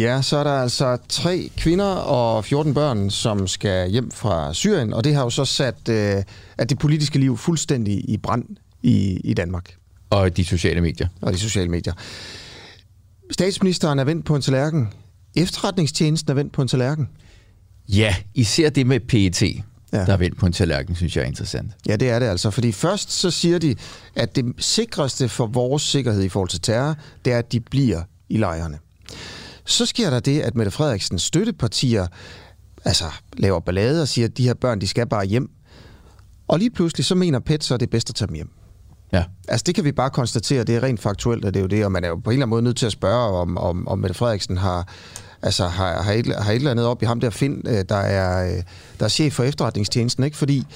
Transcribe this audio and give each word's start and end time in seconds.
Ja, 0.00 0.22
så 0.22 0.36
er 0.36 0.44
der 0.44 0.52
altså 0.52 0.98
tre 1.08 1.50
kvinder 1.56 1.84
og 1.94 2.44
14 2.44 2.74
børn, 2.74 3.10
som 3.10 3.46
skal 3.46 3.90
hjem 3.90 4.10
fra 4.10 4.54
Syrien, 4.54 4.92
og 4.92 5.04
det 5.04 5.14
har 5.14 5.22
jo 5.22 5.30
så 5.30 5.44
sat 5.44 5.88
øh, 5.88 6.22
at 6.58 6.70
det 6.70 6.78
politiske 6.78 7.18
liv 7.18 7.36
fuldstændig 7.36 8.10
i 8.10 8.16
brand 8.16 8.44
i, 8.82 9.20
i 9.24 9.34
Danmark. 9.34 9.74
Og 10.10 10.36
de 10.36 10.44
sociale 10.44 10.80
medier. 10.80 11.08
Og 11.20 11.32
de 11.32 11.38
sociale 11.38 11.70
medier. 11.70 11.92
Statsministeren 13.30 13.98
er 13.98 14.04
vendt 14.04 14.26
på 14.26 14.36
en 14.36 14.42
tallerken. 14.42 14.88
Efterretningstjenesten 15.36 16.30
er 16.30 16.34
vendt 16.34 16.52
på 16.52 16.62
en 16.62 16.68
tallerken. 16.68 17.08
Ja, 17.88 18.14
især 18.34 18.70
det 18.70 18.86
med 18.86 19.00
PET, 19.00 19.42
ja. 19.42 19.58
der 19.92 20.12
er 20.12 20.16
vendt 20.16 20.38
på 20.38 20.46
en 20.46 20.52
tallerken, 20.52 20.94
synes 20.94 21.16
jeg 21.16 21.22
er 21.22 21.26
interessant. 21.26 21.72
Ja, 21.88 21.96
det 21.96 22.10
er 22.10 22.18
det 22.18 22.26
altså. 22.26 22.50
Fordi 22.50 22.72
først 22.72 23.12
så 23.12 23.30
siger 23.30 23.58
de, 23.58 23.76
at 24.14 24.36
det 24.36 24.44
sikreste 24.58 25.28
for 25.28 25.46
vores 25.46 25.82
sikkerhed 25.82 26.22
i 26.22 26.28
forhold 26.28 26.48
til 26.48 26.60
terror, 26.60 26.96
det 27.24 27.32
er, 27.32 27.38
at 27.38 27.52
de 27.52 27.60
bliver 27.60 28.02
i 28.28 28.36
lejrene. 28.36 28.78
Så 29.66 29.86
sker 29.86 30.10
der 30.10 30.20
det, 30.20 30.40
at 30.40 30.54
Mette 30.54 30.70
Frederiksens 30.70 31.22
støttepartier 31.22 32.06
altså, 32.84 33.04
laver 33.36 33.60
ballade 33.60 34.02
og 34.02 34.08
siger, 34.08 34.28
at 34.28 34.36
de 34.36 34.42
her 34.42 34.54
børn, 34.54 34.80
de 34.80 34.88
skal 34.88 35.06
bare 35.06 35.26
hjem. 35.26 35.50
Og 36.48 36.58
lige 36.58 36.70
pludselig, 36.70 37.04
så 37.04 37.14
mener 37.14 37.38
PET 37.38 37.64
så, 37.64 37.74
at 37.74 37.80
det 37.80 37.86
er 37.86 37.90
bedst 37.90 38.10
at 38.10 38.14
tage 38.14 38.26
dem 38.26 38.34
hjem. 38.34 38.50
Ja. 39.12 39.24
Altså 39.48 39.64
det 39.66 39.74
kan 39.74 39.84
vi 39.84 39.92
bare 39.92 40.10
konstatere, 40.10 40.64
det 40.64 40.76
er 40.76 40.82
rent 40.82 41.00
faktuelt, 41.00 41.44
at 41.44 41.54
det 41.54 41.60
er 41.60 41.62
jo 41.62 41.68
det, 41.68 41.84
og 41.84 41.92
man 41.92 42.04
er 42.04 42.08
jo 42.08 42.16
på 42.16 42.30
en 42.30 42.34
eller 42.34 42.46
anden 42.46 42.50
måde 42.50 42.62
nødt 42.62 42.76
til 42.76 42.86
at 42.86 42.92
spørge, 42.92 43.40
om, 43.40 43.58
om, 43.58 43.88
om 43.88 43.98
Mette 43.98 44.14
Frederiksen 44.14 44.56
har, 44.56 44.88
altså 45.42 45.66
har, 45.66 46.02
har, 46.02 46.12
et, 46.12 46.26
har 46.26 46.52
et 46.52 46.56
eller 46.56 46.70
andet 46.70 46.86
op 46.86 47.02
i 47.02 47.06
ham 47.06 47.20
der 47.20 47.30
Finn, 47.30 47.62
øh, 47.66 47.84
der 47.88 47.96
er, 47.96 48.56
øh, 48.56 48.62
der 48.98 49.04
er 49.04 49.08
chef 49.08 49.32
for 49.32 49.42
efterretningstjenesten, 49.42 50.24
ikke? 50.24 50.36
Fordi 50.36 50.66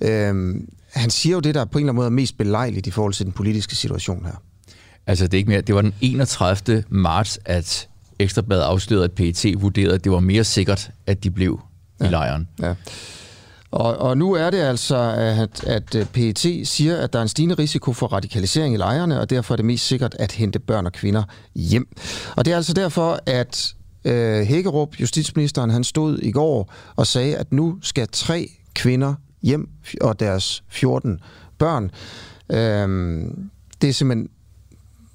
øh, 0.00 0.54
han 0.92 1.10
siger 1.10 1.34
jo 1.34 1.40
det, 1.40 1.54
der 1.54 1.64
på 1.64 1.78
en 1.78 1.82
eller 1.82 1.92
anden 1.92 1.96
måde 1.96 2.06
er 2.06 2.10
mest 2.10 2.38
belejligt 2.38 2.86
i 2.86 2.90
forhold 2.90 3.12
til 3.12 3.24
den 3.24 3.32
politiske 3.32 3.74
situation 3.74 4.24
her. 4.24 4.42
Altså 5.06 5.24
det 5.26 5.34
er 5.34 5.38
ikke 5.38 5.50
mere, 5.50 5.60
det 5.60 5.74
var 5.74 5.80
den 5.80 5.94
31. 6.00 6.84
marts, 6.88 7.38
at 7.44 7.88
Ekstrabladet 8.18 8.62
afslørede, 8.62 9.04
at 9.04 9.12
PET 9.12 9.54
vurderede, 9.58 9.94
at 9.94 10.04
det 10.04 10.12
var 10.12 10.20
mere 10.20 10.44
sikkert, 10.44 10.90
at 11.06 11.24
de 11.24 11.30
blev 11.30 11.60
ja. 12.00 12.06
i 12.06 12.10
lejren. 12.10 12.48
Ja. 12.62 12.74
Og, 13.70 13.96
og 13.96 14.18
nu 14.18 14.32
er 14.32 14.50
det 14.50 14.58
altså, 14.58 14.96
at, 15.16 15.64
at 15.64 16.08
PET 16.12 16.68
siger, 16.68 16.96
at 16.96 17.12
der 17.12 17.18
er 17.18 17.22
en 17.22 17.28
stigende 17.28 17.54
risiko 17.54 17.92
for 17.92 18.06
radikalisering 18.06 18.74
i 18.74 18.76
lejrene, 18.76 19.20
og 19.20 19.30
derfor 19.30 19.54
er 19.54 19.56
det 19.56 19.64
mest 19.64 19.86
sikkert 19.86 20.16
at 20.18 20.32
hente 20.32 20.58
børn 20.58 20.86
og 20.86 20.92
kvinder 20.92 21.22
hjem. 21.54 21.88
Og 22.36 22.44
det 22.44 22.52
er 22.52 22.56
altså 22.56 22.72
derfor, 22.72 23.18
at 23.26 23.74
øh, 24.04 24.42
Hækkerup, 24.42 25.00
justitsministeren, 25.00 25.70
han 25.70 25.84
stod 25.84 26.18
i 26.18 26.30
går 26.30 26.72
og 26.96 27.06
sagde, 27.06 27.36
at 27.36 27.52
nu 27.52 27.78
skal 27.82 28.08
tre 28.12 28.50
kvinder 28.74 29.14
hjem 29.42 29.68
og 30.00 30.20
deres 30.20 30.64
14 30.68 31.20
børn. 31.58 31.90
Øhm, 32.52 33.50
det 33.82 33.88
er 33.88 33.92
simpelthen 33.92 34.28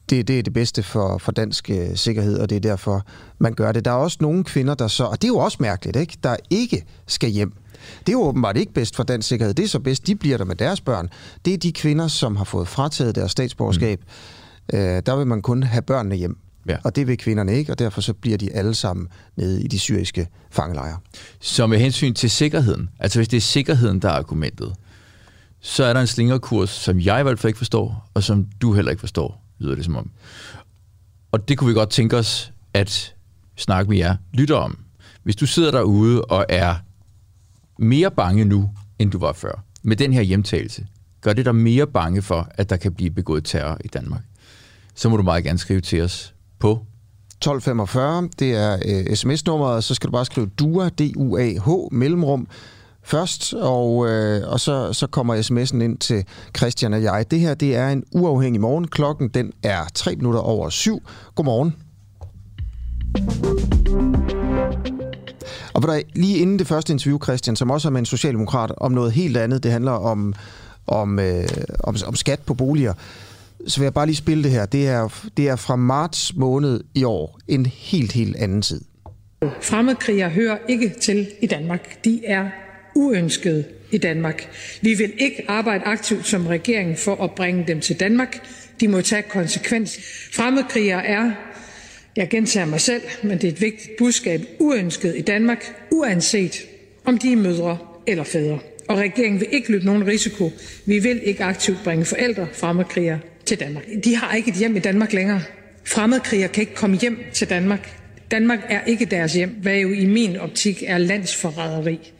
det, 0.09 0.27
det 0.27 0.39
er 0.39 0.43
det 0.43 0.53
bedste 0.53 0.83
for, 0.83 1.17
for 1.17 1.31
dansk 1.31 1.69
øh, 1.69 1.95
sikkerhed, 1.95 2.39
og 2.39 2.49
det 2.49 2.55
er 2.55 2.59
derfor, 2.59 3.05
man 3.39 3.53
gør 3.53 3.71
det. 3.71 3.85
Der 3.85 3.91
er 3.91 3.95
også 3.95 4.17
nogle 4.21 4.43
kvinder, 4.43 4.73
der 4.73 4.87
så, 4.87 5.03
og 5.03 5.21
det 5.21 5.23
er 5.23 5.31
jo 5.31 5.37
også 5.37 5.57
mærkeligt, 5.59 5.97
ikke? 5.97 6.17
der 6.23 6.35
ikke 6.49 6.85
skal 7.07 7.29
hjem. 7.29 7.53
Det 7.99 8.09
er 8.09 8.13
jo 8.13 8.21
åbenbart 8.21 8.57
ikke 8.57 8.73
bedst 8.73 8.95
for 8.95 9.03
dansk 9.03 9.27
sikkerhed. 9.27 9.53
Det 9.53 9.63
er 9.63 9.67
så 9.67 9.79
bedst, 9.79 10.07
de 10.07 10.15
bliver 10.15 10.37
der 10.37 10.45
med 10.45 10.55
deres 10.55 10.81
børn. 10.81 11.09
Det 11.45 11.53
er 11.53 11.57
de 11.57 11.71
kvinder, 11.71 12.07
som 12.07 12.35
har 12.35 12.43
fået 12.43 12.67
frataget 12.67 13.15
deres 13.15 13.31
statsborgerskab. 13.31 13.99
Mm. 14.73 14.77
Øh, 14.77 15.01
der 15.05 15.15
vil 15.15 15.27
man 15.27 15.41
kun 15.41 15.63
have 15.63 15.81
børnene 15.81 16.15
hjem. 16.15 16.37
Ja. 16.69 16.77
Og 16.83 16.95
det 16.95 17.07
vil 17.07 17.17
kvinderne 17.17 17.57
ikke, 17.57 17.71
og 17.71 17.79
derfor 17.79 18.01
så 18.01 18.13
bliver 18.13 18.37
de 18.37 18.53
alle 18.53 18.75
sammen 18.75 19.07
nede 19.37 19.63
i 19.63 19.67
de 19.67 19.79
syriske 19.79 20.27
fangelejre. 20.51 20.97
Så 21.39 21.67
med 21.67 21.79
hensyn 21.79 22.13
til 22.13 22.29
sikkerheden, 22.29 22.89
altså 22.99 23.19
hvis 23.19 23.27
det 23.27 23.37
er 23.37 23.41
sikkerheden, 23.41 23.99
der 23.99 24.09
er 24.09 24.13
argumentet, 24.13 24.73
så 25.61 25.83
er 25.83 25.93
der 25.93 26.01
en 26.01 26.07
slingerkurs, 26.07 26.69
som 26.69 26.99
jeg 26.99 27.19
i 27.19 27.23
hvert 27.23 27.39
fald 27.39 27.49
ikke 27.49 27.57
forstår, 27.57 28.09
og 28.13 28.23
som 28.23 28.47
du 28.61 28.73
heller 28.73 28.91
ikke 28.91 28.99
forstår, 28.99 29.48
lyder 29.59 29.75
det 29.75 29.85
som 29.85 29.95
om. 29.95 30.11
Og 31.31 31.49
det 31.49 31.57
kunne 31.57 31.67
vi 31.67 31.73
godt 31.73 31.89
tænke 31.89 32.17
os 32.17 32.53
at 32.73 33.15
snakke 33.57 33.89
med 33.89 33.97
jer 33.97 34.15
lytter 34.33 34.55
om. 34.55 34.77
Hvis 35.23 35.35
du 35.35 35.45
sidder 35.45 35.71
derude 35.71 36.25
og 36.25 36.45
er 36.49 36.75
mere 37.77 38.11
bange 38.11 38.45
nu, 38.45 38.69
end 38.99 39.11
du 39.11 39.19
var 39.19 39.33
før, 39.33 39.63
med 39.83 39.95
den 39.95 40.13
her 40.13 40.21
hjemtagelse, 40.21 40.87
gør 41.21 41.33
det 41.33 41.45
dig 41.45 41.55
mere 41.55 41.87
bange 41.87 42.21
for, 42.21 42.47
at 42.53 42.69
der 42.69 42.77
kan 42.77 42.93
blive 42.93 43.11
begået 43.11 43.45
terror 43.45 43.77
i 43.85 43.87
Danmark, 43.87 44.21
så 44.95 45.09
må 45.09 45.17
du 45.17 45.23
meget 45.23 45.43
gerne 45.43 45.59
skrive 45.59 45.81
til 45.81 46.01
os 46.01 46.33
på 46.59 46.71
1245, 46.71 48.29
det 48.39 48.55
er 48.55 48.79
øh, 48.85 49.15
sms-nummeret, 49.15 49.83
så 49.83 49.95
skal 49.95 50.07
du 50.07 50.11
bare 50.11 50.25
skrive 50.25 50.47
DUA, 50.59 50.89
D-U-A-H, 50.89 51.69
mellemrum, 51.91 52.47
først, 53.09 53.53
og, 53.53 54.09
øh, 54.09 54.51
og 54.51 54.59
så, 54.59 54.93
så 54.93 55.07
kommer 55.07 55.35
sms'en 55.35 55.83
ind 55.83 55.97
til 55.97 56.25
Christian 56.57 56.93
og 56.93 57.03
jeg. 57.03 57.25
Det 57.31 57.39
her, 57.39 57.53
det 57.53 57.75
er 57.75 57.89
en 57.89 58.03
uafhængig 58.11 58.61
morgen. 58.61 58.87
Klokken, 58.87 59.27
den 59.27 59.51
er 59.63 59.85
3 59.93 60.15
minutter 60.15 60.39
over 60.39 60.69
syv. 60.69 61.01
Godmorgen. 61.35 61.75
Og 65.73 65.81
der, 65.81 66.01
lige 66.15 66.37
inden 66.37 66.59
det 66.59 66.67
første 66.67 66.93
interview, 66.93 67.19
Christian, 67.23 67.55
som 67.55 67.71
også 67.71 67.87
er 67.87 67.91
med 67.91 67.99
en 67.99 68.05
socialdemokrat, 68.05 68.71
om 68.77 68.91
noget 68.91 69.11
helt 69.11 69.37
andet, 69.37 69.63
det 69.63 69.71
handler 69.71 69.91
om, 69.91 70.33
om, 70.87 71.19
øh, 71.19 71.47
om, 71.79 71.95
om 72.07 72.15
skat 72.15 72.39
på 72.39 72.53
boliger, 72.53 72.93
så 73.67 73.79
vil 73.79 73.85
jeg 73.85 73.93
bare 73.93 74.05
lige 74.05 74.15
spille 74.15 74.43
det 74.43 74.51
her. 74.51 74.65
Det 74.65 74.87
er, 74.87 75.27
det 75.37 75.47
er 75.47 75.55
fra 75.55 75.75
marts 75.75 76.35
måned 76.35 76.83
i 76.95 77.03
år. 77.03 77.39
En 77.47 77.65
helt, 77.65 78.11
helt 78.11 78.35
anden 78.35 78.61
tid. 78.61 78.81
Fremmedkriger 79.61 80.29
hører 80.29 80.57
ikke 80.69 80.93
til 81.01 81.27
i 81.41 81.47
Danmark. 81.47 82.03
De 82.05 82.21
er 82.25 82.49
uønskede 82.99 83.63
i 83.91 83.97
Danmark. 83.97 84.49
Vi 84.81 84.93
vil 84.93 85.13
ikke 85.17 85.45
arbejde 85.47 85.83
aktivt 85.83 86.27
som 86.27 86.47
regering 86.47 86.97
for 86.97 87.23
at 87.23 87.31
bringe 87.31 87.63
dem 87.67 87.79
til 87.79 87.99
Danmark. 87.99 88.47
De 88.79 88.87
må 88.87 89.01
tage 89.01 89.21
konsekvens. 89.21 89.99
Fremmedkrigere 90.31 91.05
er 91.05 91.31
jeg 92.15 92.29
gentager 92.29 92.65
mig 92.65 92.81
selv, 92.81 93.01
men 93.23 93.31
det 93.31 93.43
er 93.43 93.51
et 93.51 93.61
vigtigt 93.61 93.97
budskab, 93.97 94.41
uønsket 94.59 95.15
i 95.17 95.21
Danmark, 95.21 95.87
uanset 95.91 96.65
om 97.05 97.17
de 97.17 97.31
er 97.31 97.35
mødre 97.35 97.77
eller 98.07 98.23
fædre. 98.23 98.59
Og 98.87 98.97
regeringen 98.97 99.39
vil 99.39 99.47
ikke 99.51 99.71
løbe 99.71 99.85
nogen 99.85 100.07
risiko. 100.07 100.51
Vi 100.85 100.99
vil 100.99 101.21
ikke 101.23 101.43
aktivt 101.43 101.77
bringe 101.83 102.05
forældre 102.05 102.47
fremmedkrigere 102.53 103.19
til 103.45 103.59
Danmark. 103.59 103.83
De 104.03 104.15
har 104.15 104.35
ikke 104.35 104.49
et 104.49 104.55
hjem 104.55 104.75
i 104.75 104.79
Danmark 104.79 105.13
længere. 105.13 105.41
Fremmedkrigere 105.85 106.47
kan 106.47 106.61
ikke 106.61 106.75
komme 106.75 106.97
hjem 106.97 107.19
til 107.33 107.49
Danmark. 107.49 107.99
Danmark 108.31 108.59
er 108.69 108.79
ikke 108.87 109.05
deres 109.05 109.33
hjem, 109.33 109.49
hvad 109.49 109.77
jo 109.77 109.91
i 109.91 110.05
min 110.05 110.37
optik 110.37 110.83
er 110.87 110.97
landsforræderi. 110.97 112.11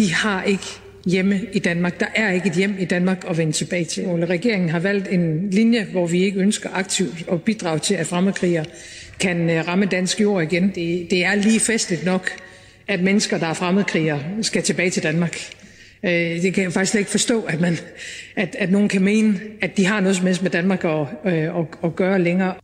De 0.00 0.12
har 0.12 0.42
ikke 0.42 0.80
hjemme 1.06 1.40
i 1.52 1.58
Danmark. 1.58 2.00
Der 2.00 2.06
er 2.14 2.32
ikke 2.32 2.48
et 2.48 2.54
hjem 2.54 2.76
i 2.78 2.84
Danmark 2.84 3.24
at 3.28 3.38
vende 3.38 3.52
tilbage 3.52 3.84
til. 3.84 4.04
Regeringen 4.04 4.68
har 4.68 4.78
valgt 4.78 5.08
en 5.10 5.50
linje, 5.50 5.86
hvor 5.92 6.06
vi 6.06 6.22
ikke 6.22 6.40
ønsker 6.40 6.70
aktivt 6.72 7.24
at 7.32 7.42
bidrage 7.42 7.78
til, 7.78 7.94
at 7.94 8.06
fremmedkrigere 8.06 8.64
kan 9.18 9.50
øh, 9.50 9.68
ramme 9.68 9.86
dansk 9.86 10.20
jord 10.20 10.42
igen. 10.42 10.68
Det, 10.68 11.06
det 11.10 11.24
er 11.24 11.34
lige 11.34 11.60
festligt 11.60 12.04
nok, 12.04 12.30
at 12.88 13.02
mennesker, 13.02 13.38
der 13.38 13.46
er 13.46 13.54
fremmedkrigere, 13.54 14.20
skal 14.42 14.62
tilbage 14.62 14.90
til 14.90 15.02
Danmark. 15.02 15.36
Øh, 16.04 16.10
det 16.12 16.54
kan 16.54 16.64
jeg 16.64 16.72
faktisk 16.72 16.90
slet 16.90 17.00
ikke 17.00 17.10
forstå, 17.10 17.42
at, 17.42 17.60
man, 17.60 17.78
at, 18.36 18.56
at 18.58 18.70
nogen 18.70 18.88
kan 18.88 19.02
mene, 19.02 19.40
at 19.62 19.76
de 19.76 19.86
har 19.86 20.00
noget 20.00 20.16
som 20.16 20.26
helst 20.26 20.42
med 20.42 20.50
Danmark 20.50 20.84
at, 20.84 21.06
øh, 21.24 21.32
at, 21.32 21.66
at 21.84 21.96
gøre 21.96 22.18
længere. 22.18 22.54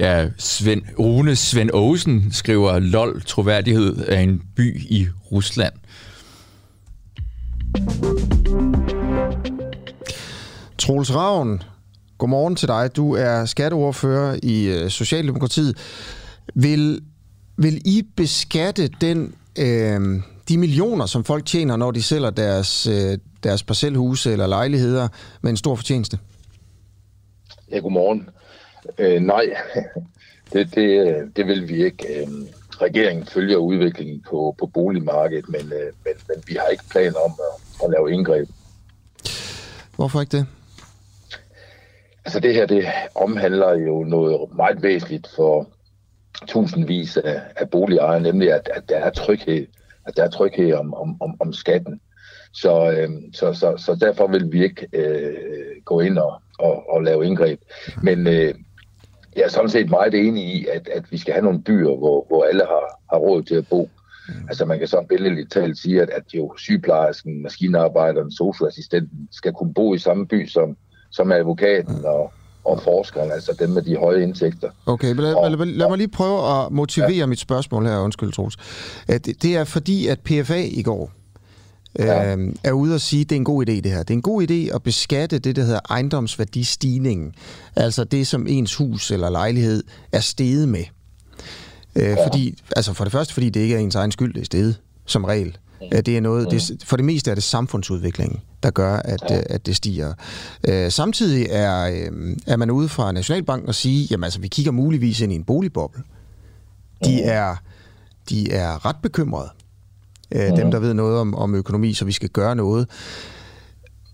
Ja, 0.00 0.28
Svend, 0.38 0.82
Rune 0.98 1.36
Svend 1.36 1.70
Aarhusen 1.74 2.32
skriver, 2.32 2.78
lol, 2.78 3.22
troværdighed 3.22 3.96
er 4.08 4.20
en 4.20 4.42
by 4.56 4.80
i 4.80 5.06
Rusland. 5.32 5.72
Troels 10.78 11.14
Ravn, 11.14 11.62
godmorgen 12.18 12.56
til 12.56 12.68
dig. 12.68 12.96
Du 12.96 13.14
er 13.14 13.44
skatteordfører 13.44 14.38
i 14.42 14.68
øh, 14.68 14.90
Socialdemokratiet. 14.90 15.76
Vil, 16.54 17.00
vil 17.56 17.82
I 17.84 18.02
beskatte 18.16 18.88
den, 18.88 19.34
øh, 19.58 20.22
de 20.48 20.58
millioner, 20.58 21.06
som 21.06 21.24
folk 21.24 21.46
tjener, 21.46 21.76
når 21.76 21.90
de 21.90 22.02
sælger 22.02 22.30
deres, 22.30 22.86
øh, 22.86 23.18
deres 23.42 23.62
parcelhuse 23.62 24.32
eller 24.32 24.46
lejligheder 24.46 25.08
med 25.42 25.50
en 25.50 25.56
stor 25.56 25.74
fortjeneste? 25.74 26.18
Ja, 27.70 27.78
godmorgen. 27.78 28.28
Øh, 28.98 29.20
nej, 29.20 29.44
det, 30.52 30.74
det, 30.74 31.08
øh, 31.08 31.28
det 31.36 31.46
vil 31.46 31.68
vi 31.68 31.84
ikke. 31.84 32.20
Øh, 32.20 32.28
regeringen 32.82 33.26
følger 33.26 33.56
udviklingen 33.56 34.24
på, 34.30 34.54
på 34.58 34.66
boligmarkedet, 34.66 35.48
men, 35.48 35.60
øh, 35.60 35.92
men, 36.04 36.14
men 36.28 36.42
vi 36.46 36.54
har 36.54 36.66
ikke 36.66 36.84
planer 36.90 37.18
om 37.18 37.32
at, 37.48 37.84
at 37.84 37.90
lave 37.90 38.12
indgreb. 38.12 38.48
Hvorfor 39.96 40.20
ikke 40.20 40.36
det? 40.36 40.46
Altså 42.24 42.40
det 42.40 42.54
her, 42.54 42.66
det 42.66 42.84
omhandler 43.14 43.74
jo 43.78 44.04
noget 44.04 44.56
meget 44.56 44.82
væsentligt 44.82 45.28
for 45.36 45.68
tusindvis 46.48 47.16
af, 47.16 47.40
af 47.56 47.70
boligejere, 47.70 48.20
nemlig 48.20 48.52
at, 48.52 48.70
at 48.74 48.88
der 48.88 48.96
er 48.96 49.10
tryghed, 49.10 49.66
at 50.06 50.16
der 50.16 50.24
er 50.24 50.30
tryghed 50.30 50.72
om, 50.72 50.94
om, 50.94 51.22
om, 51.22 51.36
om 51.40 51.52
skatten. 51.52 52.00
Så, 52.52 52.90
øh, 52.90 53.10
så, 53.34 53.52
så, 53.52 53.74
så 53.76 53.94
derfor 54.00 54.26
vil 54.26 54.52
vi 54.52 54.64
ikke 54.64 54.88
øh, 54.92 55.82
gå 55.84 56.00
ind 56.00 56.18
og, 56.18 56.42
og, 56.58 56.90
og 56.90 57.02
lave 57.02 57.26
indgreb. 57.26 57.60
Men 58.02 58.26
øh, 58.26 58.54
jeg 59.36 59.42
er 59.42 59.48
sådan 59.48 59.70
set 59.70 59.90
meget 59.90 60.14
enig 60.14 60.44
i, 60.44 60.66
at, 60.66 60.88
at 60.88 61.04
vi 61.10 61.18
skal 61.18 61.34
have 61.34 61.44
nogle 61.44 61.62
byer, 61.62 61.96
hvor, 61.96 62.26
hvor 62.28 62.44
alle 62.44 62.62
har, 62.64 63.00
har 63.12 63.18
råd 63.18 63.42
til 63.42 63.54
at 63.54 63.68
bo. 63.68 63.90
Mm. 64.28 64.34
Altså 64.48 64.64
man 64.64 64.78
kan 64.78 64.88
så 64.88 65.04
billedligt 65.08 65.52
talt 65.52 65.78
sige, 65.78 66.02
at, 66.02 66.10
at 66.10 66.34
jo 66.34 66.54
sygeplejersken, 66.58 67.42
maskinarbejderen, 67.42 68.32
socioassistenten 68.32 69.28
skal 69.30 69.52
kunne 69.52 69.74
bo 69.74 69.94
i 69.94 69.98
samme 69.98 70.26
by 70.26 70.46
som, 70.46 70.76
som 71.10 71.32
advokaten 71.32 72.04
og, 72.04 72.32
og 72.64 72.80
forskerne, 72.82 73.32
altså 73.32 73.56
dem 73.58 73.70
med 73.70 73.82
de 73.82 73.96
høje 73.96 74.22
indtægter. 74.22 74.70
Okay, 74.86 75.08
men 75.08 75.16
lad, 75.16 75.34
og, 75.34 75.50
lad, 75.50 75.66
lad 75.66 75.88
mig 75.88 75.98
lige 75.98 76.08
prøve 76.08 76.38
at 76.38 76.72
motivere 76.72 77.12
ja. 77.12 77.26
mit 77.26 77.40
spørgsmål 77.40 77.86
her, 77.86 77.98
undskyld 77.98 78.32
Troels. 78.32 78.56
Det, 79.08 79.42
det 79.42 79.56
er 79.56 79.64
fordi, 79.64 80.06
at 80.06 80.20
PFA 80.20 80.62
i 80.70 80.82
går 80.82 81.10
ja. 81.98 82.36
øh, 82.36 82.54
er 82.64 82.72
ude 82.72 82.94
og 82.94 83.00
sige, 83.00 83.20
at 83.20 83.30
det 83.30 83.36
er 83.36 83.40
en 83.40 83.44
god 83.44 83.68
idé 83.68 83.72
det 83.72 83.86
her. 83.86 83.98
Det 83.98 84.10
er 84.10 84.14
en 84.14 84.22
god 84.22 84.42
idé 84.42 84.74
at 84.74 84.82
beskatte 84.82 85.38
det, 85.38 85.56
der 85.56 85.62
hedder 85.64 85.80
ejendomsværdistigningen. 85.90 87.34
Altså 87.76 88.04
det, 88.04 88.26
som 88.26 88.46
ens 88.48 88.74
hus 88.74 89.10
eller 89.10 89.30
lejlighed 89.30 89.84
er 90.12 90.20
steget 90.20 90.68
med. 90.68 90.84
Øh, 91.96 92.02
ja. 92.02 92.26
fordi, 92.26 92.58
altså 92.76 92.92
for 92.92 93.04
det 93.04 93.12
første, 93.12 93.34
fordi 93.34 93.50
det 93.50 93.60
ikke 93.60 93.74
er 93.74 93.78
ens 93.78 93.94
egen 93.94 94.12
skyld, 94.12 94.34
det 94.34 94.40
er 94.40 94.44
steget, 94.44 94.80
som 95.06 95.24
regel. 95.24 95.56
Det 95.92 96.16
er 96.16 96.20
noget, 96.20 96.50
det, 96.50 96.84
for 96.84 96.96
det 96.96 97.04
meste 97.04 97.30
er 97.30 97.34
det 97.34 97.44
samfundsudviklingen, 97.44 98.40
der 98.62 98.70
gør, 98.70 98.96
at, 98.96 99.22
ja. 99.30 99.42
at 99.46 99.66
det 99.66 99.76
stiger. 99.76 100.12
Øh, 100.68 100.90
samtidig 100.90 101.46
er, 101.50 101.84
øh, 101.84 102.36
er 102.46 102.56
man 102.56 102.70
ude 102.70 102.88
fra 102.88 103.12
Nationalbanken 103.12 103.68
og 103.68 103.74
sige, 103.74 104.06
jamen 104.10 104.24
altså, 104.24 104.40
vi 104.40 104.48
kigger 104.48 104.72
muligvis 104.72 105.20
ind 105.20 105.32
i 105.32 105.34
en 105.34 105.44
boligboble. 105.44 106.02
De 107.04 107.22
er, 107.22 107.56
de 108.28 108.52
er 108.52 108.86
ret 108.86 108.96
bekymrede, 109.02 109.48
øh, 110.34 110.56
dem 110.56 110.70
der 110.70 110.78
ved 110.78 110.94
noget 110.94 111.18
om, 111.18 111.34
om 111.34 111.54
økonomi, 111.54 111.94
så 111.94 112.04
vi 112.04 112.12
skal 112.12 112.28
gøre 112.28 112.56
noget. 112.56 112.88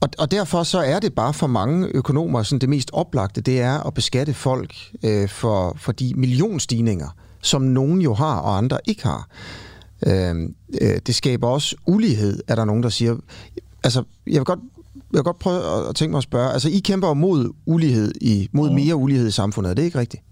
Og, 0.01 0.09
og 0.19 0.31
derfor 0.31 0.63
så 0.63 0.79
er 0.79 0.99
det 0.99 1.15
bare 1.15 1.35
for 1.35 1.47
mange 1.47 1.89
økonomer 1.95 2.43
sådan 2.43 2.61
det 2.61 2.69
mest 2.69 2.91
oplagte, 2.93 3.41
det 3.41 3.61
er 3.61 3.87
at 3.87 3.95
beskatte 3.95 4.35
folk 4.35 4.75
øh, 5.05 5.29
for, 5.29 5.77
for 5.77 5.93
de 5.93 6.13
millionstigninger, 6.17 7.09
som 7.43 7.63
nogen 7.63 8.01
jo 8.01 8.15
har, 8.15 8.39
og 8.39 8.57
andre 8.57 8.79
ikke 8.87 9.03
har. 9.03 9.29
Øh, 10.07 10.49
øh, 10.81 10.99
det 11.07 11.15
skaber 11.15 11.49
også 11.49 11.77
ulighed, 11.87 12.43
er 12.49 12.55
der 12.55 12.65
nogen, 12.65 12.83
der 12.83 12.89
siger. 12.89 13.17
Altså, 13.85 14.05
jeg 14.27 14.35
vil 14.35 14.45
godt, 14.45 14.61
jeg 14.95 15.19
vil 15.19 15.23
godt 15.23 15.39
prøve 15.39 15.89
at 15.89 15.97
tænke 15.97 16.11
mig 16.11 16.19
at 16.19 16.25
spørge. 16.25 16.53
Altså, 16.53 16.69
I 16.69 16.79
kæmper 16.79 17.15
mod 17.15 17.53
ulighed, 17.67 18.13
i, 18.21 18.49
mod 18.53 18.71
mere 18.71 18.97
ulighed 18.97 19.29
i 19.29 19.31
samfundet, 19.31 19.71
er 19.71 19.75
det 19.75 19.83
ikke 19.83 19.99
rigtigt? 19.99 20.23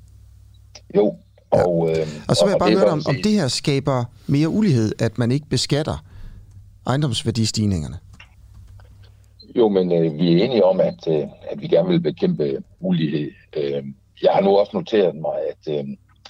Jo. 0.97 1.15
Og, 1.51 1.91
øh, 1.91 2.07
og 2.29 2.37
så 2.37 2.45
vil 2.45 2.51
jeg 2.51 2.59
bare 2.59 2.73
høre 2.73 2.91
om, 2.91 3.03
om 3.09 3.17
det 3.25 3.33
her 3.33 3.49
skaber 3.49 4.05
mere 4.27 4.49
ulighed, 4.49 4.93
at 4.99 5.19
man 5.19 5.31
ikke 5.31 5.47
beskatter 5.47 6.05
ejendomsværdistigningerne. 6.87 7.99
Jo, 9.57 9.69
men 9.69 9.93
øh, 9.93 10.19
vi 10.19 10.33
er 10.33 10.45
enige 10.45 10.65
om, 10.65 10.81
at, 10.81 11.09
øh, 11.09 11.23
at 11.51 11.61
vi 11.61 11.69
gerne 11.69 11.89
vil 11.89 12.01
bekæmpe 12.01 12.63
ulighed. 12.81 13.31
Øh, 13.57 13.85
jeg 14.23 14.31
har 14.33 14.41
nu 14.41 14.57
også 14.57 14.71
noteret 14.75 15.15
mig, 15.15 15.35
at, 15.51 15.79
øh, 15.79 15.85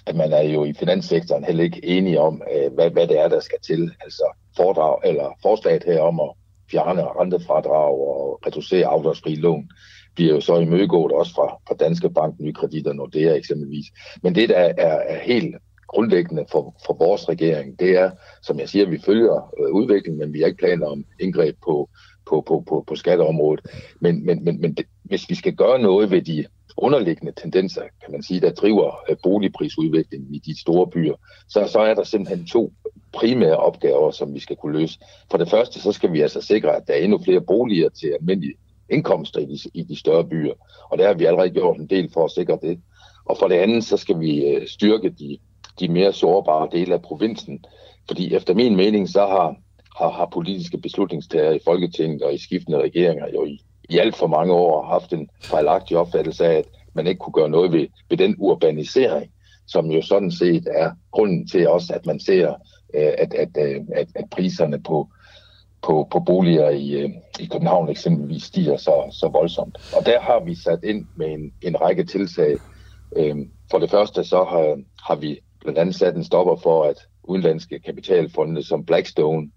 at 0.06 0.16
man 0.16 0.32
er 0.32 0.42
jo 0.42 0.64
i 0.64 0.72
finanssektoren 0.72 1.44
heller 1.44 1.64
ikke 1.64 1.84
enige 1.84 2.20
om, 2.20 2.42
øh, 2.54 2.72
hvad, 2.72 2.90
hvad 2.90 3.06
det 3.08 3.20
er, 3.20 3.28
der 3.28 3.40
skal 3.40 3.58
til. 3.66 3.92
Altså 4.00 4.22
foredrag, 4.56 4.98
eller 5.04 5.38
forslaget 5.42 5.84
her 5.86 6.00
om 6.00 6.20
at 6.20 6.30
fjerne 6.70 7.02
rentefradrag 7.02 7.92
og 8.08 8.40
reducere 8.46 8.86
afdragsfri 8.86 9.34
lån 9.34 9.68
bliver 10.16 10.34
jo 10.34 10.40
så 10.40 10.58
imødegået 10.58 11.12
også 11.12 11.34
fra, 11.34 11.56
fra 11.68 11.74
Danske 11.74 12.10
Bank, 12.10 12.34
Nykredit 12.40 12.86
og 12.86 12.96
Nordea 12.96 13.34
eksempelvis. 13.34 13.86
Men 14.22 14.34
det, 14.34 14.48
der 14.48 14.56
er, 14.56 14.72
er 15.08 15.18
helt 15.18 15.56
grundlæggende 15.86 16.44
for, 16.50 16.74
for 16.86 16.94
vores 16.94 17.28
regering, 17.28 17.78
det 17.78 17.90
er, 17.98 18.10
som 18.42 18.58
jeg 18.60 18.68
siger, 18.68 18.86
vi 18.86 18.98
følger 18.98 19.54
øh, 19.60 19.72
udviklingen, 19.72 20.18
men 20.18 20.32
vi 20.32 20.40
har 20.40 20.46
ikke 20.46 20.58
planer 20.58 20.86
om 20.86 21.04
indgreb 21.20 21.56
på, 21.64 21.88
på, 22.26 22.40
på, 22.40 22.64
på, 22.68 22.84
på 22.86 22.96
skatteområdet. 22.96 23.66
Men, 24.00 24.26
men, 24.26 24.44
men, 24.44 24.60
men 24.60 24.74
det, 24.74 24.86
hvis 25.02 25.30
vi 25.30 25.34
skal 25.34 25.54
gøre 25.54 25.78
noget 25.78 26.10
ved 26.10 26.22
de 26.22 26.44
underliggende 26.76 27.32
tendenser, 27.32 27.82
kan 27.82 28.12
man 28.12 28.22
sige, 28.22 28.40
der 28.40 28.50
driver 28.50 29.10
øh, 29.10 29.16
boligprisudviklingen 29.22 30.34
i 30.34 30.38
de 30.38 30.60
store 30.60 30.86
byer, 30.86 31.14
så, 31.48 31.68
så 31.72 31.78
er 31.78 31.94
der 31.94 32.04
simpelthen 32.04 32.46
to 32.46 32.72
primære 33.12 33.56
opgaver, 33.56 34.10
som 34.10 34.34
vi 34.34 34.40
skal 34.40 34.56
kunne 34.56 34.78
løse. 34.78 34.98
For 35.30 35.38
det 35.38 35.50
første, 35.50 35.80
så 35.80 35.92
skal 35.92 36.12
vi 36.12 36.20
altså 36.20 36.40
sikre, 36.40 36.76
at 36.76 36.82
der 36.88 36.94
er 36.94 36.98
endnu 36.98 37.18
flere 37.24 37.40
boliger 37.40 37.88
til 37.88 38.08
almindelige 38.20 38.54
indkomster 38.90 39.40
i 39.40 39.44
de, 39.44 39.58
i 39.74 39.82
de 39.82 39.96
større 39.96 40.24
byer. 40.24 40.54
Og 40.90 40.98
der 40.98 41.06
har 41.06 41.14
vi 41.14 41.24
allerede 41.24 41.50
gjort 41.50 41.76
en 41.76 41.86
del 41.86 42.10
for 42.12 42.24
at 42.24 42.30
sikre 42.30 42.58
det. 42.62 42.80
Og 43.24 43.36
for 43.38 43.48
det 43.48 43.54
andet, 43.54 43.84
så 43.84 43.96
skal 43.96 44.20
vi 44.20 44.44
øh, 44.44 44.66
styrke 44.66 45.10
de, 45.10 45.38
de 45.80 45.88
mere 45.88 46.12
sårbare 46.12 46.68
dele 46.72 46.94
af 46.94 47.02
provinsen. 47.02 47.64
Fordi 48.08 48.34
efter 48.34 48.54
min 48.54 48.76
mening, 48.76 49.08
så 49.08 49.20
har, 49.20 49.56
har, 49.96 50.10
har 50.10 50.28
politiske 50.32 50.78
beslutningstager 50.78 51.52
i 51.52 51.60
Folketinget 51.64 52.22
og 52.22 52.34
i 52.34 52.38
skiftende 52.38 52.82
regeringer 52.82 53.26
jo 53.34 53.44
i 53.44 53.60
i 53.88 53.98
alt 53.98 54.16
for 54.16 54.26
mange 54.26 54.52
år 54.52 54.86
haft 54.86 55.12
en 55.12 55.28
fejlagtig 55.42 55.96
opfattelse 55.96 56.46
af, 56.46 56.58
at 56.58 56.64
man 56.94 57.06
ikke 57.06 57.18
kunne 57.18 57.32
gøre 57.32 57.50
noget 57.50 57.72
ved, 57.72 57.86
ved 58.10 58.16
den 58.16 58.34
urbanisering, 58.38 59.30
som 59.66 59.90
jo 59.90 60.02
sådan 60.02 60.30
set 60.30 60.68
er 60.70 60.90
grunden 61.10 61.48
til 61.48 61.68
også, 61.68 61.92
at 61.94 62.06
man 62.06 62.20
ser, 62.20 62.48
øh, 62.94 63.12
at, 63.18 63.34
at, 63.34 63.48
øh, 63.58 63.80
at, 63.94 64.08
at 64.14 64.24
priserne 64.30 64.82
på, 64.82 65.08
på, 65.82 66.08
på 66.10 66.20
boliger 66.20 66.70
i, 66.70 66.90
øh, 66.92 67.10
i 67.40 67.46
København 67.46 67.88
eksempelvis 67.88 68.42
stiger 68.42 68.76
så, 68.76 69.16
så 69.20 69.28
voldsomt. 69.28 69.78
Og 69.96 70.06
der 70.06 70.20
har 70.20 70.40
vi 70.44 70.54
sat 70.54 70.84
ind 70.84 71.06
med 71.16 71.26
en, 71.26 71.52
en 71.62 71.80
række 71.80 72.04
tiltag. 72.04 72.56
Øhm, 73.16 73.50
for 73.70 73.78
det 73.78 73.90
første 73.90 74.24
så 74.24 74.44
har, 74.44 74.78
har 75.08 75.14
vi 75.14 75.40
blandt 75.60 75.78
andet 75.78 75.94
sat 75.94 76.16
en 76.16 76.24
stopper 76.24 76.56
for, 76.56 76.84
at 76.84 76.96
udenlandske 77.24 77.78
kapitalfonde 77.78 78.62
som 78.62 78.84
Blackstone, 78.84 79.50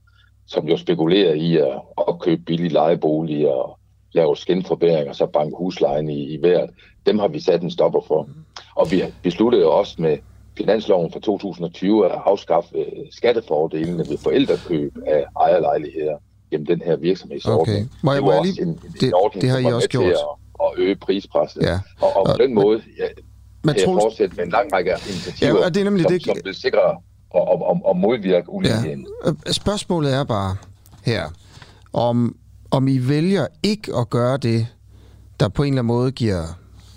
som 0.48 0.68
jo 0.68 0.78
spekulerer 0.78 1.34
i 1.34 1.58
at 1.58 1.82
opkøbe 1.98 2.42
billige 2.42 2.70
lejeboliger 2.70 3.52
og 3.52 3.80
lave 4.12 4.36
skinforbedringer, 4.36 5.14
så 5.14 5.26
banke 5.26 5.56
huslejen 5.58 6.10
i, 6.10 6.34
i 6.34 6.42
vejret. 6.42 6.70
Dem 7.06 7.20
har 7.20 7.28
vi 7.28 7.40
sat 7.40 7.62
en 7.62 7.72
stopper 7.72 8.02
for. 8.08 8.30
Og 8.76 8.92
vi 8.92 9.04
besluttede 9.24 9.66
også 9.66 9.96
med 10.02 10.18
finansloven 10.62 11.12
for 11.12 11.20
2020 11.20 12.06
at 12.06 12.12
afskaffe 12.26 12.78
øh, 12.78 12.86
skattefordelene 13.12 14.04
ved 14.10 14.18
forældrekøb 14.18 14.94
af 15.08 15.26
ejerlejligheder 15.40 16.18
gennem 16.52 16.66
den 16.66 16.82
her 16.82 16.96
virksomhedsordning. 16.96 17.78
Okay. 17.78 17.98
Må 18.04 18.14
jeg, 18.14 18.22
må 18.22 18.32
jeg 18.32 18.42
lige... 18.44 18.62
En, 18.62 18.68
en 18.68 18.78
det, 19.02 19.14
ordning, 19.14 19.42
det 19.42 19.50
har 19.50 19.58
I 19.58 19.66
også 19.66 19.90
gjort. 19.90 20.06
At, 20.06 20.18
at 20.64 20.72
øge 20.78 20.96
prispresset. 20.96 21.62
Ja. 21.62 21.80
Og, 22.02 22.16
og, 22.16 22.28
og 22.28 22.36
på 22.36 22.44
den 22.44 22.54
måde 22.54 22.82
ja, 22.98 23.04
men, 23.64 23.76
kan 23.76 23.88
jeg 23.88 24.02
fortsætte 24.02 24.36
med 24.36 24.44
en 24.44 24.52
lang 24.52 24.74
række 24.74 24.92
initiativer, 24.92 25.60
ja, 25.64 25.70
det 25.70 25.78
er 25.78 25.84
nemlig 25.84 26.04
som, 26.04 26.12
det... 26.12 26.26
som 26.26 26.36
vil 26.44 26.56
sikre 26.56 26.82
og, 27.30 27.48
og, 27.48 27.68
og, 27.70 27.82
og 27.86 27.98
modvirke 27.98 28.50
uligheden. 28.50 29.08
Ja. 29.26 29.30
Øh, 29.30 29.54
spørgsmålet 29.54 30.14
er 30.14 30.24
bare 30.24 30.56
her, 31.06 31.24
om 31.94 32.36
om 32.72 32.88
I 32.88 33.08
vælger 33.08 33.48
ikke 33.64 33.96
at 33.96 34.10
gøre 34.10 34.38
det, 34.38 34.68
der 35.40 35.48
på 35.48 35.64
en 35.64 35.74
eller 35.74 35.82
anden 35.82 35.88
måde 35.88 36.12
giver, 36.12 36.44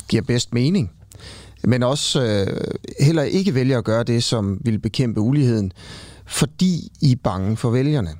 giver 0.09 0.23
bedst 0.23 0.55
mening, 0.55 0.93
men 1.64 1.82
også 1.82 2.23
øh, 2.23 2.56
heller 3.00 3.23
ikke 3.23 3.55
vælger 3.55 3.79
at 3.79 3.85
gøre 3.85 4.05
det, 4.05 4.25
som 4.25 4.59
vil 4.64 4.79
bekæmpe 4.79 5.20
uligheden, 5.20 5.73
fordi 6.26 6.93
I 7.00 7.12
er 7.12 7.16
bange 7.25 7.57
for 7.57 7.71
vælgerne. 7.71 8.11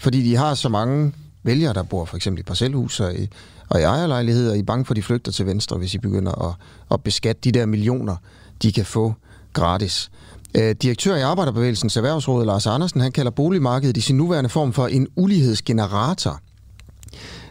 Fordi 0.00 0.22
de 0.22 0.36
har 0.36 0.54
så 0.54 0.68
mange 0.68 1.12
vælgere, 1.42 1.74
der 1.74 1.82
bor 1.82 2.04
for 2.04 2.16
eksempel 2.16 2.40
i 2.40 2.42
parcelhus 2.42 3.00
og 3.00 3.14
i, 3.14 3.28
og 3.68 3.80
i 3.80 3.82
ejerlejligheder, 3.82 4.54
I 4.54 4.58
er 4.58 4.62
bange 4.62 4.84
for, 4.84 4.92
at 4.92 4.96
de 4.96 5.02
flygter 5.02 5.32
til 5.32 5.46
venstre, 5.46 5.78
hvis 5.78 5.94
I 5.94 5.98
begynder 5.98 6.48
at, 6.48 6.54
at 6.90 7.02
beskatte 7.02 7.40
de 7.44 7.52
der 7.52 7.66
millioner, 7.66 8.16
de 8.62 8.72
kan 8.72 8.84
få 8.84 9.14
gratis. 9.52 10.10
Øh, 10.54 10.74
direktør 10.82 11.16
i 11.16 11.20
Arbejderbevægelsens 11.20 11.96
Erhvervsråd, 11.96 12.44
Lars 12.46 12.66
Andersen, 12.66 13.00
han 13.00 13.12
kalder 13.12 13.30
boligmarkedet 13.30 13.96
i 13.96 14.00
sin 14.00 14.16
nuværende 14.16 14.50
form 14.50 14.72
for 14.72 14.86
en 14.86 15.06
ulighedsgenerator– 15.16 16.40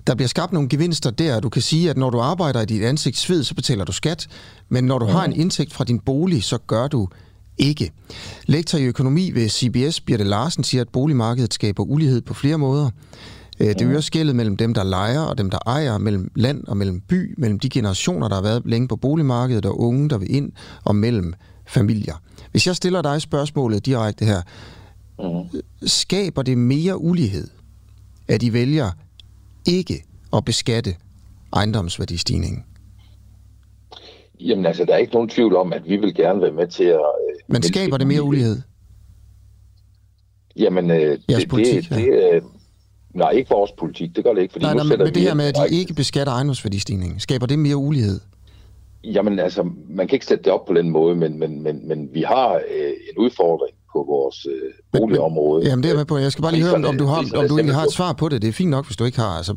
der 0.08 0.16
bliver 0.16 0.28
skabt 0.28 0.54
nogle 0.54 0.70
gevinster 0.70 1.10
der. 1.10 1.40
Du 1.40 1.50
kan 1.50 1.62
sige, 1.62 1.90
at 1.90 1.98
når 1.98 2.10
du 2.10 2.20
arbejder 2.20 2.62
i 2.62 2.66
dit 2.66 2.84
ansigt 2.84 3.18
sved, 3.18 3.44
så 3.44 3.56
betaler 3.56 3.86
du 3.86 3.92
skat, 3.92 4.28
men 4.70 4.84
når 4.84 5.00
du 5.00 5.06
har 5.06 5.26
en 5.26 5.34
indtægt 5.34 5.74
fra 5.74 5.84
din 5.84 6.00
bolig, 6.00 6.44
så 6.44 6.58
gør 6.58 6.88
du 6.88 7.08
ikke. 7.58 7.92
Lektor 8.46 8.78
i 8.78 8.84
økonomi 8.84 9.32
ved 9.32 9.50
CBS, 9.50 10.02
Birte 10.02 10.24
Larsen, 10.24 10.64
siger, 10.64 10.82
at 10.82 10.90
boligmarkedet 10.90 11.54
skaber 11.54 11.84
ulighed 11.84 12.22
på 12.22 12.34
flere 12.34 12.58
måder. 12.58 12.90
Øh, 13.60 13.68
det 13.68 13.82
øger 13.82 14.02
skældet 14.02 14.36
mellem 14.36 14.58
dem, 14.58 14.74
der 14.74 14.84
leger 14.84 15.22
og 15.22 15.38
dem, 15.38 15.50
der 15.50 15.60
ejer, 15.66 15.98
mellem 15.98 16.32
land 16.36 16.64
og 16.68 16.78
mellem 16.78 17.00
by, 17.00 17.34
mellem 17.38 17.60
de 17.60 17.70
generationer, 17.70 18.28
der 18.28 18.36
har 18.36 18.42
været 18.42 18.62
længe 18.66 18.88
på 18.88 18.96
boligmarkedet, 18.96 19.66
og 19.66 19.80
unge, 19.80 20.10
der 20.10 20.18
vil 20.18 20.36
ind, 20.36 20.52
og 20.84 20.96
mellem 20.96 21.34
familier. 21.68 22.16
Hvis 22.52 22.68
jeg 22.68 22.76
stiller 22.76 23.02
dig 23.02 23.22
spørgsmålet 23.22 23.86
direkte 23.86 24.26
her, 24.26 24.42
skaber 25.86 26.42
det 26.42 26.58
mere 26.58 27.02
ulighed, 27.02 27.48
at 28.28 28.44
I 28.44 28.54
vælger 28.54 28.92
ikke 29.68 30.04
at 30.34 30.46
beskatte 30.46 30.96
ejendomsværdistigningen? 31.54 32.66
Jamen 34.40 34.66
altså, 34.66 34.86
der 34.86 34.94
er 34.94 34.98
ikke 34.98 35.14
nogen 35.14 35.30
tvivl 35.30 35.56
om, 35.56 35.74
at 35.74 35.90
vi 35.90 35.98
vil 35.98 36.16
gerne 36.16 36.42
være 36.42 36.52
med 36.52 36.68
til 36.68 36.84
at... 36.84 37.00
Øh, 37.00 37.36
Men 37.48 37.64
skaber 37.64 37.98
det 37.98 38.08
mere 38.08 38.24
ulighed? 38.24 38.62
Jamen, 40.56 40.92
øh, 40.92 41.18
det, 41.30 41.50
politik, 41.50 41.90
det, 41.90 41.92
ja. 41.92 41.96
det, 41.96 42.34
øh, 42.34 42.42
nej, 43.14 43.32
ikke 43.32 43.50
vores 43.50 43.72
politik, 43.72 44.16
det 44.16 44.24
gør 44.24 44.34
det 44.34 44.42
ikke. 44.42 44.52
Fordi 44.52 44.66
nej, 44.66 44.74
nej, 44.74 44.84
men 44.84 45.00
det 45.00 45.22
her 45.22 45.34
med, 45.34 45.46
at 45.46 45.56
de 45.56 45.76
ikke 45.76 45.94
beskatter 45.94 46.34
ejendomsværdistigningen, 46.34 47.20
skaber 47.20 47.46
det 47.46 47.60
mere 47.60 47.78
ulighed? 47.78 48.20
Jamen 49.04 49.40
altså, 49.40 49.70
man 49.90 50.08
kan 50.08 50.16
ikke 50.16 50.26
sætte 50.26 50.44
det 50.44 50.54
op 50.54 50.66
på 50.66 50.74
den 50.74 50.90
måde, 50.90 51.16
men, 51.16 51.40
men, 51.40 51.64
men, 51.64 51.88
men 51.88 52.10
vi 52.14 52.22
har 52.22 52.56
øh, 52.56 52.92
en 53.12 53.18
udfordring 53.18 53.76
på 53.94 54.06
vores 54.10 54.46
øh, 54.46 55.00
boligområde. 55.00 55.66
Jamen 55.66 55.84
det 55.84 55.92
er 55.92 55.96
med 55.96 56.06
på. 56.06 56.18
Jeg 56.18 56.32
skal 56.32 56.42
bare 56.42 56.52
lige 56.52 56.64
høre, 56.64 56.74
om 56.74 56.98
du, 56.98 57.06
har, 57.06 57.18
om 57.18 57.48
du 57.48 57.56
egentlig 57.58 57.76
har 57.76 57.84
et 57.84 57.92
svar 57.92 58.14
på 58.14 58.30
det. 58.30 58.42
Det 58.42 58.48
er 58.48 58.52
fint 58.54 58.70
nok, 58.70 58.86
hvis 58.86 58.98
du 58.98 59.06
ikke 59.06 59.20
har. 59.20 59.38
Altså, 59.38 59.56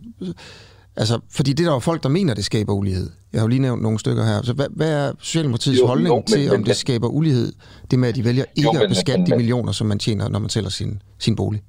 altså, 0.96 1.20
fordi 1.30 1.52
det 1.52 1.64
er 1.64 1.68
der 1.68 1.74
jo 1.74 1.78
folk, 1.78 2.02
der 2.02 2.08
mener, 2.08 2.34
det 2.34 2.44
skaber 2.44 2.72
ulighed. 2.72 3.10
Jeg 3.32 3.40
har 3.40 3.44
jo 3.44 3.48
lige 3.48 3.62
nævnt 3.62 3.82
nogle 3.82 3.98
stykker 3.98 4.24
her. 4.24 4.42
Så 4.42 4.52
hvad, 4.52 4.66
hvad 4.70 4.92
er 4.92 5.12
Socialdemokratiets 5.18 5.80
jo, 5.80 5.86
holdning 5.86 6.08
jo, 6.08 6.14
men, 6.14 6.26
til, 6.26 6.50
om 6.50 6.56
men, 6.56 6.66
det 6.66 6.76
skaber 6.76 7.08
ulighed? 7.08 7.52
Det 7.90 7.98
med, 7.98 8.08
at 8.08 8.14
de 8.14 8.24
vælger 8.24 8.44
ikke 8.56 8.68
jo, 8.68 8.72
men, 8.72 8.82
at 8.82 8.88
beskatte 8.88 9.20
men, 9.20 9.30
de 9.30 9.36
millioner, 9.36 9.72
som 9.72 9.86
man 9.86 9.98
tjener, 9.98 10.28
når 10.28 10.38
man 10.38 10.50
sælger 10.50 10.70
sin, 10.70 11.02
sin 11.18 11.36
bolig. 11.36 11.62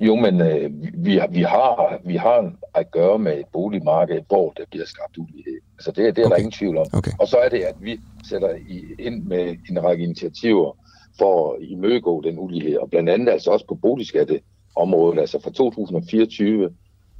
Jo, 0.00 0.16
men 0.16 0.40
øh, 0.40 0.70
vi, 0.94 1.20
vi, 1.30 1.42
har, 1.42 2.00
vi 2.04 2.16
har 2.16 2.52
at 2.74 2.90
gøre 2.90 3.18
med 3.18 3.32
et 3.32 3.46
boligmarked, 3.52 4.20
hvor 4.28 4.52
der 4.56 4.62
bliver 4.70 4.86
skabt 4.86 5.18
ulighed. 5.18 5.58
Altså 5.78 5.90
det, 5.90 6.16
det 6.16 6.22
er 6.22 6.26
okay. 6.26 6.30
der 6.30 6.36
ingen 6.36 6.52
tvivl 6.52 6.76
om. 6.76 6.86
Okay. 6.92 7.10
Og 7.20 7.28
så 7.28 7.36
er 7.36 7.48
det, 7.48 7.58
at 7.58 7.74
vi 7.80 8.00
sætter 8.30 8.50
i, 8.68 8.84
ind 8.98 9.24
med 9.24 9.56
en 9.70 9.84
række 9.84 10.04
initiativer 10.04 10.76
for 11.18 11.52
at 11.52 11.62
imødegå 11.62 12.20
den 12.20 12.38
ulighed, 12.38 12.76
og 12.76 12.90
blandt 12.90 13.10
andet 13.10 13.32
altså 13.32 13.50
også 13.50 13.66
på 13.66 13.74
boligskatteområdet. 13.74 15.20
Altså 15.20 15.40
fra 15.40 15.50
2024, 15.50 16.70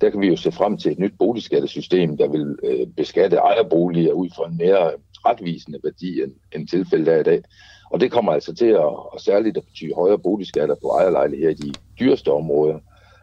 der 0.01 0.11
kan 0.11 0.21
vi 0.21 0.27
jo 0.27 0.37
se 0.37 0.53
frem 0.53 0.77
til 0.77 0.93
et 0.93 0.99
nyt 0.99 1.15
boligskattesystem, 1.19 2.17
der 2.17 2.29
vil 2.29 2.57
øh, 2.63 2.87
beskatte 2.97 3.37
ejerboliger 3.37 4.13
ud 4.13 4.29
fra 4.37 4.49
en 4.49 4.57
mere 4.57 4.93
retvisende 5.27 5.79
værdi, 5.85 6.23
end, 6.23 6.33
end 6.55 6.69
tilfældet 6.69 7.15
er 7.15 7.21
i 7.21 7.23
dag. 7.23 7.43
Og 7.91 8.01
det 8.01 8.13
kommer 8.13 8.33
altså 8.33 8.55
til 8.55 8.67
at, 8.67 9.13
og 9.15 9.21
særligt 9.21 9.57
at 9.57 9.65
betyde 9.65 9.95
højere 9.95 10.19
boligskatter 10.19 10.75
på 10.83 10.89
ejerlejligheder 10.89 11.51
i 11.51 11.55
de 11.55 11.73
dyreste 12.01 12.33
områder. 12.33 12.79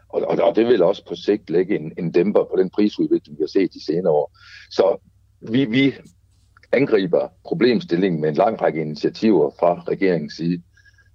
Og, 0.08 0.22
og, 0.22 0.38
og 0.42 0.56
det 0.56 0.66
vil 0.66 0.82
også 0.82 1.04
på 1.08 1.14
sigt 1.14 1.50
lægge 1.50 1.76
en, 1.76 1.92
en 1.98 2.12
dæmper 2.12 2.44
på 2.44 2.56
den 2.58 2.70
prisudvikling, 2.70 3.38
vi 3.38 3.42
har 3.42 3.48
set 3.48 3.74
de 3.74 3.84
senere 3.84 4.12
år. 4.12 4.30
Så 4.70 4.96
vi, 5.50 5.64
vi 5.64 5.94
angriber 6.76 7.28
problemstillingen 7.44 8.20
med 8.20 8.28
en 8.28 8.34
lang 8.34 8.62
række 8.62 8.80
initiativer 8.80 9.50
fra 9.58 9.82
regeringens 9.88 10.34
side. 10.34 10.62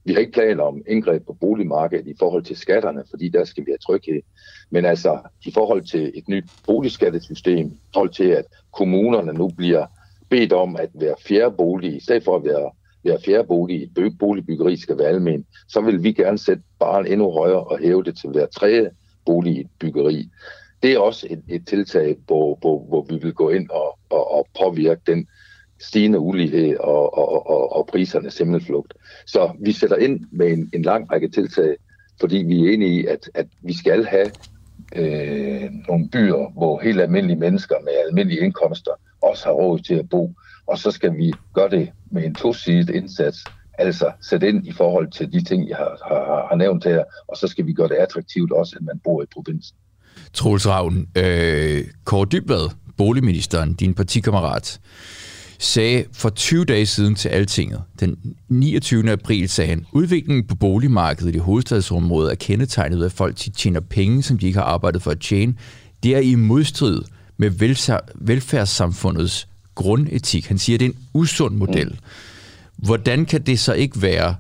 Vi 0.05 0.13
har 0.13 0.19
ikke 0.19 0.31
planer 0.31 0.63
om 0.63 0.81
indgreb 0.87 1.25
på 1.25 1.33
boligmarkedet 1.33 2.07
i 2.07 2.15
forhold 2.19 2.43
til 2.43 2.57
skatterne, 2.57 3.03
fordi 3.09 3.29
der 3.29 3.45
skal 3.45 3.65
vi 3.65 3.71
have 3.71 3.77
tryghed. 3.77 4.21
Men 4.69 4.85
altså 4.85 5.19
i 5.45 5.51
forhold 5.51 5.81
til 5.81 6.11
et 6.15 6.27
nyt 6.27 6.45
boligskattesystem, 6.65 7.67
i 7.67 7.89
forhold 7.93 8.09
til 8.09 8.27
at 8.29 8.45
kommunerne 8.71 9.33
nu 9.33 9.49
bliver 9.57 9.85
bedt 10.29 10.53
om 10.53 10.75
at 10.75 10.89
være 10.93 11.15
fjerde 11.27 11.55
bolig, 11.57 11.95
i 11.95 11.99
stedet 11.99 12.23
for 12.23 12.35
at 12.35 12.45
være 12.45 12.71
hver 13.01 13.17
fjerde 13.25 13.47
bolig 13.47 13.79
i 13.79 13.83
et 13.83 14.17
boligbyggeri 14.19 14.77
skal 14.77 14.97
være 14.97 15.07
almen, 15.07 15.45
så 15.67 15.81
vil 15.81 16.03
vi 16.03 16.11
gerne 16.11 16.37
sætte 16.37 16.63
barn 16.79 17.07
endnu 17.07 17.31
højere 17.31 17.63
og 17.63 17.79
hæve 17.79 18.03
det 18.03 18.17
til 18.17 18.29
hver 18.29 18.45
tredje 18.45 18.91
bolig 19.25 19.55
i 19.57 19.59
et 19.59 19.69
byggeri. 19.79 20.29
Det 20.83 20.93
er 20.93 20.99
også 20.99 21.27
et, 21.29 21.43
et 21.47 21.67
tiltag, 21.67 22.17
hvor, 22.25 22.57
hvor, 22.61 22.85
hvor 22.87 23.05
vi 23.09 23.15
vil 23.21 23.33
gå 23.33 23.49
ind 23.49 23.69
og, 23.69 23.99
og, 24.09 24.31
og 24.31 24.47
påvirke 24.59 25.01
den 25.07 25.27
stigende 25.81 26.19
ulighed 26.19 26.77
og, 26.77 27.17
og, 27.17 27.49
og, 27.49 27.75
og 27.75 27.87
prisernes 27.87 28.37
himmelflugt. 28.37 28.93
Så 29.27 29.51
vi 29.59 29.71
sætter 29.71 29.95
ind 29.95 30.19
med 30.31 30.51
en, 30.51 30.69
en 30.73 30.81
lang 30.81 31.11
række 31.11 31.29
tiltag, 31.29 31.75
fordi 32.19 32.37
vi 32.37 32.67
er 32.67 32.73
enige 32.73 33.01
i, 33.01 33.05
at, 33.05 33.29
at 33.33 33.47
vi 33.61 33.73
skal 33.77 34.05
have 34.05 34.31
øh, 34.95 35.69
nogle 35.87 36.09
byer, 36.09 36.51
hvor 36.53 36.79
helt 36.79 37.01
almindelige 37.01 37.39
mennesker 37.39 37.75
med 37.83 37.93
almindelige 38.07 38.41
indkomster 38.41 38.91
også 39.21 39.45
har 39.45 39.51
råd 39.51 39.79
til 39.79 39.95
at 39.95 40.09
bo 40.09 40.33
og 40.69 40.77
så 40.77 40.91
skal 40.91 41.17
vi 41.17 41.33
gøre 41.53 41.69
det 41.69 41.89
med 42.11 42.23
en 42.23 42.35
tosidig 42.35 42.95
indsats, 42.95 43.37
altså 43.77 44.11
sætte 44.29 44.47
ind 44.47 44.67
i 44.67 44.71
forhold 44.71 45.11
til 45.11 45.31
de 45.33 45.43
ting, 45.43 45.69
jeg 45.69 45.77
har, 45.77 45.97
har, 46.07 46.47
har 46.49 46.55
nævnt 46.55 46.83
her, 46.83 47.03
og 47.27 47.37
så 47.37 47.47
skal 47.47 47.65
vi 47.65 47.73
gøre 47.73 47.87
det 47.87 47.95
attraktivt 47.95 48.51
også, 48.51 48.75
at 48.79 48.85
man 48.85 48.99
bor 49.03 49.23
i 49.23 49.25
provinsen. 49.33 49.77
Troels 50.33 50.67
Ravn, 50.67 51.07
øh, 51.17 51.83
Kåre 52.03 52.25
Dybvad, 52.31 52.69
boligministeren, 52.97 53.73
din 53.73 53.93
partikammerat, 53.93 54.79
sagde 55.59 56.05
for 56.11 56.29
20 56.29 56.65
dage 56.65 56.85
siden 56.85 57.15
til 57.15 57.29
Altinget, 57.29 57.81
den 57.99 58.17
29. 58.49 59.11
april, 59.11 59.49
sagde 59.49 59.69
han, 59.69 59.85
udviklingen 59.91 60.47
på 60.47 60.55
boligmarkedet 60.55 61.35
i 61.35 61.37
hovedstadsområdet 61.37 62.31
er 62.31 62.35
kendetegnet 62.35 62.99
ved, 62.99 63.05
at 63.05 63.11
folk 63.11 63.35
tjener 63.35 63.79
penge, 63.79 64.23
som 64.23 64.37
de 64.37 64.47
ikke 64.47 64.59
har 64.59 64.65
arbejdet 64.65 65.01
for 65.01 65.11
at 65.11 65.19
tjene. 65.19 65.55
Det 66.03 66.15
er 66.15 66.19
i 66.19 66.35
modstrid 66.35 67.01
med 67.37 67.49
velfærdssamfundets 68.15 69.47
grundetik. 69.75 70.45
Han 70.45 70.57
siger, 70.57 70.75
at 70.75 70.79
det 70.79 70.85
er 70.85 70.89
en 70.89 70.97
usund 71.13 71.55
model. 71.55 71.99
Hvordan 72.77 73.25
kan 73.25 73.41
det 73.41 73.59
så 73.59 73.73
ikke 73.73 74.01
være 74.01 74.35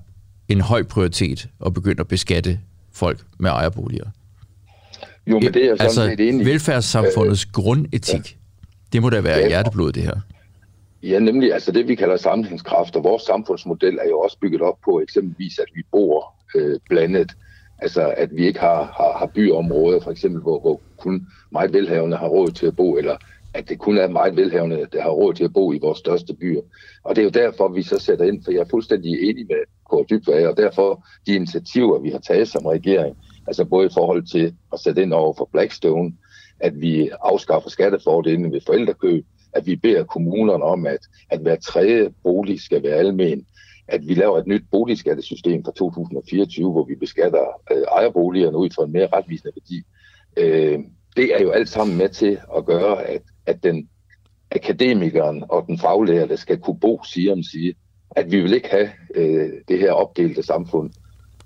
en 0.47 0.61
høj 0.61 0.83
prioritet 0.83 1.49
at 1.65 1.73
begynde 1.73 1.99
at 1.99 2.07
beskatte 2.07 2.59
folk 2.93 3.19
med 3.39 3.49
ejerboliger? 3.49 4.05
Jo, 5.27 5.39
men 5.39 5.53
det 5.53 5.55
er 5.55 5.65
jeg 5.65 5.71
altså, 5.79 5.95
sådan 5.95 6.17
set 6.17 6.29
enig 6.29 6.45
velfærdssamfundets 6.45 7.45
øh, 7.45 7.51
grundetik, 7.51 8.13
ja. 8.13 8.21
det 8.93 9.01
må 9.01 9.09
da 9.09 9.21
være 9.21 9.37
ja. 9.37 9.47
hjerteblod, 9.47 9.91
det 9.91 10.03
her. 10.03 10.19
Ja, 11.03 11.19
nemlig 11.19 11.53
altså 11.53 11.71
det, 11.71 11.87
vi 11.87 11.95
kalder 11.95 12.17
sammenhængskraft, 12.17 12.95
og 12.95 13.03
vores 13.03 13.23
samfundsmodel 13.23 13.97
er 13.97 14.09
jo 14.09 14.19
også 14.19 14.37
bygget 14.41 14.61
op 14.61 14.77
på 14.85 14.99
eksempelvis, 14.99 15.59
at 15.59 15.67
vi 15.75 15.81
bor 15.91 16.35
øh, 16.55 16.79
blandet. 16.89 17.31
Altså, 17.81 18.13
at 18.17 18.29
vi 18.35 18.47
ikke 18.47 18.59
har, 18.59 18.83
har, 18.83 19.17
har 19.17 19.25
byområder, 19.25 19.99
for 19.99 20.11
eksempel, 20.11 20.41
hvor, 20.41 20.59
hvor 20.59 20.81
kun 20.97 21.27
meget 21.51 21.73
velhavende 21.73 22.17
har 22.17 22.27
råd 22.27 22.51
til 22.51 22.65
at 22.65 22.75
bo, 22.75 22.97
eller 22.97 23.17
at 23.53 23.69
det 23.69 23.79
kun 23.79 23.97
er 23.97 24.07
meget 24.07 24.35
velhavende, 24.35 24.87
der 24.91 25.01
har 25.01 25.09
råd 25.09 25.33
til 25.33 25.43
at 25.43 25.53
bo 25.53 25.73
i 25.73 25.79
vores 25.81 25.99
største 25.99 26.33
byer. 26.33 26.61
Og 27.03 27.15
det 27.15 27.21
er 27.21 27.25
jo 27.25 27.45
derfor, 27.45 27.67
vi 27.67 27.83
så 27.83 27.99
sætter 27.99 28.25
ind, 28.25 28.43
for 28.43 28.51
jeg 28.51 28.59
er 28.59 28.69
fuldstændig 28.69 29.29
enig 29.29 29.45
med 29.47 29.57
Kåre 29.89 30.05
Dybvad, 30.09 30.45
og 30.45 30.57
derfor 30.57 31.05
de 31.25 31.35
initiativer, 31.35 31.99
vi 31.99 32.09
har 32.09 32.19
taget 32.19 32.47
som 32.47 32.65
regering, 32.65 33.17
altså 33.47 33.65
både 33.65 33.85
i 33.85 33.93
forhold 33.93 34.23
til 34.31 34.55
at 34.73 34.79
sætte 34.79 35.01
ind 35.01 35.13
over 35.13 35.33
for 35.33 35.49
Blackstone, 35.51 36.13
at 36.59 36.81
vi 36.81 37.09
afskaffer 37.21 37.69
skattefordelene 37.69 38.51
ved 38.51 38.61
forældrekøb, 38.65 39.25
at 39.59 39.65
vi 39.65 39.75
beder 39.75 40.03
kommunerne 40.03 40.63
om, 40.63 40.85
at, 40.85 40.99
at 41.29 41.39
hver 41.39 41.55
tredje 41.55 42.09
bolig 42.23 42.61
skal 42.61 42.83
være 42.83 42.95
almen, 42.95 43.45
at 43.87 44.07
vi 44.07 44.13
laver 44.13 44.37
et 44.37 44.47
nyt 44.47 44.63
boligskattesystem 44.71 45.65
fra 45.65 45.71
2024, 45.71 46.71
hvor 46.71 46.83
vi 46.83 46.95
beskatter 46.95 47.61
øh, 47.71 47.83
ejerboligerne 47.91 48.57
ud 48.57 48.69
fra 48.75 48.83
en 48.83 48.91
mere 48.91 49.07
retvisende 49.13 49.51
værdi. 49.55 49.83
Øh, 50.37 50.79
det 51.15 51.35
er 51.35 51.41
jo 51.41 51.51
alt 51.51 51.69
sammen 51.69 51.97
med 51.97 52.09
til 52.09 52.37
at 52.57 52.65
gøre, 52.65 53.03
at 53.03 53.21
at 53.49 53.63
den 53.63 53.89
akademikeren 54.51 55.43
og 55.49 55.65
den 55.67 55.77
faglærte 55.77 56.37
skal 56.37 56.57
kunne 56.57 56.79
bo 56.79 57.01
siger 57.03 57.31
om 57.31 57.43
sige, 57.43 57.75
at 58.11 58.31
vi 58.31 58.41
vil 58.41 58.53
ikke 58.53 58.69
have 58.69 58.89
øh, 59.15 59.49
det 59.67 59.79
her 59.79 59.91
opdelte 59.91 60.43
samfund, 60.43 60.91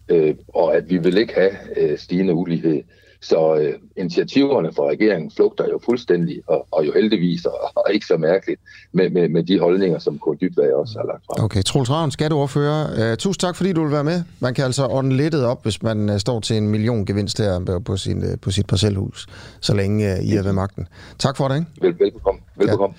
øh, 0.09 0.35
og 0.47 0.75
at 0.75 0.89
vi 0.89 0.97
vil 0.97 1.17
ikke 1.17 1.33
have 1.33 1.53
øh, 1.77 1.97
stigende 1.97 2.33
ulighed. 2.33 2.83
Så 3.23 3.55
øh, 3.55 3.73
initiativerne 3.97 4.73
fra 4.75 4.83
regeringen 4.83 5.31
flugter 5.35 5.65
jo 5.71 5.79
fuldstændig, 5.85 6.41
og, 6.47 6.67
og 6.71 6.87
jo 6.87 6.91
heldigvis, 6.93 7.45
og, 7.45 7.71
og 7.75 7.93
ikke 7.93 8.05
så 8.05 8.17
mærkeligt, 8.17 8.61
med, 8.91 9.09
med, 9.09 9.29
med 9.29 9.43
de 9.43 9.59
holdninger, 9.59 9.99
som 9.99 10.19
Kåre 10.19 10.35
Dybvad 10.41 10.71
også 10.71 10.99
har 10.99 11.05
lagt 11.05 11.23
frem. 11.25 11.45
Okay, 11.45 11.63
Troels 11.63 11.89
Ravn, 11.89 12.11
skatteordfører. 12.11 13.11
Uh, 13.11 13.17
tusind 13.17 13.39
tak, 13.39 13.55
fordi 13.55 13.73
du 13.73 13.83
vil 13.83 13.91
være 13.91 14.03
med. 14.03 14.23
Man 14.39 14.53
kan 14.53 14.65
altså 14.65 14.87
ånde 14.87 15.15
lettet 15.15 15.45
op, 15.45 15.63
hvis 15.63 15.83
man 15.83 16.09
uh, 16.09 16.17
står 16.17 16.39
til 16.39 16.57
en 16.57 16.67
million 16.67 17.05
gevinst 17.05 17.37
her 17.37 17.81
på, 17.85 17.97
sin, 17.97 18.17
uh, 18.17 18.39
på 18.41 18.51
sit 18.51 18.67
parcelhus, 18.67 19.27
så 19.61 19.73
længe 19.73 20.13
uh, 20.13 20.25
I 20.25 20.35
er 20.35 20.43
ved 20.43 20.53
magten. 20.53 20.87
Tak 21.19 21.37
for 21.37 21.47
det, 21.47 21.55
ikke? 21.55 21.67
Vel, 21.81 21.95
velbekomme. 21.99 22.41
velbekomme. 22.57 22.95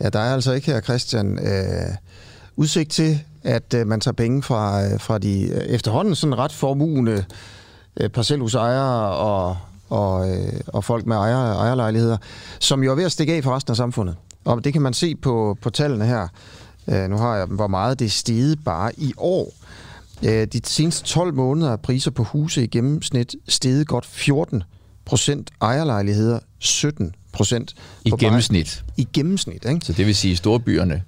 Ja. 0.00 0.04
ja, 0.04 0.08
der 0.08 0.18
er 0.18 0.34
altså 0.34 0.52
ikke 0.52 0.66
her, 0.66 0.80
Christian, 0.80 1.32
uh, 1.32 1.94
udsigt 2.56 2.90
til, 2.90 3.18
at 3.42 3.74
uh, 3.80 3.86
man 3.86 4.00
tager 4.00 4.14
penge 4.14 4.42
fra, 4.42 4.86
uh, 4.86 5.00
fra 5.00 5.18
de 5.18 5.48
uh, 5.56 5.74
efterhånden 5.74 6.14
sådan 6.14 6.38
ret 6.38 6.52
formugende 6.52 7.24
øh, 8.00 8.08
parcelhusejere 8.08 9.16
og, 9.16 9.56
og, 9.88 10.30
øh, 10.30 10.60
og 10.66 10.84
folk 10.84 11.06
med 11.06 11.16
ejer, 11.16 11.54
ejerlejligheder, 11.54 12.16
som 12.58 12.82
jo 12.82 12.90
er 12.90 12.94
ved 12.94 13.04
at 13.04 13.12
stikke 13.12 13.34
af 13.34 13.44
for 13.44 13.56
resten 13.56 13.70
af 13.70 13.76
samfundet. 13.76 14.16
Og 14.44 14.64
det 14.64 14.72
kan 14.72 14.82
man 14.82 14.94
se 14.94 15.14
på, 15.14 15.58
på 15.60 15.70
tallene 15.70 16.06
her. 16.06 16.28
Øh, 16.88 17.10
nu 17.10 17.16
har 17.16 17.36
jeg 17.36 17.46
dem, 17.46 17.56
hvor 17.56 17.66
meget 17.66 17.98
det 17.98 18.04
er 18.04 18.10
steget 18.10 18.64
bare 18.64 18.92
i 18.98 19.12
år. 19.16 19.52
Øh, 20.22 20.46
de 20.46 20.60
seneste 20.64 21.04
12 21.04 21.34
måneder 21.34 21.72
er 21.72 21.76
priser 21.76 22.10
på 22.10 22.22
huse 22.22 22.64
i 22.64 22.66
gennemsnit 22.66 23.36
steget 23.48 23.86
godt 23.86 24.06
14 24.06 24.62
procent 25.04 25.50
ejerlejligheder, 25.60 26.38
17 26.58 27.14
procent. 27.32 27.74
I 28.04 28.10
gennemsnit? 28.20 28.84
I 28.96 29.08
gennemsnit, 29.12 29.64
ikke? 29.68 29.86
Så 29.86 29.92
det 29.92 30.06
vil 30.06 30.14
sige 30.14 30.32
i 30.32 30.36
storbyerne? 30.36 31.02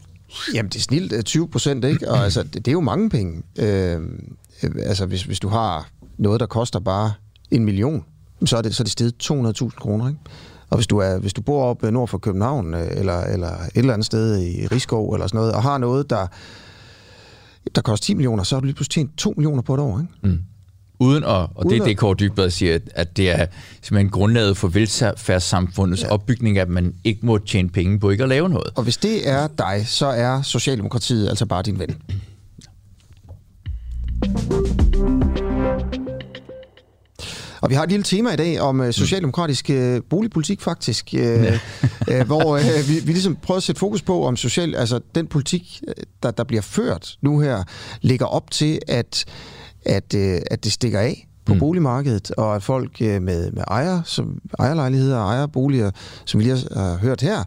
Jamen, 0.54 0.70
det 0.70 0.76
er 0.76 0.82
snilt 0.82 1.26
20 1.26 1.48
procent, 1.48 1.84
ikke? 1.84 2.10
Og 2.10 2.24
altså, 2.24 2.42
det, 2.42 2.54
det 2.54 2.68
er 2.68 2.72
jo 2.72 2.80
mange 2.80 3.10
penge. 3.10 3.42
Øh, 3.56 4.00
altså, 4.62 5.06
hvis, 5.06 5.22
hvis 5.22 5.40
du 5.40 5.48
har 5.48 5.88
noget, 6.18 6.40
der 6.40 6.46
koster 6.46 6.80
bare 6.80 7.12
en 7.50 7.64
million, 7.64 8.04
så 8.44 8.56
er 8.56 8.62
det, 8.62 8.74
så 8.74 8.82
er 8.82 8.84
det 8.84 8.92
stedet 8.92 9.30
200.000 9.62 9.68
kroner. 9.68 10.08
Ikke? 10.08 10.20
Og 10.70 10.76
hvis 10.76 10.86
du, 10.86 10.98
er, 10.98 11.18
hvis 11.18 11.32
du 11.32 11.42
bor 11.42 11.64
op 11.64 11.82
nord 11.82 12.08
for 12.08 12.18
København, 12.18 12.74
øh, 12.74 12.88
eller, 12.90 13.20
eller 13.20 13.48
et 13.48 13.70
eller 13.74 13.92
andet 13.92 14.06
sted 14.06 14.40
i 14.40 14.66
Rigskov, 14.66 15.12
eller 15.12 15.26
sådan 15.26 15.38
noget, 15.38 15.52
og 15.52 15.62
har 15.62 15.78
noget, 15.78 16.10
der, 16.10 16.26
der 17.74 17.80
koster 17.80 18.04
10 18.04 18.14
millioner, 18.14 18.42
så 18.42 18.54
har 18.54 18.60
du 18.60 18.64
lige 18.64 18.74
pludselig 18.74 18.94
tjent 18.94 19.18
2 19.18 19.34
millioner 19.36 19.62
på 19.62 19.74
et 19.74 19.80
år. 19.80 20.00
Ikke? 20.00 20.12
Mm. 20.22 20.40
Uden 20.98 21.24
at, 21.24 21.28
og 21.30 21.50
Uden 21.56 21.70
det 21.70 21.80
er 21.80 21.84
det, 21.84 21.96
Kåre 21.96 22.50
siger, 22.50 22.78
at 22.94 23.16
det 23.16 23.30
er 23.30 23.46
simpelthen 23.82 24.10
grundlaget 24.10 24.56
for 24.56 24.68
velfærdssamfundets 24.68 26.02
ja. 26.02 26.08
opbygning, 26.08 26.58
at 26.58 26.68
man 26.68 26.94
ikke 27.04 27.26
må 27.26 27.38
tjene 27.38 27.68
penge 27.68 28.00
på 28.00 28.10
ikke 28.10 28.22
at 28.22 28.28
lave 28.28 28.48
noget. 28.48 28.70
Og 28.74 28.82
hvis 28.82 28.96
det 28.96 29.28
er 29.28 29.48
dig, 29.58 29.84
så 29.86 30.06
er 30.06 30.42
Socialdemokratiet 30.42 31.28
altså 31.28 31.46
bare 31.46 31.62
din 31.62 31.78
ven. 31.78 31.96
Og 37.66 37.70
vi 37.70 37.74
har 37.74 37.82
et 37.82 37.90
lille 37.90 38.04
tema 38.04 38.30
i 38.30 38.36
dag 38.36 38.60
om 38.60 38.80
uh, 38.80 38.90
socialdemokratisk 38.90 39.70
uh, 39.74 39.96
boligpolitik 40.10 40.60
faktisk, 40.60 41.10
uh, 41.12 41.20
ja. 41.20 41.58
uh, 42.10 42.26
hvor 42.30 42.58
uh, 42.58 42.88
vi, 42.88 42.94
vi 43.04 43.12
ligesom 43.12 43.36
prøver 43.36 43.56
at 43.56 43.62
sætte 43.62 43.78
fokus 43.78 44.02
på, 44.02 44.24
om 44.24 44.36
social, 44.36 44.74
altså 44.74 45.00
den 45.14 45.26
politik, 45.26 45.82
der, 46.22 46.30
der 46.30 46.44
bliver 46.44 46.62
ført 46.62 47.16
nu 47.22 47.40
her, 47.40 47.64
ligger 48.00 48.26
op 48.26 48.50
til, 48.50 48.78
at, 48.88 49.24
at, 49.84 50.14
uh, 50.14 50.20
at 50.50 50.64
det 50.64 50.72
stikker 50.72 51.00
af 51.00 51.28
på 51.46 51.54
mm. 51.54 51.60
boligmarkedet, 51.60 52.30
og 52.30 52.56
at 52.56 52.62
folk 52.62 52.96
uh, 53.00 53.06
med, 53.06 53.52
med 53.52 53.62
ejer, 53.68 54.02
som, 54.04 54.38
ejerlejligheder 54.58 55.16
og 55.18 55.32
ejerboliger, 55.34 55.90
som 56.24 56.40
vi 56.40 56.44
lige 56.44 56.56
har 56.76 56.96
hørt 56.96 57.20
her, 57.20 57.44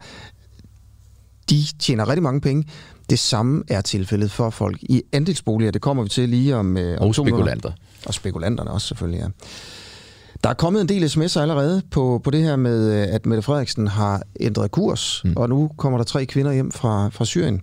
de 1.49 1.63
tjener 1.79 2.09
rigtig 2.09 2.23
mange 2.23 2.41
penge. 2.41 2.63
Det 3.09 3.19
samme 3.19 3.63
er 3.67 3.81
tilfældet 3.81 4.31
for 4.31 4.49
folk 4.49 4.77
i 4.81 5.01
andelsboliger. 5.11 5.71
Det 5.71 5.81
kommer 5.81 6.03
vi 6.03 6.09
til 6.09 6.29
lige 6.29 6.55
om, 6.55 6.77
uh, 6.77 6.83
om 6.83 7.07
og 7.07 7.15
spekulanter. 7.15 7.71
Og 8.05 8.13
spekulanterne 8.13 8.71
også 8.71 8.87
selvfølgelig, 8.87 9.19
ja. 9.19 9.27
Der 10.43 10.49
er 10.49 10.53
kommet 10.53 10.81
en 10.81 10.89
del 10.89 11.03
sms'er 11.03 11.39
allerede 11.39 11.81
på, 11.91 12.21
på 12.23 12.31
det 12.31 12.43
her 12.43 12.55
med, 12.55 12.91
at 12.91 13.25
Mette 13.25 13.41
Frederiksen 13.41 13.87
har 13.87 14.21
ændret 14.39 14.71
kurs, 14.71 15.21
mm. 15.25 15.33
og 15.35 15.49
nu 15.49 15.71
kommer 15.77 15.97
der 15.97 16.03
tre 16.05 16.25
kvinder 16.25 16.51
hjem 16.51 16.71
fra, 16.71 17.09
fra 17.09 17.25
Syrien. 17.25 17.61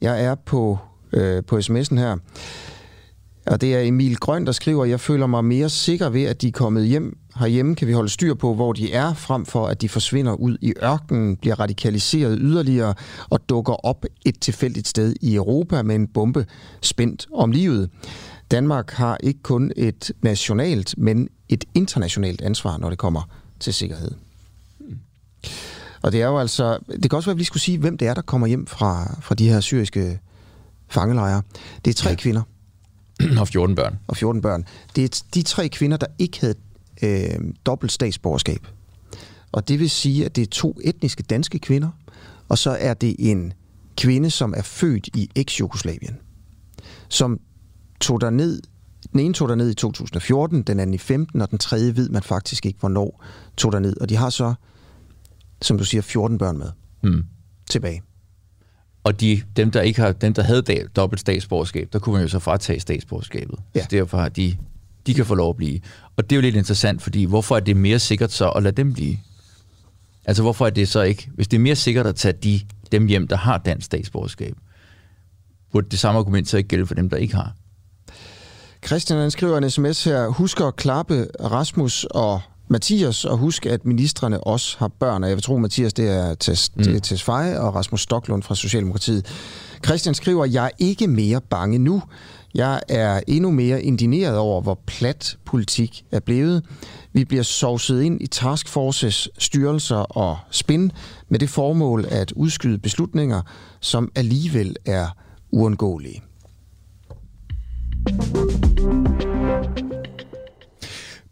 Jeg 0.00 0.24
er 0.24 0.34
på, 0.34 0.78
øh, 1.12 1.44
på 1.44 1.58
sms'en 1.58 1.98
her. 1.98 2.16
Og 3.46 3.60
det 3.60 3.74
er 3.74 3.80
Emil 3.80 4.16
Grøn, 4.16 4.46
der 4.46 4.52
skriver, 4.52 4.84
jeg 4.84 5.00
føler 5.00 5.26
mig 5.26 5.44
mere 5.44 5.68
sikker 5.68 6.08
ved, 6.08 6.22
at 6.22 6.42
de 6.42 6.48
er 6.48 6.52
kommet 6.52 6.86
hjem. 6.86 7.18
Herhjemme 7.38 7.74
kan 7.74 7.88
vi 7.88 7.92
holde 7.92 8.08
styr 8.08 8.34
på, 8.34 8.54
hvor 8.54 8.72
de 8.72 8.92
er, 8.92 9.14
frem 9.14 9.46
for 9.46 9.66
at 9.66 9.82
de 9.82 9.88
forsvinder 9.88 10.32
ud 10.32 10.56
i 10.62 10.72
ørkenen, 10.82 11.36
bliver 11.36 11.60
radikaliseret 11.60 12.38
yderligere 12.40 12.94
og 13.30 13.40
dukker 13.48 13.86
op 13.86 14.04
et 14.26 14.40
tilfældigt 14.40 14.88
sted 14.88 15.14
i 15.20 15.34
Europa 15.34 15.82
med 15.82 15.94
en 15.94 16.08
bombe 16.08 16.46
spændt 16.82 17.26
om 17.34 17.52
livet. 17.52 17.90
Danmark 18.50 18.90
har 18.90 19.18
ikke 19.22 19.42
kun 19.42 19.72
et 19.76 20.12
nationalt, 20.22 20.94
men 20.98 21.28
et 21.48 21.64
internationalt 21.74 22.40
ansvar, 22.40 22.76
når 22.76 22.88
det 22.90 22.98
kommer 22.98 23.22
til 23.60 23.74
sikkerhed. 23.74 24.10
Og 26.02 26.12
det 26.12 26.22
er 26.22 26.26
jo 26.26 26.38
altså, 26.38 26.78
det 27.02 27.10
kan 27.10 27.16
også 27.16 27.26
være, 27.26 27.34
at 27.34 27.38
vi 27.38 27.44
skulle 27.44 27.62
sige, 27.62 27.78
hvem 27.78 27.98
det 27.98 28.08
er, 28.08 28.14
der 28.14 28.22
kommer 28.22 28.46
hjem 28.46 28.66
fra, 28.66 29.18
fra 29.22 29.34
de 29.34 29.48
her 29.48 29.60
syriske 29.60 30.20
fangelejre. 30.88 31.42
Det 31.84 31.90
er 31.90 31.94
tre 31.94 32.10
ja. 32.10 32.16
kvinder. 32.16 32.42
Og 33.40 33.48
14 33.48 33.74
børn. 33.74 33.98
Og 34.06 34.16
14 34.16 34.42
børn. 34.42 34.64
Det 34.96 35.04
er 35.04 35.22
de 35.34 35.42
tre 35.42 35.68
kvinder, 35.68 35.96
der 35.96 36.06
ikke 36.18 36.40
havde 36.40 36.54
øh, 37.02 37.40
dobbelt 37.66 37.92
statsborgerskab. 37.92 38.66
Og 39.52 39.68
det 39.68 39.78
vil 39.78 39.90
sige, 39.90 40.24
at 40.24 40.36
det 40.36 40.42
er 40.42 40.46
to 40.46 40.78
etniske 40.84 41.22
danske 41.22 41.58
kvinder, 41.58 41.90
og 42.48 42.58
så 42.58 42.76
er 42.80 42.94
det 42.94 43.16
en 43.18 43.52
kvinde, 43.96 44.30
som 44.30 44.54
er 44.56 44.62
født 44.62 45.08
i 45.14 45.30
eks-Jugoslavien, 45.36 46.16
som 47.08 47.40
tog 48.00 48.20
der 48.20 48.30
ned 48.30 48.62
den 49.12 49.20
ene 49.20 49.34
tog 49.34 49.48
der 49.48 49.54
ned 49.54 49.70
i 49.70 49.74
2014, 49.74 50.62
den 50.62 50.80
anden 50.80 50.94
i 50.94 50.98
15, 50.98 51.40
og 51.40 51.50
den 51.50 51.58
tredje 51.58 51.96
ved 51.96 52.08
man 52.08 52.22
faktisk 52.22 52.66
ikke, 52.66 52.78
hvornår 52.80 53.24
tog 53.56 53.72
der 53.72 53.78
ned. 53.78 54.00
Og 54.00 54.08
de 54.08 54.16
har 54.16 54.30
så, 54.30 54.54
som 55.62 55.78
du 55.78 55.84
siger, 55.84 56.02
14 56.02 56.38
børn 56.38 56.58
med 56.58 56.70
mm. 57.02 57.24
tilbage. 57.70 58.02
Og 59.04 59.20
de, 59.20 59.42
dem, 59.56 59.70
der 59.70 59.80
ikke 59.80 60.00
har, 60.00 60.12
dem, 60.12 60.34
der 60.34 60.42
havde 60.42 60.62
dobbelt 60.96 61.20
statsborgerskab, 61.20 61.88
der 61.92 61.98
kunne 61.98 62.12
man 62.12 62.22
jo 62.22 62.28
så 62.28 62.38
fratage 62.38 62.80
statsborgerskabet. 62.80 63.58
Ja. 63.74 63.82
Så 63.82 63.88
derfor 63.90 64.18
har 64.18 64.28
de, 64.28 64.56
de 65.06 65.14
kan 65.14 65.26
få 65.26 65.34
lov 65.34 65.50
at 65.50 65.56
blive. 65.56 65.80
Og 66.16 66.30
det 66.30 66.36
er 66.36 66.36
jo 66.36 66.42
lidt 66.42 66.56
interessant, 66.56 67.02
fordi 67.02 67.24
hvorfor 67.24 67.56
er 67.56 67.60
det 67.60 67.76
mere 67.76 67.98
sikkert 67.98 68.32
så 68.32 68.50
at 68.50 68.62
lade 68.62 68.76
dem 68.76 68.92
blive? 68.92 69.16
Altså 70.24 70.42
hvorfor 70.42 70.66
er 70.66 70.70
det 70.70 70.88
så 70.88 71.02
ikke, 71.02 71.30
hvis 71.34 71.48
det 71.48 71.56
er 71.56 71.60
mere 71.60 71.76
sikkert 71.76 72.06
at 72.06 72.16
tage 72.16 72.32
de, 72.32 72.60
dem 72.92 73.06
hjem, 73.06 73.28
der 73.28 73.36
har 73.36 73.58
dansk 73.58 73.86
statsborgerskab, 73.86 74.56
burde 75.72 75.88
det 75.90 75.98
samme 75.98 76.18
argument 76.18 76.48
så 76.48 76.56
ikke 76.56 76.68
gælde 76.68 76.86
for 76.86 76.94
dem, 76.94 77.10
der 77.10 77.16
ikke 77.16 77.34
har? 77.34 77.54
Christian 78.86 79.20
han 79.20 79.30
skriver 79.30 79.58
en 79.58 79.70
sms 79.70 80.04
her. 80.04 80.28
Husk 80.28 80.60
at 80.60 80.76
klappe 80.76 81.26
Rasmus 81.40 82.04
og 82.04 82.40
Mathias, 82.68 83.24
og 83.24 83.38
husk, 83.38 83.66
at 83.66 83.86
ministerne 83.86 84.44
også 84.44 84.76
har 84.78 84.88
børn, 84.88 85.22
og 85.22 85.28
jeg 85.28 85.36
vil 85.36 85.42
tro, 85.42 85.56
Mathias, 85.56 85.92
det 85.92 86.10
er 86.10 86.34
Tess, 86.34 86.72
mm. 86.76 86.82
det 86.82 87.28
er 87.28 87.58
og 87.60 87.74
Rasmus 87.74 88.00
Stoklund 88.00 88.42
fra 88.42 88.54
Socialdemokratiet. 88.54 89.26
Christian 89.84 90.14
skriver, 90.14 90.44
jeg 90.44 90.64
er 90.64 90.70
ikke 90.78 91.06
mere 91.06 91.40
bange 91.40 91.78
nu. 91.78 92.02
Jeg 92.54 92.80
er 92.88 93.20
endnu 93.26 93.50
mere 93.50 93.82
indineret 93.82 94.36
over, 94.36 94.60
hvor 94.60 94.80
plat 94.86 95.36
politik 95.44 96.04
er 96.12 96.20
blevet. 96.20 96.64
Vi 97.12 97.24
bliver 97.24 97.42
sovset 97.42 98.02
ind 98.02 98.22
i 98.22 98.26
taskforces 98.26 99.28
styrelser 99.38 99.96
og 99.96 100.38
spin 100.50 100.92
med 101.28 101.38
det 101.38 101.50
formål 101.50 102.04
at 102.08 102.32
udskyde 102.32 102.78
beslutninger, 102.78 103.42
som 103.80 104.12
alligevel 104.14 104.76
er 104.86 105.06
uundgåelige. 105.50 106.22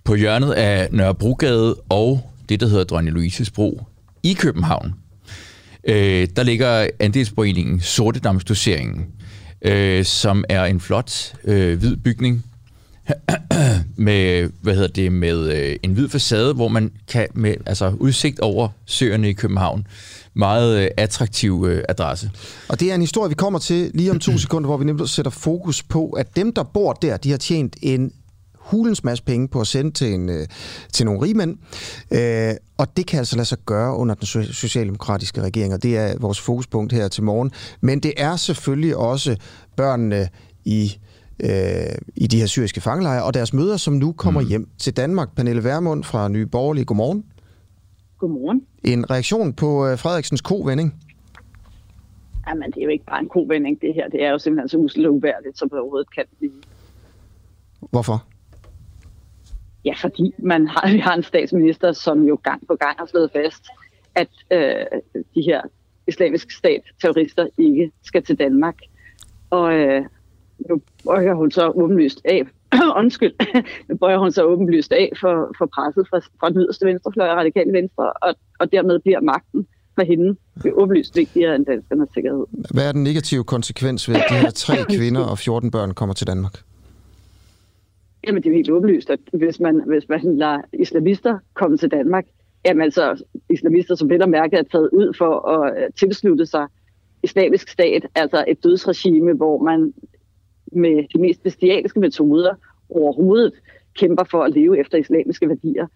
På 0.06 0.14
hjørnet 0.14 0.52
af 0.52 0.88
Nørrebrogade 0.92 1.76
og 1.88 2.30
det, 2.48 2.60
der 2.60 2.66
hedder 2.66 2.84
Dronning 2.84 3.14
Louises 3.14 3.50
Bro 3.50 3.82
i 4.22 4.32
København, 4.32 4.94
øh, 5.84 6.28
der 6.36 6.42
ligger 6.42 6.88
andelsforeningen 7.00 7.80
Sortedamsdoseringen, 7.80 9.06
øh, 9.62 10.04
som 10.04 10.44
er 10.48 10.64
en 10.64 10.80
flot 10.80 11.34
øh, 11.44 11.78
hvid 11.78 11.96
bygning 11.96 12.44
med, 13.96 14.50
hvad 14.60 14.74
hedder 14.74 14.88
det, 14.88 15.12
med 15.12 15.52
øh, 15.52 15.76
en 15.82 15.92
hvid 15.92 16.08
facade, 16.08 16.54
hvor 16.54 16.68
man 16.68 16.92
kan 17.08 17.26
med 17.34 17.54
altså 17.66 17.92
udsigt 17.98 18.40
over 18.40 18.68
søerne 18.84 19.28
i 19.28 19.32
København. 19.32 19.86
Meget 20.34 20.82
øh, 20.82 20.90
attraktiv 20.96 21.66
øh, 21.68 21.84
adresse. 21.88 22.30
Og 22.68 22.80
det 22.80 22.90
er 22.90 22.94
en 22.94 23.00
historie, 23.00 23.28
vi 23.28 23.34
kommer 23.34 23.58
til 23.58 23.90
lige 23.94 24.10
om 24.10 24.18
to 24.18 24.38
sekunder, 24.46 24.66
hvor 24.66 24.76
vi 24.76 24.84
nemlig 24.84 25.08
sætter 25.08 25.30
fokus 25.30 25.82
på, 25.82 26.10
at 26.10 26.36
dem, 26.36 26.52
der 26.52 26.62
bor 26.62 26.92
der, 26.92 27.16
de 27.16 27.30
har 27.30 27.38
tjent 27.38 27.76
en 27.82 28.12
hulens 28.70 29.04
masse 29.04 29.24
penge 29.24 29.48
på 29.48 29.60
at 29.60 29.66
sende 29.66 29.90
til, 29.90 30.14
en, 30.14 30.28
øh, 30.28 30.46
til 30.92 31.06
nogle 31.06 31.22
rigmænd. 31.22 31.58
Øh, 32.10 32.54
og 32.78 32.96
det 32.96 33.06
kan 33.06 33.18
altså 33.18 33.36
lade 33.36 33.48
sig 33.48 33.58
gøre 33.66 33.96
under 33.96 34.14
den 34.14 34.26
socialdemokratiske 34.44 35.42
regering, 35.42 35.74
og 35.74 35.82
det 35.82 35.96
er 35.96 36.18
vores 36.20 36.40
fokuspunkt 36.40 36.92
her 36.92 37.08
til 37.08 37.22
morgen. 37.22 37.50
Men 37.80 38.00
det 38.00 38.12
er 38.16 38.36
selvfølgelig 38.36 38.96
også 38.96 39.36
børnene 39.76 40.28
i 40.64 40.98
øh, 41.40 41.94
i 42.16 42.26
de 42.26 42.38
her 42.38 42.46
syriske 42.46 42.80
fangelejre, 42.80 43.24
og 43.24 43.34
deres 43.34 43.52
møder, 43.52 43.76
som 43.76 43.94
nu 43.94 44.12
kommer 44.12 44.40
mm. 44.40 44.48
hjem 44.48 44.68
til 44.78 44.96
Danmark. 44.96 45.36
Pernille 45.36 45.64
Vermund 45.64 46.04
fra 46.04 46.28
Nye 46.28 46.46
Borgerlige, 46.46 46.84
godmorgen. 46.84 47.24
Godmorgen. 48.18 48.62
En 48.84 49.10
reaktion 49.10 49.52
på 49.52 49.86
øh, 49.86 49.98
Frederiksens 49.98 50.40
kovending? 50.40 50.94
Jamen, 52.48 52.70
det 52.70 52.78
er 52.80 52.84
jo 52.84 52.88
ikke 52.88 53.04
bare 53.04 53.20
en 53.20 53.28
kovending, 53.28 53.80
det 53.80 53.94
her. 53.94 54.08
Det 54.08 54.24
er 54.24 54.30
jo 54.30 54.38
simpelthen 54.38 54.68
så 54.68 54.76
uselt 54.76 55.06
uværdigt, 55.06 55.58
som 55.58 55.68
det 55.68 55.78
overhovedet 55.78 56.14
kan 56.14 56.24
blive. 56.38 56.52
Hvorfor? 57.90 58.24
Ja, 59.86 59.94
fordi 60.00 60.34
man 60.38 60.66
har, 60.66 60.90
vi 60.94 60.98
har 60.98 61.14
en 61.14 61.22
statsminister, 61.22 61.92
som 61.92 62.22
jo 62.22 62.38
gang 62.42 62.66
på 62.66 62.74
gang 62.74 62.98
har 62.98 63.06
slået 63.06 63.30
fast, 63.32 63.64
at 64.14 64.28
øh, 64.52 65.00
de 65.34 65.42
her 65.42 65.60
islamiske 66.06 66.54
stat-terrorister 66.54 67.46
ikke 67.58 67.92
skal 68.04 68.22
til 68.22 68.38
Danmark. 68.38 68.76
Og, 69.50 69.74
øh, 69.74 70.04
nu 70.68 70.80
bøjer 71.04 71.34
hun 71.34 71.50
så 71.50 71.68
åbenlyst 71.68 72.20
af, 72.24 72.42
undskyld, 73.00 73.34
nu 73.88 73.96
bøjer 73.96 74.18
hun 74.18 74.32
så 74.32 74.42
åbenlyst 74.44 74.92
af 74.92 75.12
for, 75.20 75.54
for 75.58 75.66
presset 75.66 76.06
fra, 76.10 76.18
fra 76.40 76.50
den 76.50 76.60
yderste 76.60 76.86
venstrefløj 76.86 77.28
og 77.28 77.36
radikale 77.36 77.72
venstre, 77.72 78.12
og, 78.12 78.34
og 78.58 78.72
dermed 78.72 78.98
bliver 78.98 79.20
magten 79.20 79.66
for 79.94 80.04
hende 80.04 80.36
det 80.62 80.68
er 80.68 80.72
åbenlyst 80.72 81.16
vigtigere 81.16 81.54
end 81.56 81.66
danskernes 81.66 82.08
sikkerhed. 82.14 82.44
Hvad 82.74 82.88
er 82.88 82.92
den 82.92 83.04
negative 83.04 83.44
konsekvens 83.44 84.08
ved, 84.08 84.16
at 84.16 84.24
de 84.30 84.34
her 84.34 84.50
tre 84.50 84.76
kvinder 84.96 85.20
og 85.20 85.38
14 85.38 85.70
børn 85.70 85.94
kommer 85.94 86.14
til 86.14 86.26
Danmark? 86.26 86.62
Jamen, 88.26 88.42
det 88.42 88.48
er 88.48 88.52
jo 88.52 88.56
helt 88.56 88.70
åbenlyst, 88.70 89.10
at 89.10 89.20
hvis 89.32 89.60
man, 89.60 89.82
hvis 89.86 90.08
man 90.08 90.36
lader 90.36 90.60
islamister 90.72 91.38
komme 91.54 91.76
til 91.76 91.90
Danmark, 91.90 92.26
jamen 92.66 92.82
altså 92.82 93.24
islamister, 93.50 93.94
som 93.94 94.10
vel 94.10 94.22
og 94.22 94.28
mærke 94.28 94.56
er 94.56 94.62
taget 94.62 94.90
ud 94.92 95.14
for 95.18 95.48
at 95.48 95.82
øh, 95.82 95.90
tilslutte 95.98 96.46
sig 96.46 96.66
islamisk 97.22 97.68
stat, 97.68 98.06
altså 98.14 98.44
et 98.48 98.64
dødsregime, 98.64 99.32
hvor 99.32 99.62
man 99.62 99.92
med 100.72 101.04
de 101.14 101.20
mest 101.20 101.42
bestialske 101.42 102.00
metoder 102.00 102.54
overhovedet 102.90 103.52
kæmper 103.98 104.24
for 104.24 104.42
at 104.42 104.52
leve 104.52 104.78
efter 104.78 104.98
islamiske 104.98 105.48
værdier, 105.48 105.86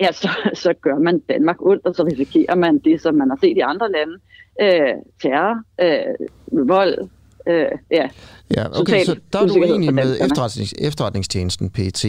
ja, 0.00 0.12
så, 0.12 0.28
så 0.54 0.72
gør 0.72 0.98
man 0.98 1.18
Danmark 1.18 1.62
ondt, 1.62 1.86
og 1.86 1.94
så 1.94 2.04
risikerer 2.04 2.54
man 2.54 2.78
det, 2.78 3.00
som 3.00 3.14
man 3.14 3.30
har 3.30 3.38
set 3.40 3.56
i 3.56 3.60
andre 3.60 3.92
lande. 3.92 4.16
Øh, 4.62 4.94
terror, 5.22 5.62
øh, 5.80 6.68
vold, 6.68 6.98
øh, 7.46 7.66
ja. 7.90 8.08
Ja, 8.56 8.80
okay, 8.80 9.04
så 9.04 9.16
der 9.32 9.38
er 9.38 9.46
du 9.46 9.54
enig 9.54 9.94
med 9.94 10.16
efterretnings, 10.20 10.74
efterretningstjenesten 10.78 11.70
PET. 11.70 12.04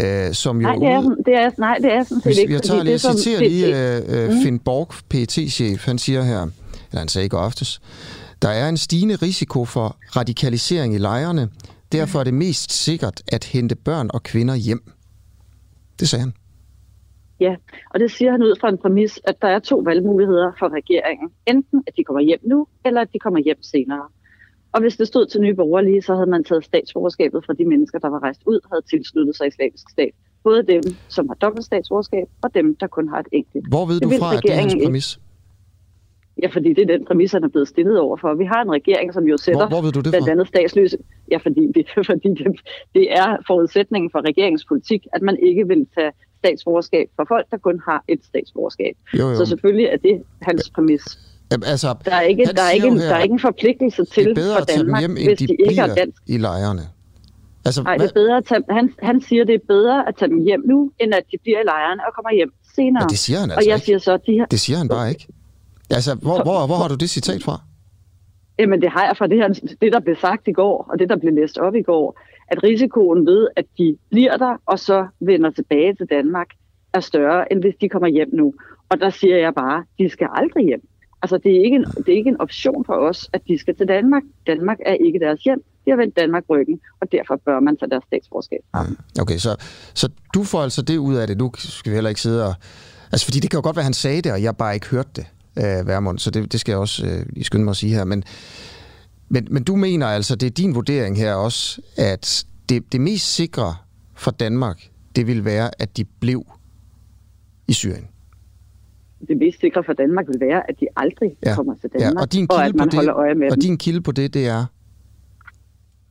Øh, 0.00 0.32
som 0.32 0.60
jo 0.60 0.62
nej, 0.62 0.74
det 0.74 0.88
er, 0.88 1.00
det 1.00 1.34
er, 1.34 1.50
nej, 1.58 1.78
det 1.82 1.92
er 1.92 2.02
sådan 2.04 2.22
set 2.22 2.38
ikke. 2.38 2.52
Jeg 2.52 2.62
tager 2.62 2.82
lige, 2.82 2.92
jeg 2.92 3.00
citerer 3.00 3.40
lige 3.40 4.28
uh, 4.28 4.36
uh, 4.36 4.42
Finn 4.42 4.58
Borg, 4.58 4.88
PET-chef. 5.08 5.86
Han 5.86 5.98
siger 5.98 6.22
her, 6.22 6.40
eller 6.90 6.98
han 6.98 7.08
sagde 7.08 7.24
ikke 7.24 7.38
oftes, 7.38 7.80
der 8.42 8.48
er 8.48 8.68
en 8.68 8.76
stigende 8.76 9.14
risiko 9.14 9.64
for 9.64 9.96
radikalisering 10.16 10.94
i 10.94 10.98
lejrene. 10.98 11.48
Derfor 11.92 12.20
er 12.20 12.24
det 12.24 12.34
mest 12.34 12.72
sikkert 12.72 13.22
at 13.32 13.44
hente 13.44 13.74
børn 13.74 14.10
og 14.14 14.22
kvinder 14.22 14.54
hjem. 14.54 14.92
Det 16.00 16.08
sagde 16.08 16.20
han. 16.20 16.32
Ja, 17.40 17.54
og 17.90 18.00
det 18.00 18.10
siger 18.10 18.30
han 18.30 18.42
ud 18.42 18.54
fra 18.60 18.68
en 18.68 18.78
præmis, 18.78 19.20
at 19.24 19.36
der 19.42 19.48
er 19.48 19.58
to 19.58 19.76
valgmuligheder 19.76 20.52
for 20.58 20.68
regeringen. 20.68 21.30
Enten 21.46 21.82
at 21.86 21.92
de 21.96 22.04
kommer 22.04 22.20
hjem 22.20 22.40
nu, 22.42 22.66
eller 22.84 23.00
at 23.00 23.08
de 23.12 23.18
kommer 23.18 23.40
hjem 23.40 23.62
senere. 23.62 24.08
Og 24.72 24.80
hvis 24.80 24.96
det 24.96 25.06
stod 25.06 25.26
til 25.26 25.40
nye 25.40 25.54
borgerlige, 25.54 26.02
så 26.02 26.14
havde 26.14 26.30
man 26.30 26.44
taget 26.44 26.64
statsborgerskabet 26.64 27.44
fra 27.46 27.52
de 27.52 27.64
mennesker, 27.64 27.98
der 27.98 28.08
var 28.08 28.22
rejst 28.22 28.42
ud, 28.46 28.60
havde 28.72 28.82
tilsluttet 28.90 29.36
sig 29.36 29.46
islamisk 29.46 29.90
stat. 29.90 30.10
Både 30.44 30.62
dem, 30.62 30.82
som 31.08 31.28
har 31.28 31.34
dobbelt 31.34 31.64
statsborgerskab, 31.64 32.28
og 32.42 32.54
dem, 32.54 32.76
der 32.76 32.86
kun 32.86 33.08
har 33.08 33.18
et 33.18 33.26
enkelt. 33.32 33.68
Hvor 33.68 33.86
ved 33.86 34.00
du 34.00 34.10
fra, 34.10 34.36
at 34.36 34.42
det 34.42 34.52
er 34.52 34.56
hans 34.56 34.76
præmis? 34.84 35.18
Ja, 36.42 36.48
fordi 36.48 36.68
det 36.68 36.90
er 36.90 36.96
den 36.96 37.04
præmis, 37.04 37.32
han 37.32 37.44
er 37.44 37.48
blevet 37.48 37.68
stillet 37.68 37.98
over 38.00 38.16
for. 38.16 38.34
Vi 38.34 38.44
har 38.44 38.62
en 38.62 38.72
regering, 38.72 39.14
som 39.14 39.24
jo 39.24 39.36
sætter 39.36 39.68
hvor, 39.68 39.68
hvor 39.68 39.82
ved 39.82 39.92
du 39.92 40.00
det 40.00 40.10
blandt 40.12 40.28
andet 40.28 40.48
statsløse. 40.48 40.98
Ja, 41.30 41.36
fordi, 41.36 41.72
det, 41.74 41.86
fordi 42.10 42.28
det, 42.28 42.46
det 42.94 43.12
er 43.12 43.36
forudsætningen 43.46 44.10
for 44.10 44.20
regeringspolitik, 44.28 45.06
at 45.12 45.22
man 45.22 45.38
ikke 45.42 45.68
vil 45.68 45.86
tage 45.94 46.12
statsborgerskab 46.38 47.06
for 47.16 47.24
folk, 47.28 47.46
der 47.50 47.56
kun 47.56 47.80
har 47.84 48.04
et 48.08 48.24
statsborgerskab. 48.24 48.94
Jo, 49.18 49.28
jo. 49.28 49.36
Så 49.36 49.46
selvfølgelig 49.46 49.86
er 49.86 49.96
det 49.96 50.22
hans 50.42 50.70
præmis. 50.70 51.02
Altså, 51.66 51.94
der 52.04 52.14
er 52.14 52.20
ikke, 52.20 52.44
der 52.56 52.62
er 52.62 52.70
ikke, 52.70 52.90
her, 52.90 52.98
der 52.98 53.14
er 53.14 53.22
ikke 53.22 53.32
en 53.32 53.40
forpligtelse 53.40 54.04
til 54.04 54.36
for 54.36 54.64
Danmark, 54.76 55.00
hjem, 55.00 55.12
hvis 55.12 55.38
de, 55.38 55.46
de 55.46 55.56
ikke 55.68 55.80
har 55.80 55.94
dansk. 55.94 56.22
i 56.26 56.38
lejrene. 56.38 56.82
Altså, 57.64 57.82
Nej, 57.82 57.96
det 57.96 58.08
er 58.08 58.14
bedre 58.14 58.36
at 58.36 58.44
tage, 58.44 58.62
han, 58.70 58.94
han 59.02 59.20
siger, 59.20 59.44
det 59.44 59.54
er 59.54 59.64
bedre 59.68 60.08
at 60.08 60.16
tage 60.16 60.28
dem 60.28 60.38
hjem 60.38 60.62
nu, 60.66 60.90
end 60.98 61.14
at 61.14 61.24
de 61.32 61.36
bliver 61.42 61.60
i 61.60 61.64
lejrene 61.64 62.02
og 62.06 62.14
kommer 62.14 62.32
hjem 62.34 62.52
senere. 62.76 63.04
Men 63.04 63.10
det 63.10 63.18
siger 63.18 63.38
han 63.40 63.50
altså 63.50 63.58
og 63.58 63.66
jeg 63.66 63.74
ikke. 63.74 63.84
Siger 63.84 63.98
så, 63.98 64.16
de 64.26 64.32
her... 64.32 64.46
Det 64.46 64.60
siger 64.60 64.78
han 64.78 64.88
bare 64.88 65.08
ikke. 65.08 65.26
Altså, 65.90 66.14
hvor, 66.14 66.42
hvor, 66.42 66.66
hvor 66.66 66.76
har 66.76 66.88
du 66.88 66.94
det 66.94 67.10
citat 67.10 67.42
fra? 67.42 67.60
Jamen, 68.58 68.82
det 68.82 68.90
har 68.90 69.06
jeg 69.06 69.16
fra 69.16 69.26
det, 69.26 69.36
her, 69.36 69.48
det, 69.80 69.92
der 69.92 70.00
blev 70.00 70.16
sagt 70.20 70.48
i 70.48 70.52
går, 70.52 70.86
og 70.90 70.98
det, 70.98 71.08
der 71.08 71.16
blev 71.16 71.32
læst 71.34 71.58
op 71.58 71.74
i 71.74 71.82
går, 71.82 72.20
at 72.48 72.62
risikoen 72.62 73.26
ved, 73.26 73.48
at 73.56 73.64
de 73.78 73.96
bliver 74.10 74.36
der, 74.36 74.56
og 74.66 74.78
så 74.78 75.06
vender 75.20 75.50
tilbage 75.50 75.94
til 75.94 76.06
Danmark, 76.06 76.46
er 76.94 77.00
større, 77.00 77.52
end 77.52 77.60
hvis 77.60 77.74
de 77.80 77.88
kommer 77.88 78.08
hjem 78.08 78.28
nu. 78.32 78.54
Og 78.88 79.00
der 79.00 79.10
siger 79.10 79.36
jeg 79.36 79.54
bare, 79.54 79.84
de 79.98 80.08
skal 80.08 80.28
aldrig 80.34 80.64
hjem. 80.64 80.88
Altså, 81.22 81.38
det 81.38 81.56
er, 81.56 81.64
ikke 81.64 81.76
en, 81.76 81.84
det 81.84 82.08
er 82.08 82.16
ikke 82.16 82.30
en 82.30 82.40
option 82.40 82.84
for 82.84 82.94
os, 82.94 83.30
at 83.32 83.42
de 83.48 83.58
skal 83.58 83.76
til 83.76 83.88
Danmark. 83.88 84.22
Danmark 84.46 84.78
er 84.86 84.94
ikke 84.94 85.18
deres 85.18 85.40
hjem. 85.42 85.64
De 85.84 85.90
har 85.90 85.96
vendt 85.96 86.16
Danmark 86.16 86.44
ryggen, 86.50 86.80
og 87.00 87.12
derfor 87.12 87.40
bør 87.46 87.60
man 87.60 87.76
tage 87.76 87.90
deres 87.90 88.04
statsborgerskab 88.06 88.58
ah, 88.72 88.86
Okay, 89.20 89.38
så, 89.38 89.56
så 89.94 90.08
du 90.34 90.44
får 90.44 90.62
altså 90.62 90.82
det 90.82 90.96
ud 90.96 91.14
af 91.14 91.26
det. 91.26 91.38
Nu 91.38 91.50
skal 91.58 91.90
vi 91.90 91.96
heller 91.96 92.08
ikke 92.08 92.20
sidde 92.20 92.46
og... 92.46 92.54
Altså, 93.12 93.26
fordi 93.26 93.40
det 93.40 93.50
kan 93.50 93.58
jo 93.58 93.62
godt 93.62 93.76
være, 93.76 93.84
han 93.84 93.92
sagde 93.92 94.22
det, 94.22 94.32
og 94.32 94.42
jeg 94.42 94.56
bare 94.56 94.74
ikke 94.74 94.86
hørte 94.86 95.08
det, 95.16 95.26
øh, 95.58 95.86
Værmund, 95.86 96.18
så 96.18 96.30
det, 96.30 96.52
det 96.52 96.60
skal 96.60 96.72
jeg 96.72 96.78
også 96.78 97.06
øh, 97.06 97.26
lige 97.32 97.44
skynde 97.44 97.64
mig 97.64 97.70
at 97.70 97.76
sige 97.76 97.94
her. 97.94 98.04
Men, 98.04 98.24
men, 99.28 99.48
men 99.50 99.64
du 99.64 99.76
mener 99.76 100.06
altså, 100.06 100.36
det 100.36 100.46
er 100.46 100.50
din 100.50 100.74
vurdering 100.74 101.16
her 101.16 101.34
også, 101.34 101.82
at 101.96 102.44
det, 102.68 102.92
det 102.92 103.00
mest 103.00 103.34
sikre 103.34 103.74
for 104.14 104.30
Danmark, 104.30 104.90
det 105.16 105.26
vil 105.26 105.44
være, 105.44 105.70
at 105.78 105.96
de 105.96 106.04
blev 106.04 106.46
i 107.68 107.72
Syrien? 107.72 108.11
Det 109.28 109.36
mest 109.36 109.60
sikre 109.60 109.84
for 109.84 109.92
Danmark 109.92 110.26
vil 110.28 110.40
være, 110.40 110.70
at 110.70 110.80
de 110.80 110.86
aldrig 110.96 111.36
ja. 111.46 111.54
kommer 111.54 111.74
til 111.74 111.90
Danmark, 111.90 112.14
ja, 112.14 112.20
og, 112.20 112.32
din 112.32 112.46
og 112.50 112.64
at 112.64 112.74
man 112.74 112.88
det, 112.88 112.94
holder 112.94 113.14
øje 113.14 113.34
med 113.34 113.50
Og 113.50 113.56
dem. 113.56 113.60
din 113.60 113.78
kilde 113.78 114.00
på 114.00 114.12
det, 114.12 114.34
det 114.34 114.46
er? 114.46 114.64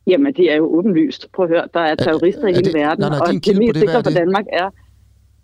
Jamen, 0.06 0.34
det 0.34 0.52
er 0.52 0.56
jo 0.56 0.64
åbenlyst. 0.78 1.32
Prøv 1.32 1.44
at 1.44 1.50
høre, 1.50 1.68
der 1.74 1.80
er 1.80 1.94
terrorister 1.94 2.42
er, 2.42 2.48
i 2.48 2.52
hele 2.52 2.64
det, 2.64 2.74
verden, 2.74 3.00
nej, 3.00 3.08
nej, 3.08 3.18
og 3.18 3.26
det 3.26 3.58
mest 3.58 3.74
det, 3.74 3.80
sikre 3.80 4.02
for? 4.04 4.10
Danmark 4.10 4.44
er, 4.52 4.70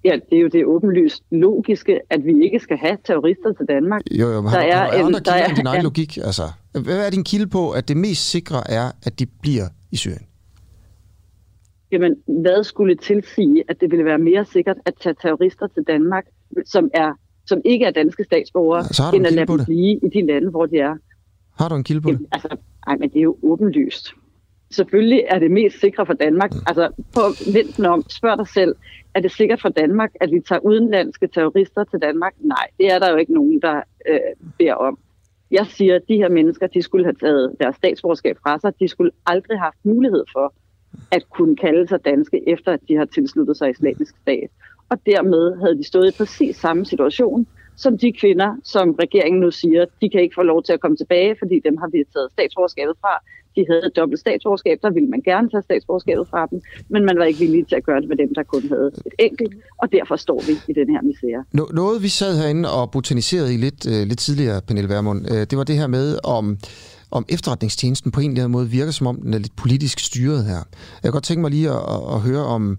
ja, 0.05 0.19
det 0.31 0.39
er 0.39 0.43
jo 0.43 0.49
det 0.49 0.65
åbenlyst 0.65 1.23
logiske, 1.31 2.01
at 2.11 2.25
vi 2.25 2.45
ikke 2.45 2.59
skal 2.59 2.77
have 2.77 2.97
terrorister 3.05 3.53
til 3.53 3.67
Danmark. 3.69 4.03
Jo, 4.11 4.29
jo, 4.29 4.41
men 4.41 4.53
der 4.53 4.59
har, 4.59 4.67
er, 4.67 4.77
har 4.77 4.93
en, 4.93 5.07
andre 5.07 5.21
der 5.21 5.33
er, 5.33 5.47
end 5.47 5.57
din 5.57 5.67
egen 5.67 5.81
ja. 5.83 5.83
logik? 5.83 6.17
Altså, 6.17 6.43
hvad 6.73 7.07
er 7.07 7.11
din 7.11 7.25
kilde 7.25 7.47
på, 7.47 7.71
at 7.71 7.89
det 7.89 7.97
mest 7.97 8.31
sikre 8.31 8.71
er, 8.71 8.91
at 9.07 9.19
de 9.19 9.27
bliver 9.43 9.69
i 9.91 9.97
Syrien? 9.97 10.27
Jamen, 11.93 12.17
hvad 12.27 12.65
skulle 12.65 12.95
tilsige, 12.95 13.65
at 13.69 13.81
det 13.81 13.91
ville 13.91 14.05
være 14.05 14.19
mere 14.19 14.45
sikkert 14.45 14.77
at 14.87 14.95
tage 15.01 15.15
terrorister 15.23 15.67
til 15.67 15.83
Danmark, 15.83 16.25
som 16.65 16.91
er 16.95 17.13
som 17.49 17.61
ikke 17.65 17.85
er 17.85 17.91
danske 17.91 18.25
statsborgere, 18.25 18.85
Så 18.85 19.03
end 19.15 19.27
at 19.27 19.33
lade 19.33 19.47
dem 19.47 19.59
det? 19.59 19.67
blive 19.67 19.93
i 20.07 20.09
de 20.15 20.27
lande, 20.27 20.51
hvor 20.51 20.67
de 20.67 20.79
er. 20.79 20.97
Har 21.59 21.69
du 21.69 21.75
en 21.75 21.85
kilde 21.85 22.01
på 22.01 22.09
det? 22.09 22.15
Jamen, 22.15 22.29
altså, 22.33 22.49
ej, 22.87 22.97
men 22.97 23.09
det 23.09 23.19
er 23.19 23.23
jo 23.23 23.37
åbenlyst. 23.43 24.13
Selvfølgelig 24.71 25.25
er 25.29 25.39
det 25.39 25.51
mest 25.51 25.81
sikre 25.81 26.07
for 26.07 26.13
Danmark. 26.13 26.53
Mm. 26.55 26.61
Altså, 26.67 26.89
på 27.15 27.21
venten 27.53 27.85
om, 27.87 28.05
spørg 28.09 28.39
dig 28.39 28.49
selv, 28.49 28.75
er 29.15 29.21
det 29.21 29.33
sikkert 29.33 29.61
for 29.61 29.69
Danmark, 29.69 30.11
at 30.21 30.31
vi 30.33 30.41
tager 30.49 30.59
udenlandske 30.59 31.27
terrorister 31.27 31.85
til 31.85 31.99
Danmark? 31.99 32.33
Nej, 32.41 32.67
det 32.79 32.93
er 32.93 32.99
der 32.99 33.11
jo 33.11 33.17
ikke 33.17 33.35
nogen, 33.35 33.63
der 33.63 33.77
øh, 34.09 34.19
beder 34.59 34.75
om. 34.75 34.99
Jeg 35.51 35.67
siger, 35.67 35.95
at 35.97 36.03
de 36.09 36.17
her 36.17 36.29
mennesker, 36.29 36.67
de 36.67 36.83
skulle 36.83 37.05
have 37.05 37.15
taget 37.15 37.55
deres 37.61 37.77
statsborgerskab 37.77 38.37
fra 38.43 38.59
sig. 38.59 38.73
De 38.81 38.89
skulle 38.89 39.11
aldrig 39.27 39.59
have 39.59 39.65
haft 39.65 39.85
mulighed 39.85 40.25
for 40.33 40.55
at 41.11 41.31
kunne 41.31 41.57
kalde 41.57 41.89
sig 41.89 42.05
danske, 42.05 42.49
efter 42.49 42.73
at 42.73 42.81
de 42.89 42.97
har 42.97 43.05
tilsluttet 43.05 43.57
sig 43.57 43.71
islamisk 43.71 44.15
stat. 44.23 44.51
Og 44.91 44.97
dermed 45.07 45.45
havde 45.61 45.79
de 45.79 45.85
stået 45.87 46.09
i 46.09 46.17
præcis 46.19 46.57
samme 46.57 46.85
situation, 46.87 47.47
som 47.77 47.99
de 47.99 48.13
kvinder, 48.21 48.51
som 48.65 48.87
regeringen 49.05 49.41
nu 49.41 49.51
siger, 49.51 49.85
de 50.01 50.09
kan 50.11 50.21
ikke 50.23 50.35
få 50.35 50.43
lov 50.43 50.63
til 50.63 50.73
at 50.73 50.81
komme 50.81 50.97
tilbage, 50.97 51.37
fordi 51.39 51.57
dem 51.65 51.77
har 51.77 51.89
vi 51.93 51.99
taget 52.15 52.29
statsborgerskabet 52.33 52.95
fra. 53.01 53.15
De 53.57 53.65
havde 53.71 53.87
et 53.87 53.97
dobbelt 53.97 54.21
statsborgerskab, 54.21 54.79
der 54.83 54.91
ville 54.91 55.09
man 55.09 55.21
gerne 55.21 55.51
tage 55.51 55.63
statsborgerskabet 55.63 56.27
fra 56.31 56.47
dem, 56.51 56.61
men 56.89 57.05
man 57.05 57.19
var 57.19 57.25
ikke 57.25 57.39
villig 57.39 57.67
til 57.69 57.77
at 57.77 57.85
gøre 57.85 58.01
det 58.01 58.09
med 58.09 58.17
dem, 58.17 58.35
der 58.35 58.43
kun 58.43 58.63
havde 58.69 58.91
et 59.07 59.15
enkelt, 59.19 59.55
og 59.83 59.93
derfor 59.93 60.17
står 60.17 60.41
vi 60.49 60.53
i 60.69 60.73
den 60.81 60.89
her 60.95 61.03
misære. 61.03 61.45
No- 61.59 61.75
noget, 61.75 62.03
vi 62.03 62.09
sad 62.09 62.39
herinde 62.41 62.73
og 62.73 62.91
botaniserede 62.91 63.55
i 63.55 63.57
lidt, 63.57 63.81
øh, 63.93 64.07
lidt 64.07 64.19
tidligere, 64.19 64.61
Pernille 64.67 64.89
Vermund, 64.89 65.21
øh, 65.33 65.41
det 65.51 65.59
var 65.59 65.65
det 65.65 65.77
her 65.77 65.87
med, 65.87 66.19
om, 66.25 66.59
om 67.11 67.25
efterretningstjenesten 67.29 68.11
på 68.11 68.21
en 68.21 68.31
eller 68.31 68.43
anden 68.43 68.53
måde 68.53 68.69
virker, 68.69 68.93
som 68.93 69.07
om 69.07 69.17
den 69.23 69.35
er 69.35 69.39
lidt 69.39 69.57
politisk 69.57 69.99
styret 69.99 70.45
her. 70.45 70.63
Jeg 71.03 71.03
kan 71.03 71.13
godt 71.13 71.25
tænke 71.25 71.43
mig 71.43 71.51
lige 71.51 71.69
at, 71.69 71.83
at, 71.95 72.01
at 72.15 72.21
høre, 72.21 72.45
om, 72.45 72.79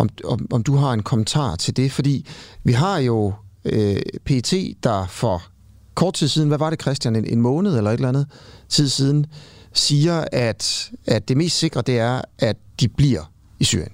om, 0.00 0.08
om, 0.24 0.46
om 0.50 0.62
du 0.62 0.76
har 0.76 0.92
en 0.92 1.02
kommentar 1.02 1.56
til 1.56 1.76
det, 1.76 1.92
fordi 1.92 2.26
vi 2.64 2.72
har 2.72 2.98
jo 2.98 3.32
øh, 3.64 4.02
PET, 4.24 4.54
der 4.82 5.06
for 5.06 5.42
kort 5.94 6.14
tid 6.14 6.28
siden, 6.28 6.48
hvad 6.48 6.58
var 6.58 6.70
det 6.70 6.80
Christian, 6.80 7.16
en, 7.16 7.24
en 7.24 7.40
måned 7.40 7.76
eller 7.76 7.90
et 7.90 7.94
eller 7.94 8.08
andet 8.08 8.26
tid 8.68 8.88
siden, 8.88 9.26
siger, 9.72 10.24
at, 10.32 10.90
at 11.06 11.28
det 11.28 11.36
mest 11.36 11.58
sikre 11.58 11.82
det 11.82 11.98
er, 11.98 12.22
at 12.38 12.56
de 12.80 12.88
bliver 12.88 13.32
i 13.58 13.64
Syrien. 13.64 13.92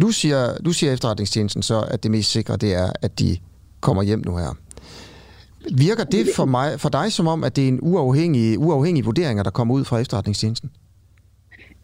Du 0.00 0.10
siger, 0.10 0.56
du 0.56 0.72
siger 0.72 0.92
efterretningstjenesten 0.92 1.62
så, 1.62 1.80
at 1.80 2.02
det 2.02 2.10
mest 2.10 2.30
sikre 2.30 2.56
det 2.56 2.74
er, 2.74 2.92
at 3.02 3.18
de 3.18 3.38
kommer 3.80 4.02
hjem 4.02 4.22
nu 4.26 4.36
her. 4.36 4.56
Virker 5.72 6.04
det 6.04 6.28
for, 6.36 6.44
mig, 6.44 6.80
for 6.80 6.88
dig 6.88 7.12
som 7.12 7.26
om, 7.26 7.44
at 7.44 7.56
det 7.56 7.64
er 7.64 7.68
en 7.68 7.78
uafhængig, 7.82 8.58
uafhængig 8.58 9.04
vurderinger, 9.04 9.42
der 9.42 9.50
kommer 9.50 9.74
ud 9.74 9.84
fra 9.84 9.98
efterretningstjenesten? 9.98 10.70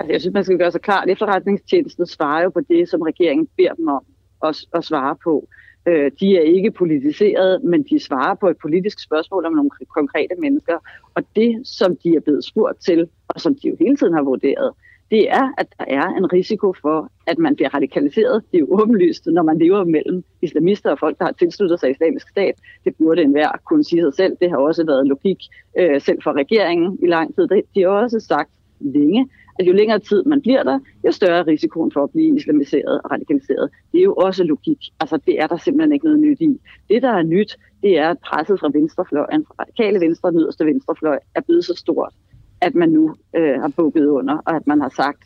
Altså, 0.03 0.13
jeg 0.13 0.21
synes, 0.21 0.35
man 0.35 0.45
skal 0.45 0.59
gøre 0.59 0.73
sig 0.73 0.81
klart, 0.81 1.05
at 1.05 1.13
efterretningstjenesten 1.13 2.07
svarer 2.07 2.43
jo 2.43 2.51
på 2.51 2.61
det, 2.61 2.89
som 2.89 3.03
regeringen 3.03 3.49
beder 3.57 3.75
dem 3.75 3.89
om 3.89 4.05
at, 4.45 4.65
at 4.75 4.85
svare 4.85 5.17
på. 5.25 5.49
Øh, 5.87 6.11
de 6.21 6.37
er 6.37 6.41
ikke 6.43 6.71
politiseret, 6.71 7.65
men 7.65 7.83
de 7.83 8.01
svarer 8.01 8.35
på 8.35 8.49
et 8.49 8.57
politisk 8.63 9.03
spørgsmål 9.03 9.47
om 9.47 9.53
nogle 9.53 9.71
konkrete 9.95 10.35
mennesker. 10.39 10.79
Og 11.15 11.23
det, 11.37 11.67
som 11.67 11.97
de 11.97 12.09
er 12.17 12.21
blevet 12.21 12.45
spurgt 12.45 12.81
til, 12.85 13.09
og 13.29 13.41
som 13.41 13.55
de 13.55 13.69
jo 13.69 13.77
hele 13.81 13.97
tiden 13.97 14.15
har 14.15 14.23
vurderet, 14.23 14.73
det 15.11 15.31
er, 15.31 15.53
at 15.59 15.67
der 15.79 15.85
er 15.89 16.07
en 16.09 16.33
risiko 16.33 16.75
for, 16.83 17.11
at 17.27 17.39
man 17.39 17.55
bliver 17.57 17.75
radikaliseret. 17.75 18.43
Det 18.53 18.57
er 18.57 18.61
jo 18.61 18.81
åbenlyst, 18.81 19.27
når 19.27 19.43
man 19.43 19.59
lever 19.59 19.85
mellem 19.85 20.25
islamister 20.43 20.91
og 20.91 20.99
folk, 20.99 21.19
der 21.19 21.25
har 21.25 21.33
tilsluttet 21.33 21.81
sig 21.81 21.91
islamisk 21.91 22.29
stat. 22.29 22.55
Det 22.85 22.97
burde 22.99 23.23
enhver 23.23 23.51
kunne 23.65 23.85
sige 23.85 24.03
sig 24.03 24.15
selv. 24.15 24.37
Det 24.41 24.51
har 24.51 24.57
også 24.57 24.87
været 24.87 25.07
logik 25.07 25.39
øh, 25.79 26.01
selv 26.01 26.19
for 26.23 26.33
regeringen 26.33 26.99
i 27.03 27.07
lang 27.07 27.35
tid. 27.35 27.49
De 27.75 27.81
har 27.83 27.89
også 27.89 28.21
sagt 28.21 28.51
længe, 28.81 29.29
at 29.59 29.67
jo 29.67 29.73
længere 29.73 29.99
tid 29.99 30.23
man 30.25 30.41
bliver 30.41 30.63
der, 30.63 30.79
jo 31.07 31.13
større 31.13 31.39
er 31.39 31.47
risikoen 31.47 31.93
for 31.93 32.05
at 32.05 32.11
blive 32.11 32.37
islamiseret 32.37 33.01
og 33.05 33.11
radikaliseret. 33.11 33.71
Det 33.93 33.99
er 33.99 34.05
jo 34.05 34.15
også 34.15 34.45
logik. 34.45 34.79
Altså, 35.01 35.17
det 35.27 35.41
er 35.41 35.47
der 35.47 35.57
simpelthen 35.57 35.93
ikke 35.93 36.05
noget 36.05 36.21
nyt 36.21 36.41
i. 36.41 36.61
Det, 36.89 37.03
der 37.03 37.11
er 37.11 37.23
nyt, 37.23 37.57
det 37.83 37.99
er, 37.99 38.11
at 38.11 38.19
presset 38.19 38.61
fra 38.61 38.71
venstrefløjen, 38.75 39.45
fra 39.47 39.55
radikale 39.59 40.01
venstre 40.01 40.29
og 40.29 40.35
yderste 40.35 40.67
venstrefløj, 40.67 41.19
er 41.35 41.41
blevet 41.41 41.65
så 41.65 41.75
stort, 41.77 42.13
at 42.61 42.75
man 42.75 42.89
nu 42.89 43.15
øh, 43.37 43.61
har 43.61 43.73
bukket 43.77 44.07
under, 44.07 44.39
og 44.47 44.57
at 44.57 44.67
man 44.67 44.81
har 44.81 44.93
sagt, 44.97 45.23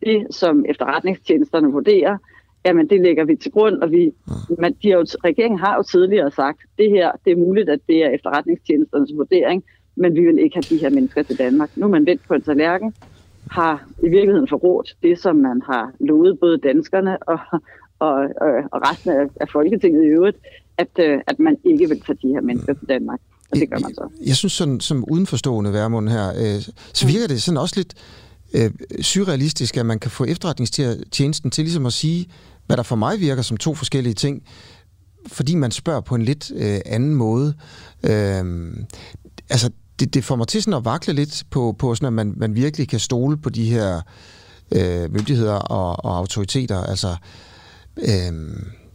det 0.00 0.26
som 0.34 0.64
efterretningstjenesterne 0.68 1.72
vurderer, 1.72 2.16
jamen 2.64 2.90
det 2.90 3.00
lægger 3.00 3.24
vi 3.24 3.36
til 3.36 3.52
grund, 3.52 3.74
og 3.74 3.90
vi, 3.90 4.12
man, 4.58 4.72
de 4.82 4.90
har 4.90 4.98
jo, 4.98 5.04
regeringen 5.24 5.58
har 5.58 5.76
jo 5.76 5.82
tidligere 5.82 6.30
sagt, 6.30 6.60
det 6.78 6.90
her, 6.90 7.12
det 7.24 7.32
er 7.32 7.36
muligt, 7.36 7.68
at 7.68 7.80
det 7.86 8.04
er 8.04 8.10
efterretningstjenesternes 8.10 9.10
vurdering, 9.16 9.64
men 9.96 10.14
vi 10.14 10.20
vil 10.20 10.38
ikke 10.38 10.56
have 10.56 10.76
de 10.76 10.80
her 10.80 10.90
mennesker 10.90 11.22
til 11.22 11.38
Danmark. 11.38 11.76
Nu 11.76 11.86
er 11.86 11.90
man 11.90 12.06
vendt 12.06 12.22
på 12.28 12.34
en 12.34 12.42
tallerken, 12.42 12.94
har 13.50 13.88
i 14.02 14.08
virkeligheden 14.08 14.48
forrådt 14.48 14.96
det, 15.02 15.18
som 15.18 15.36
man 15.36 15.62
har 15.66 15.92
lovet 16.00 16.38
både 16.40 16.58
danskerne 16.58 17.22
og, 17.22 17.38
og, 17.98 18.14
og, 18.14 18.50
og 18.72 18.90
resten 18.90 19.10
af, 19.10 19.26
af 19.40 19.48
Folketinget 19.52 20.04
i 20.04 20.06
øvrigt, 20.06 20.36
at, 20.76 20.88
øh, 21.00 21.20
at 21.26 21.38
man 21.38 21.56
ikke 21.64 21.88
vil 21.88 22.00
tage 22.00 22.18
de 22.22 22.28
her 22.28 22.40
mennesker 22.40 22.74
til 22.74 22.88
Danmark. 22.88 23.20
Og 23.50 23.56
det 23.56 23.70
gør 23.70 23.78
man 23.78 23.94
så. 23.94 24.08
Jeg, 24.20 24.28
jeg 24.28 24.36
synes, 24.36 24.52
sådan, 24.52 24.80
som 24.80 25.04
udenforstående 25.10 25.72
værmund 25.72 26.08
her, 26.08 26.28
øh, 26.28 26.62
så 26.94 27.06
virker 27.06 27.26
det 27.26 27.42
sådan 27.42 27.58
også 27.58 27.74
lidt 27.76 27.94
øh, 28.54 28.70
surrealistisk, 29.02 29.76
at 29.76 29.86
man 29.86 29.98
kan 29.98 30.10
få 30.10 30.24
efterretningstjenesten 30.24 31.50
til 31.50 31.64
ligesom 31.64 31.86
at 31.86 31.92
sige, 31.92 32.30
hvad 32.66 32.76
der 32.76 32.82
for 32.82 32.96
mig 32.96 33.20
virker 33.20 33.42
som 33.42 33.56
to 33.56 33.74
forskellige 33.74 34.14
ting, 34.14 34.42
fordi 35.26 35.54
man 35.54 35.70
spørger 35.70 36.00
på 36.00 36.14
en 36.14 36.22
lidt 36.22 36.52
øh, 36.56 36.80
anden 36.86 37.14
måde. 37.14 37.54
Øh, 38.04 38.44
altså, 39.50 39.70
det, 40.00 40.14
det 40.14 40.24
får 40.24 40.36
mig 40.36 40.46
til 40.46 40.62
sådan 40.62 40.78
at 40.78 40.84
vakle 40.84 41.12
lidt 41.14 41.44
på, 41.50 41.74
på 41.78 41.94
sådan, 41.94 42.06
at 42.06 42.12
man, 42.12 42.34
man 42.36 42.54
virkelig 42.54 42.88
kan 42.88 42.98
stole 42.98 43.36
på 43.36 43.50
de 43.50 43.64
her 43.64 44.00
øh, 44.76 45.12
myndigheder 45.12 45.54
og, 45.54 46.04
og 46.04 46.16
autoriteter. 46.16 46.82
Altså, 46.82 47.08
øh, 47.96 48.32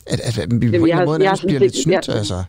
at, 0.07 0.19
at, 0.19 0.39
at 0.39 0.61
vi 0.61 0.79
på 0.79 0.85
en 0.85 0.91
anden 0.91 1.05
måde 1.05 1.19
nærmest 1.19 1.45
bliver 1.45 1.59
lidt 1.59 1.75
snydt. 1.75 2.07
Jeg, 2.07 2.15
altså. 2.15 2.43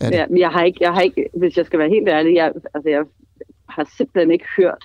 Er 0.00 0.10
det? 0.10 0.16
Ja, 0.16 0.26
jeg 0.38 0.50
har 0.50 0.62
ikke, 0.62 0.78
jeg 0.80 0.92
har 0.92 1.00
ikke, 1.00 1.28
hvis 1.36 1.56
jeg 1.56 1.66
skal 1.66 1.78
være 1.78 1.88
helt 1.88 2.08
ærlig, 2.08 2.34
jeg, 2.34 2.52
altså 2.74 2.88
jeg 2.88 3.02
har 3.68 3.90
simpelthen 3.96 4.30
ikke 4.30 4.46
hørt 4.56 4.84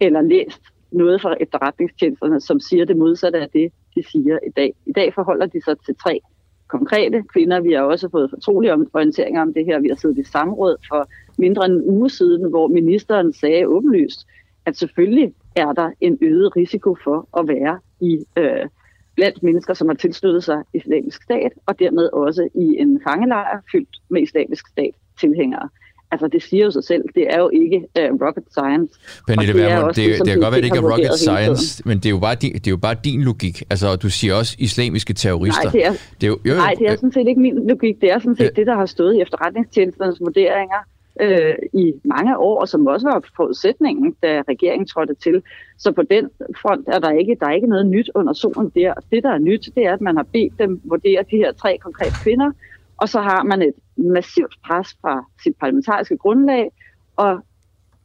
eller 0.00 0.20
læst 0.20 0.62
noget 0.90 1.22
fra 1.22 1.34
efterretningstjenesterne, 1.40 2.40
som 2.40 2.60
siger 2.60 2.84
det 2.84 2.96
modsatte 2.96 3.38
af 3.40 3.48
det, 3.52 3.72
de 3.94 4.02
siger 4.12 4.38
i 4.46 4.50
dag. 4.56 4.74
I 4.86 4.92
dag 4.92 5.14
forholder 5.14 5.46
de 5.46 5.60
sig 5.64 5.76
til 5.86 5.94
tre 6.04 6.20
konkrete 6.68 7.22
kvinder. 7.32 7.60
Vi 7.60 7.72
har 7.72 7.82
også 7.82 8.08
fået 8.10 8.30
fortrolige 8.30 8.72
orienteringer 8.72 9.42
om 9.42 9.54
det 9.54 9.64
her. 9.64 9.80
Vi 9.80 9.88
har 9.88 9.96
siddet 9.96 10.18
i 10.18 10.24
samråd 10.24 10.76
for 10.88 11.08
mindre 11.38 11.64
end 11.66 11.72
en 11.72 11.82
uge 11.86 12.10
siden, 12.10 12.50
hvor 12.50 12.68
ministeren 12.68 13.32
sagde 13.32 13.66
åbenlyst, 13.66 14.26
at 14.66 14.76
selvfølgelig 14.76 15.34
er 15.56 15.72
der 15.72 15.90
en 16.00 16.18
øget 16.20 16.56
risiko 16.56 16.96
for 17.04 17.28
at 17.38 17.48
være 17.48 17.78
i 18.00 18.24
øh, 18.36 18.68
blandt 19.16 19.42
mennesker, 19.42 19.74
som 19.74 19.88
har 19.88 19.94
tilsluttet 19.94 20.44
sig 20.44 20.62
islamisk 20.74 21.22
stat, 21.22 21.52
og 21.66 21.78
dermed 21.78 22.08
også 22.12 22.48
i 22.54 22.76
en 22.78 23.00
fangelejr 23.08 23.60
fyldt 23.72 23.96
med 24.10 24.22
islamisk 24.22 24.68
stat 24.68 24.94
tilhængere. 25.20 25.68
altså 26.10 26.28
det 26.28 26.42
siger 26.42 26.64
jo 26.64 26.70
sig 26.70 26.84
selv, 26.84 27.04
det 27.14 27.34
er 27.34 27.38
jo 27.38 27.50
ikke 27.62 27.78
uh, 27.78 28.26
rocket 28.26 28.44
science. 28.50 28.92
Pernille 29.26 29.52
det, 29.52 29.96
det, 29.96 29.96
det, 29.96 30.18
det 30.18 30.28
kan 30.28 30.40
godt 30.40 30.52
være, 30.52 30.60
det 30.60 30.64
ikke 30.64 30.76
er 30.76 30.92
rocket 30.92 31.18
science, 31.18 31.82
men 31.88 31.96
det 31.98 32.06
er, 32.06 32.10
jo 32.10 32.18
bare 32.18 32.34
din, 32.34 32.52
det 32.52 32.66
er 32.66 32.70
jo 32.70 32.76
bare 32.76 32.96
din 33.04 33.22
logik. 33.22 33.62
Altså, 33.70 33.96
du 33.96 34.10
siger 34.10 34.34
også 34.34 34.56
islamiske 34.58 35.12
terrorister. 35.12 35.62
Nej, 35.64 35.72
det 35.72 35.86
er, 35.86 35.92
det 36.20 36.26
er, 36.26 36.30
jo, 36.32 36.38
jo, 36.44 36.54
nej, 36.54 36.74
det 36.78 36.86
er 36.90 36.94
sådan 36.94 37.12
set 37.12 37.28
ikke 37.28 37.40
min 37.40 37.68
logik. 37.68 38.00
Det 38.00 38.12
er 38.12 38.18
sådan 38.18 38.36
set 38.36 38.44
ja. 38.44 38.50
det, 38.56 38.66
der 38.66 38.74
har 38.74 38.86
stået 38.86 39.14
i 39.16 39.20
efterretningstjenesternes 39.20 40.20
vurderinger 40.20 40.82
øh, 41.20 41.54
i 41.72 41.92
mange 42.04 42.38
år, 42.38 42.60
og 42.60 42.68
som 42.68 42.86
også 42.86 43.06
var 43.06 43.24
forudsætningen, 43.36 44.16
da 44.22 44.42
regeringen 44.48 44.86
trådte 44.86 45.14
til. 45.14 45.42
Så 45.78 45.92
på 45.92 46.02
den 46.02 46.30
front 46.56 46.88
er 46.88 46.98
der 46.98 47.10
ikke, 47.10 47.36
der 47.40 47.46
er 47.46 47.52
ikke 47.52 47.66
noget 47.66 47.86
nyt 47.86 48.10
under 48.14 48.32
solen 48.32 48.72
der. 48.74 48.94
Det, 49.10 49.22
der 49.22 49.30
er 49.30 49.38
nyt, 49.38 49.68
det 49.74 49.86
er, 49.86 49.92
at 49.92 50.00
man 50.00 50.16
har 50.16 50.26
bedt 50.32 50.58
dem 50.58 50.80
vurdere 50.84 51.24
de 51.30 51.36
her 51.36 51.52
tre 51.52 51.78
konkrete 51.78 52.16
kvinder, 52.22 52.50
og 52.96 53.08
så 53.08 53.20
har 53.20 53.42
man 53.42 53.62
et 53.62 53.74
massivt 53.96 54.54
pres 54.64 54.96
fra 55.00 55.24
sit 55.42 55.56
parlamentariske 55.60 56.16
grundlag, 56.16 56.70
og 57.16 57.40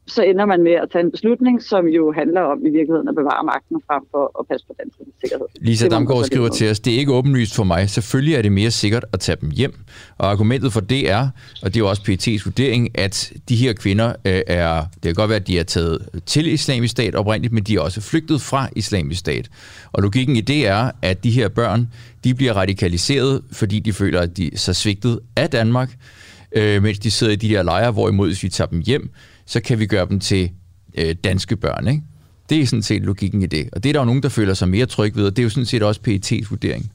så 0.07 0.23
ender 0.23 0.45
man 0.45 0.63
med 0.63 0.71
at 0.71 0.87
tage 0.91 1.03
en 1.03 1.11
beslutning, 1.11 1.63
som 1.63 1.87
jo 1.87 2.11
handler 2.11 2.41
om 2.41 2.65
i 2.65 2.69
virkeligheden 2.69 3.07
at 3.07 3.15
bevare 3.15 3.43
magten 3.43 3.81
frem 3.87 4.03
for 4.11 4.39
at 4.39 4.47
passe 4.49 4.67
på 4.67 4.73
dansk 4.79 4.97
sikkerhed. 5.21 5.45
Lisa 5.61 5.87
Damgaard 5.87 6.23
skriver 6.23 6.49
til 6.49 6.69
os, 6.71 6.79
det 6.79 6.93
er 6.93 6.97
ikke 6.97 7.13
åbenlyst 7.13 7.55
for 7.55 7.63
mig. 7.63 7.89
Selvfølgelig 7.89 8.35
er 8.35 8.41
det 8.41 8.51
mere 8.51 8.71
sikkert 8.71 9.05
at 9.13 9.19
tage 9.19 9.37
dem 9.41 9.51
hjem. 9.51 9.73
Og 10.17 10.31
argumentet 10.31 10.73
for 10.73 10.79
det 10.79 11.09
er, 11.09 11.29
og 11.63 11.73
det 11.73 11.75
er 11.75 11.79
jo 11.79 11.89
også 11.89 12.01
PET's 12.01 12.45
vurdering, 12.45 12.99
at 12.99 13.33
de 13.49 13.55
her 13.55 13.73
kvinder 13.73 14.09
øh, 14.25 14.41
er, 14.47 14.83
det 14.93 15.03
kan 15.03 15.13
godt 15.13 15.29
være, 15.29 15.39
at 15.39 15.47
de 15.47 15.59
er 15.59 15.63
taget 15.63 16.09
til 16.25 16.53
islamisk 16.53 16.91
stat 16.91 17.15
oprindeligt, 17.15 17.53
men 17.53 17.63
de 17.63 17.75
er 17.75 17.79
også 17.79 18.01
flygtet 18.01 18.41
fra 18.41 18.69
islamisk 18.75 19.19
stat. 19.19 19.49
Og 19.91 20.03
logikken 20.03 20.35
i 20.35 20.41
det 20.41 20.67
er, 20.67 20.91
at 21.01 21.23
de 21.23 21.31
her 21.31 21.47
børn, 21.47 21.87
de 22.23 22.33
bliver 22.33 22.53
radikaliseret, 22.53 23.41
fordi 23.51 23.79
de 23.79 23.93
føler, 23.93 24.21
at 24.21 24.37
de 24.37 24.53
er 24.53 24.57
så 24.57 24.73
svigtet 24.73 25.19
af 25.35 25.49
Danmark, 25.49 25.89
øh, 26.51 26.83
mens 26.83 26.99
de 26.99 27.11
sidder 27.11 27.33
i 27.33 27.35
de 27.35 27.47
her 27.47 27.63
lejre, 27.63 27.91
hvorimod 27.91 28.27
hvis 28.27 28.43
vi 28.43 28.49
tager 28.49 28.67
dem 28.67 28.79
hjem, 28.79 29.09
så 29.47 29.61
kan 29.61 29.79
vi 29.79 29.85
gøre 29.85 30.07
dem 30.09 30.19
til 30.19 30.51
øh, 30.97 31.15
danske 31.23 31.55
børn. 31.55 31.87
Ikke? 31.87 32.03
Det 32.49 32.61
er 32.61 32.65
sådan 32.65 32.83
set 32.83 33.01
logikken 33.01 33.41
i 33.41 33.45
det. 33.45 33.69
Og 33.73 33.83
det 33.83 33.89
er 33.89 33.93
der 33.93 33.99
jo 33.99 34.05
nogen, 34.05 34.23
der 34.23 34.29
føler 34.29 34.53
sig 34.53 34.69
mere 34.69 34.85
tryg 34.85 35.15
ved, 35.15 35.25
og 35.25 35.31
det 35.31 35.39
er 35.39 35.43
jo 35.43 35.49
sådan 35.49 35.65
set 35.65 35.83
også 35.83 36.01
PET's 36.07 36.49
vurdering. 36.49 36.91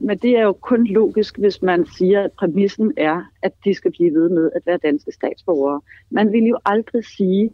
Men 0.00 0.18
det 0.18 0.30
er 0.30 0.42
jo 0.42 0.52
kun 0.52 0.86
logisk, 0.86 1.38
hvis 1.38 1.62
man 1.62 1.86
siger, 1.98 2.20
at 2.24 2.32
præmissen 2.32 2.92
er, 2.96 3.22
at 3.42 3.52
de 3.64 3.74
skal 3.74 3.90
blive 3.90 4.14
ved 4.14 4.28
med 4.28 4.50
at 4.56 4.62
være 4.66 4.78
danske 4.82 5.12
statsborgere. 5.12 5.80
Man 6.10 6.32
vil 6.32 6.44
jo 6.44 6.58
aldrig 6.64 7.04
sige 7.04 7.50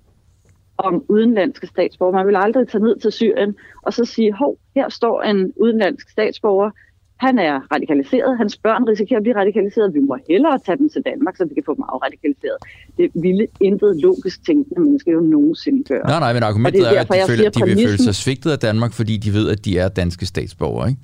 om 0.76 1.04
udenlandske 1.08 1.66
statsborgere. 1.66 2.16
Man 2.16 2.26
vil 2.26 2.36
aldrig 2.36 2.68
tage 2.68 2.84
ned 2.84 2.98
til 2.98 3.12
Syrien 3.12 3.56
og 3.82 3.92
så 3.92 4.04
sige, 4.04 4.32
hov, 4.32 4.58
her 4.74 4.88
står 4.88 5.22
en 5.22 5.52
udenlandsk 5.56 6.10
statsborger, 6.10 6.70
han 7.16 7.38
er 7.38 7.60
radikaliseret, 7.74 8.38
hans 8.38 8.56
børn 8.56 8.84
risikerer 8.88 9.18
at 9.18 9.22
blive 9.22 9.36
radikaliseret, 9.36 9.94
vi 9.94 10.00
må 10.00 10.18
hellere 10.28 10.58
tage 10.66 10.78
dem 10.78 10.88
til 10.88 11.02
Danmark, 11.10 11.36
så 11.36 11.44
vi 11.44 11.54
kan 11.54 11.62
få 11.66 11.74
dem 11.74 11.84
afradikaliseret. 11.92 12.58
Det 12.98 13.10
ville 13.14 13.46
intet 13.60 14.00
logisk 14.00 14.46
tænkende 14.46 14.80
menneske 14.80 15.10
jo 15.10 15.20
nogensinde 15.20 15.84
gøre. 15.84 16.06
Nej, 16.06 16.20
nej, 16.20 16.32
men 16.32 16.42
argumentet 16.42 16.82
er, 16.82 16.90
er, 16.90 17.00
at 17.00 17.08
de, 17.08 17.20
føler, 17.28 17.46
at 17.46 17.54
de 17.54 17.64
vil 17.64 17.76
føle 17.88 17.98
sig 17.98 18.14
svigtet 18.14 18.50
af 18.50 18.58
Danmark, 18.58 18.92
fordi 18.92 19.16
de 19.16 19.32
ved, 19.32 19.50
at 19.50 19.64
de 19.64 19.78
er 19.78 19.88
danske 19.88 20.26
statsborgere, 20.26 20.88
ikke? 20.88 21.00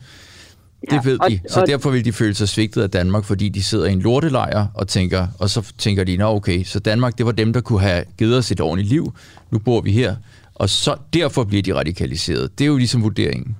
Det 0.80 0.92
ja, 0.92 1.00
ved 1.04 1.18
og, 1.20 1.30
de. 1.30 1.40
Så 1.48 1.60
og, 1.60 1.66
derfor 1.66 1.90
vil 1.90 2.04
de 2.04 2.12
føle 2.12 2.34
sig 2.34 2.48
svigtet 2.48 2.82
af 2.82 2.90
Danmark, 2.90 3.24
fordi 3.24 3.48
de 3.48 3.62
sidder 3.62 3.86
i 3.86 3.92
en 3.92 4.00
lortelejr 4.00 4.66
og 4.74 4.88
tænker, 4.88 5.26
og 5.40 5.50
så 5.50 5.72
tænker 5.78 6.04
de, 6.04 6.16
nå 6.16 6.26
okay, 6.26 6.64
så 6.64 6.80
Danmark, 6.80 7.18
det 7.18 7.26
var 7.26 7.32
dem, 7.32 7.52
der 7.52 7.60
kunne 7.60 7.80
have 7.80 8.04
givet 8.18 8.38
os 8.38 8.50
et 8.50 8.60
ordentligt 8.60 8.88
liv. 8.88 9.12
Nu 9.50 9.58
bor 9.58 9.80
vi 9.80 9.92
her. 9.92 10.16
Og 10.54 10.68
så 10.68 10.96
derfor 11.14 11.44
bliver 11.44 11.62
de 11.62 11.74
radikaliseret. 11.74 12.58
Det 12.58 12.64
er 12.64 12.68
jo 12.68 12.76
ligesom 12.76 13.02
vurderingen. 13.02 13.56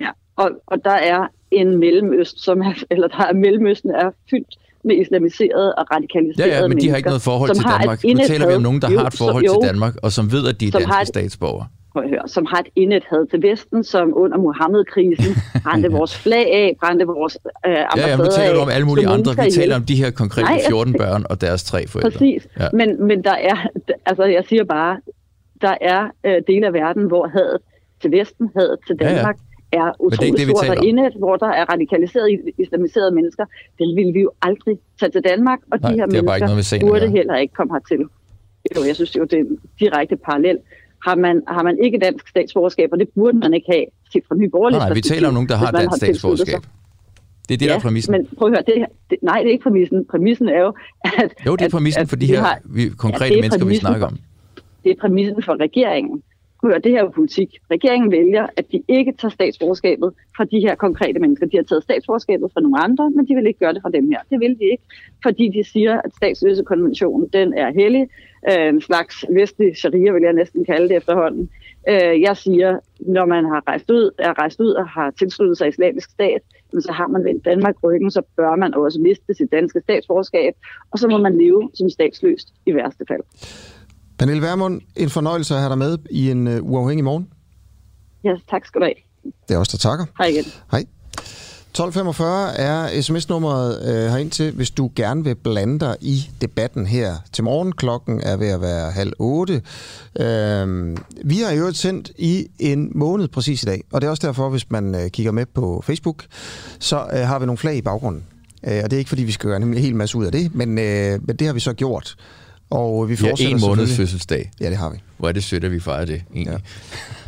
Ja, 0.00 0.10
og, 0.36 0.50
og 0.66 0.78
der 0.84 0.90
er 0.90 1.26
en 1.50 1.78
Mellemøst, 1.78 2.44
som 2.44 2.60
er, 2.60 2.72
eller 2.90 3.08
der 3.08 3.24
er 3.24 3.32
Mellemøsten 3.32 3.90
er 3.90 4.10
fyldt 4.30 4.54
med 4.84 4.96
islamiserede 4.96 5.74
og 5.74 5.86
radikaliserede 5.94 6.52
Ja, 6.52 6.60
ja, 6.60 6.68
men 6.68 6.78
de 6.78 6.88
har 6.88 6.96
ikke 6.96 7.08
noget 7.08 7.22
forhold 7.22 7.54
til 7.54 7.64
Danmark. 7.64 8.04
Nu 8.04 8.20
taler 8.26 8.46
vi 8.46 8.54
om 8.54 8.62
nogen, 8.62 8.82
der 8.82 8.90
jo, 8.90 8.98
har 8.98 9.06
et 9.06 9.14
forhold 9.18 9.44
jo, 9.44 9.52
til 9.52 9.68
Danmark, 9.68 9.94
og 10.02 10.12
som 10.12 10.32
ved, 10.32 10.48
at 10.48 10.60
de 10.60 10.66
er 10.66 10.70
danske 10.70 11.02
et, 11.02 11.08
statsborgere. 11.08 11.66
Høre, 11.96 12.28
som 12.28 12.46
har 12.46 12.58
et 12.58 12.66
indet 12.76 13.04
had 13.10 13.26
til 13.30 13.42
Vesten, 13.42 13.84
som 13.84 14.12
under 14.16 14.38
Mohammed-krisen 14.38 15.32
brændte 15.64 15.88
vores 15.90 16.18
flag 16.18 16.46
af, 16.54 16.76
brændte 16.80 17.06
vores 17.06 17.38
øh, 17.66 17.72
Ja, 17.72 17.86
ja, 17.96 18.16
nu 18.16 18.24
taler 18.36 18.54
du 18.54 18.60
om 18.60 18.68
alle 18.68 18.86
mulige 18.86 19.08
andre. 19.08 19.44
Vi 19.44 19.50
taler 19.50 19.76
om 19.76 19.84
de 19.84 19.96
her 19.96 20.10
konkrete 20.10 20.46
Nej, 20.46 20.60
14 20.68 20.94
altså, 20.94 21.06
børn 21.06 21.24
og 21.30 21.40
deres 21.40 21.64
tre 21.64 21.86
forældre. 21.86 22.10
Præcis, 22.10 22.48
ja. 22.60 22.68
men, 22.72 23.06
men 23.06 23.24
der 23.24 23.36
er, 23.50 23.56
altså 24.06 24.24
jeg 24.24 24.44
siger 24.48 24.64
bare, 24.64 25.00
der 25.60 25.74
er 25.80 26.08
øh, 26.26 26.42
dele 26.46 26.66
af 26.66 26.72
verden, 26.72 27.04
hvor 27.04 27.28
hadet 27.28 27.60
til 28.02 28.10
Vesten, 28.12 28.50
hadet 28.56 28.78
til 28.86 28.96
Danmark, 28.96 29.36
ja, 29.36 29.40
ja 29.40 29.45
er 29.76 29.88
utrolig 30.00 30.38
det, 30.38 30.48
det, 30.48 30.56
stort 30.56 30.66
derinde, 30.66 31.10
hvor 31.18 31.36
der 31.36 31.50
er 31.60 31.64
radikaliserede, 31.72 32.30
islamiserede 32.58 33.10
mennesker. 33.18 33.44
Det 33.78 33.86
vil 33.96 34.14
vi 34.14 34.20
jo 34.20 34.30
aldrig 34.42 34.78
tage 35.00 35.10
til 35.10 35.22
Danmark, 35.30 35.58
og 35.72 35.78
Nej, 35.78 35.90
de 35.90 35.96
her 35.96 36.06
mennesker 36.06 36.80
burde 36.80 37.08
heller 37.10 37.36
ikke 37.36 37.54
komme 37.54 37.72
hertil. 37.74 38.02
Jo, 38.76 38.80
jeg 38.86 38.94
synes 38.94 39.16
jo, 39.16 39.24
det 39.24 39.32
er 39.32 39.44
en 39.44 39.58
direkte 39.80 40.16
parallel. 40.16 40.58
Har 41.06 41.14
man, 41.14 41.42
har 41.48 41.62
man 41.62 41.78
ikke 41.84 41.98
dansk 41.98 42.28
statsborgerskab, 42.28 42.88
og 42.92 42.98
det 42.98 43.08
burde 43.08 43.38
man 43.38 43.54
ikke 43.54 43.66
have 43.72 43.84
set 44.12 44.22
fra 44.28 44.34
Nye 44.34 44.48
Borgerlige. 44.48 44.78
Nej, 44.78 44.92
vi 44.92 45.00
taler 45.00 45.28
om 45.28 45.34
nogen, 45.34 45.48
der 45.48 45.56
har 45.56 45.70
dansk 45.70 45.96
statsborgerskab. 45.96 46.60
Det 47.48 47.54
er 47.54 47.58
det, 47.58 47.66
ja, 47.66 47.70
der 47.70 47.76
er 47.76 47.80
præmissen. 47.80 48.12
men 48.12 48.26
prøv 48.38 48.48
at 48.48 48.54
høre, 48.54 48.62
det, 48.66 48.86
det, 49.10 49.18
nej, 49.22 49.38
det 49.38 49.46
er 49.46 49.52
ikke 49.52 49.62
præmissen. 49.62 50.04
Præmissen 50.04 50.48
er 50.48 50.60
jo, 50.60 50.72
at... 51.04 51.34
Jo, 51.46 51.56
det 51.56 51.64
er 51.64 51.70
præmissen 51.70 52.02
at, 52.02 52.08
for 52.08 52.16
de 52.16 52.26
her 52.26 52.40
har, 52.40 52.58
vi, 52.64 52.88
konkrete 52.88 53.34
ja, 53.34 53.40
mennesker, 53.40 53.64
vi 53.64 53.76
snakker 53.76 54.06
om. 54.06 54.18
Det 54.84 54.90
er 54.90 54.96
præmissen 55.00 55.42
for 55.42 55.60
regeringen 55.60 56.22
hører 56.64 56.78
det 56.78 56.92
her 56.92 57.10
politik. 57.10 57.58
Regeringen 57.70 58.10
vælger, 58.10 58.46
at 58.56 58.72
de 58.72 58.82
ikke 58.88 59.12
tager 59.20 59.32
statsborgerskabet 59.32 60.12
fra 60.36 60.44
de 60.44 60.60
her 60.60 60.74
konkrete 60.74 61.18
mennesker. 61.20 61.46
De 61.46 61.56
har 61.56 61.64
taget 61.64 61.82
statsborgerskabet 61.82 62.50
fra 62.52 62.60
nogle 62.60 62.78
andre, 62.80 63.10
men 63.10 63.28
de 63.28 63.34
vil 63.34 63.46
ikke 63.46 63.58
gøre 63.58 63.74
det 63.74 63.82
fra 63.82 63.90
dem 63.90 64.10
her. 64.10 64.20
Det 64.30 64.40
vil 64.40 64.58
de 64.58 64.64
ikke, 64.64 64.84
fordi 65.22 65.48
de 65.48 65.64
siger, 65.64 66.00
at 66.04 66.14
statsløsekonventionen, 66.16 67.28
den 67.32 67.54
er 67.54 67.72
hellig. 67.72 68.08
Øh, 68.50 68.68
en 68.68 68.80
slags 68.80 69.24
vestlig 69.30 69.76
sharia, 69.76 70.12
vil 70.12 70.22
jeg 70.22 70.32
næsten 70.32 70.64
kalde 70.64 70.88
det 70.88 70.96
efterhånden. 70.96 71.50
Øh, 71.88 72.20
jeg 72.20 72.36
siger, 72.36 72.78
når 73.00 73.24
man 73.24 73.44
har 73.44 73.62
rejst 73.68 73.90
ud, 73.90 74.10
er 74.18 74.38
rejst 74.38 74.60
ud 74.60 74.70
og 74.70 74.88
har 74.88 75.10
tilsluttet 75.10 75.58
sig 75.58 75.68
islamisk 75.68 76.10
stat, 76.10 76.42
så 76.80 76.92
har 76.92 77.06
man 77.06 77.24
vendt 77.24 77.44
Danmark 77.44 77.74
ryggen, 77.84 78.10
så 78.10 78.22
bør 78.36 78.56
man 78.56 78.74
også 78.74 79.00
miste 79.00 79.34
sit 79.34 79.52
danske 79.52 79.80
statsborgerskab, 79.80 80.54
og 80.90 80.98
så 80.98 81.08
må 81.08 81.18
man 81.18 81.38
leve 81.38 81.70
som 81.74 81.90
statsløst 81.90 82.48
i 82.66 82.74
værste 82.74 83.04
fald. 83.08 83.22
Pernille 84.18 84.42
Vermund, 84.42 84.80
en 84.96 85.10
fornøjelse 85.10 85.54
at 85.54 85.60
have 85.60 85.70
dig 85.70 85.78
med 85.78 85.98
i 86.10 86.30
en 86.30 86.46
uh, 86.46 86.72
uafhængig 86.72 87.04
morgen. 87.04 87.28
Ja, 88.24 88.34
tak 88.50 88.66
skal 88.66 88.80
du 88.80 88.84
have. 88.84 88.94
Det 89.48 89.54
er 89.54 89.58
også 89.58 89.72
der 89.72 89.78
takker. 89.78 90.06
Hej 90.18 90.26
igen. 90.26 90.44
Hej. 90.70 90.84
1245 91.76 92.56
er 92.58 93.02
sms-nummeret 93.02 93.88
øh, 93.88 94.10
herind 94.10 94.30
til, 94.30 94.52
hvis 94.52 94.70
du 94.70 94.90
gerne 94.96 95.24
vil 95.24 95.34
blande 95.34 95.80
dig 95.80 95.96
i 96.00 96.30
debatten 96.40 96.86
her 96.86 97.16
til 97.32 97.44
morgen. 97.44 97.72
Klokken 97.72 98.20
er 98.20 98.36
ved 98.36 98.48
at 98.48 98.60
være 98.60 98.90
halv 98.90 99.12
otte. 99.18 99.62
Øh, 100.20 100.96
vi 101.24 101.36
har 101.36 101.52
jo 101.52 101.72
sendt 101.72 102.10
i 102.18 102.46
en 102.58 102.92
måned 102.94 103.28
præcis 103.28 103.62
i 103.62 103.66
dag, 103.66 103.84
og 103.92 104.00
det 104.00 104.06
er 104.06 104.10
også 104.10 104.26
derfor, 104.26 104.48
hvis 104.48 104.70
man 104.70 104.94
øh, 104.94 105.10
kigger 105.10 105.32
med 105.32 105.46
på 105.46 105.82
Facebook, 105.86 106.24
så 106.78 107.06
øh, 107.12 107.18
har 107.18 107.38
vi 107.38 107.46
nogle 107.46 107.58
flag 107.58 107.76
i 107.76 107.82
baggrunden. 107.82 108.24
Øh, 108.66 108.80
og 108.84 108.90
det 108.90 108.92
er 108.92 108.98
ikke, 108.98 109.08
fordi 109.08 109.24
vi 109.24 109.32
skal 109.32 109.48
gøre 109.48 109.56
en 109.56 109.74
hel 109.74 109.96
masse 109.96 110.18
ud 110.18 110.24
af 110.24 110.32
det, 110.32 110.54
men, 110.54 110.78
øh, 110.78 111.26
men 111.26 111.36
det 111.36 111.46
har 111.46 111.54
vi 111.54 111.60
så 111.60 111.72
gjort. 111.72 112.16
Og 112.70 113.08
vi 113.08 113.16
får 113.16 113.42
ja, 113.42 113.48
en 113.48 113.60
måneds 113.60 113.96
fødselsdag. 113.96 114.50
Ja, 114.60 114.70
det 114.70 114.76
har 114.76 114.90
vi. 114.90 114.96
Hvor 115.18 115.28
er 115.28 115.32
det 115.32 115.44
sødt, 115.44 115.64
at 115.64 115.70
vi 115.70 115.80
fejrer 115.80 116.04
det, 116.04 116.22
egentlig. 116.34 116.60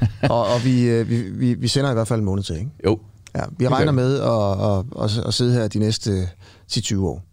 Ja. 0.02 0.28
og 0.34 0.46
og 0.46 0.64
vi, 0.64 0.82
øh, 0.82 1.08
vi, 1.08 1.22
vi, 1.22 1.54
vi 1.54 1.68
sender 1.68 1.90
i 1.90 1.94
hvert 1.94 2.08
fald 2.08 2.18
en 2.18 2.24
måned 2.24 2.42
til, 2.42 2.56
ikke? 2.56 2.70
Jo. 2.86 2.98
Ja, 3.36 3.42
vi 3.58 3.68
regner 3.68 3.92
med 3.92 4.20
at, 4.20 5.04
at, 5.08 5.18
at, 5.20 5.26
at 5.26 5.34
sidde 5.34 5.52
her 5.52 5.68
de 5.68 5.78
næste 5.78 6.28
10-20 6.72 6.98
år. 7.00 7.24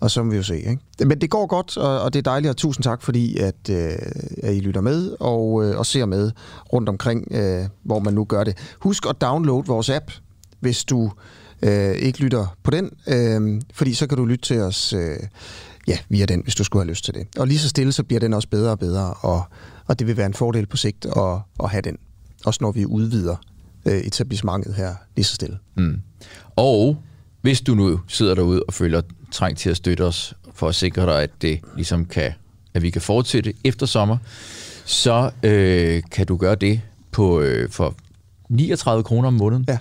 Og 0.00 0.10
så 0.10 0.22
må 0.22 0.30
vi 0.30 0.36
jo 0.36 0.42
se. 0.42 0.56
Ikke? 0.56 0.78
Men 1.04 1.20
det 1.20 1.30
går 1.30 1.46
godt, 1.46 1.76
og, 1.76 2.00
og 2.00 2.12
det 2.12 2.18
er 2.18 2.22
dejligt, 2.22 2.50
og 2.50 2.56
tusind 2.56 2.84
tak, 2.84 3.02
fordi 3.02 3.38
at, 3.38 3.70
øh, 3.70 3.92
at 4.42 4.54
I 4.54 4.60
lytter 4.60 4.80
med 4.80 5.16
og, 5.20 5.64
øh, 5.64 5.78
og 5.78 5.86
ser 5.86 6.06
med 6.06 6.30
rundt 6.72 6.88
omkring, 6.88 7.28
øh, 7.30 7.64
hvor 7.82 7.98
man 7.98 8.14
nu 8.14 8.24
gør 8.24 8.44
det. 8.44 8.56
Husk 8.78 9.06
at 9.08 9.20
downloade 9.20 9.66
vores 9.66 9.90
app, 9.90 10.10
hvis 10.60 10.84
du 10.84 11.10
øh, 11.62 11.94
ikke 11.94 12.20
lytter 12.20 12.56
på 12.62 12.70
den, 12.70 12.90
øh, 13.06 13.62
fordi 13.74 13.94
så 13.94 14.06
kan 14.06 14.18
du 14.18 14.24
lytte 14.24 14.44
til 14.44 14.60
os 14.60 14.92
øh, 14.92 15.16
ja, 15.86 15.98
via 16.08 16.26
den, 16.26 16.40
hvis 16.42 16.54
du 16.54 16.64
skulle 16.64 16.82
have 16.82 16.90
lyst 16.90 17.04
til 17.04 17.14
det. 17.14 17.26
Og 17.38 17.46
lige 17.46 17.58
så 17.58 17.68
stille, 17.68 17.92
så 17.92 18.02
bliver 18.02 18.20
den 18.20 18.32
også 18.32 18.48
bedre 18.48 18.70
og 18.70 18.78
bedre, 18.78 19.14
og, 19.14 19.44
og 19.86 19.98
det 19.98 20.06
vil 20.06 20.16
være 20.16 20.26
en 20.26 20.34
fordel 20.34 20.66
på 20.66 20.76
sigt 20.76 21.06
at, 21.06 21.38
at 21.62 21.70
have 21.70 21.82
den. 21.82 21.98
Også 22.44 22.58
når 22.62 22.72
vi 22.72 22.86
udvider 22.86 23.36
øh, 23.86 23.98
etablissementet 23.98 24.74
her 24.74 24.94
lige 25.16 25.24
så 25.24 25.34
stille. 25.34 25.58
Mm. 25.74 26.00
Og 26.56 26.96
hvis 27.40 27.60
du 27.60 27.74
nu 27.74 28.00
sidder 28.08 28.34
derude 28.34 28.62
og 28.68 28.74
føler 28.74 29.02
trængt 29.32 29.58
til 29.58 29.70
at 29.70 29.76
støtte 29.76 30.04
os, 30.04 30.34
for 30.54 30.68
at 30.68 30.74
sikre 30.74 31.02
dig, 31.02 31.22
at 31.22 31.30
det 31.42 31.60
ligesom 31.76 32.04
kan, 32.04 32.32
at 32.74 32.82
vi 32.82 32.90
kan 32.90 33.02
fortsætte 33.02 33.52
efter 33.64 33.86
sommer, 33.86 34.16
så 34.84 35.30
øh, 35.42 36.02
kan 36.10 36.26
du 36.26 36.36
gøre 36.36 36.54
det 36.54 36.80
på 37.10 37.40
øh, 37.40 37.70
for 37.70 37.94
39 38.48 39.04
kroner 39.04 39.28
om 39.28 39.34
måneden. 39.34 39.66
Ja. 39.68 39.78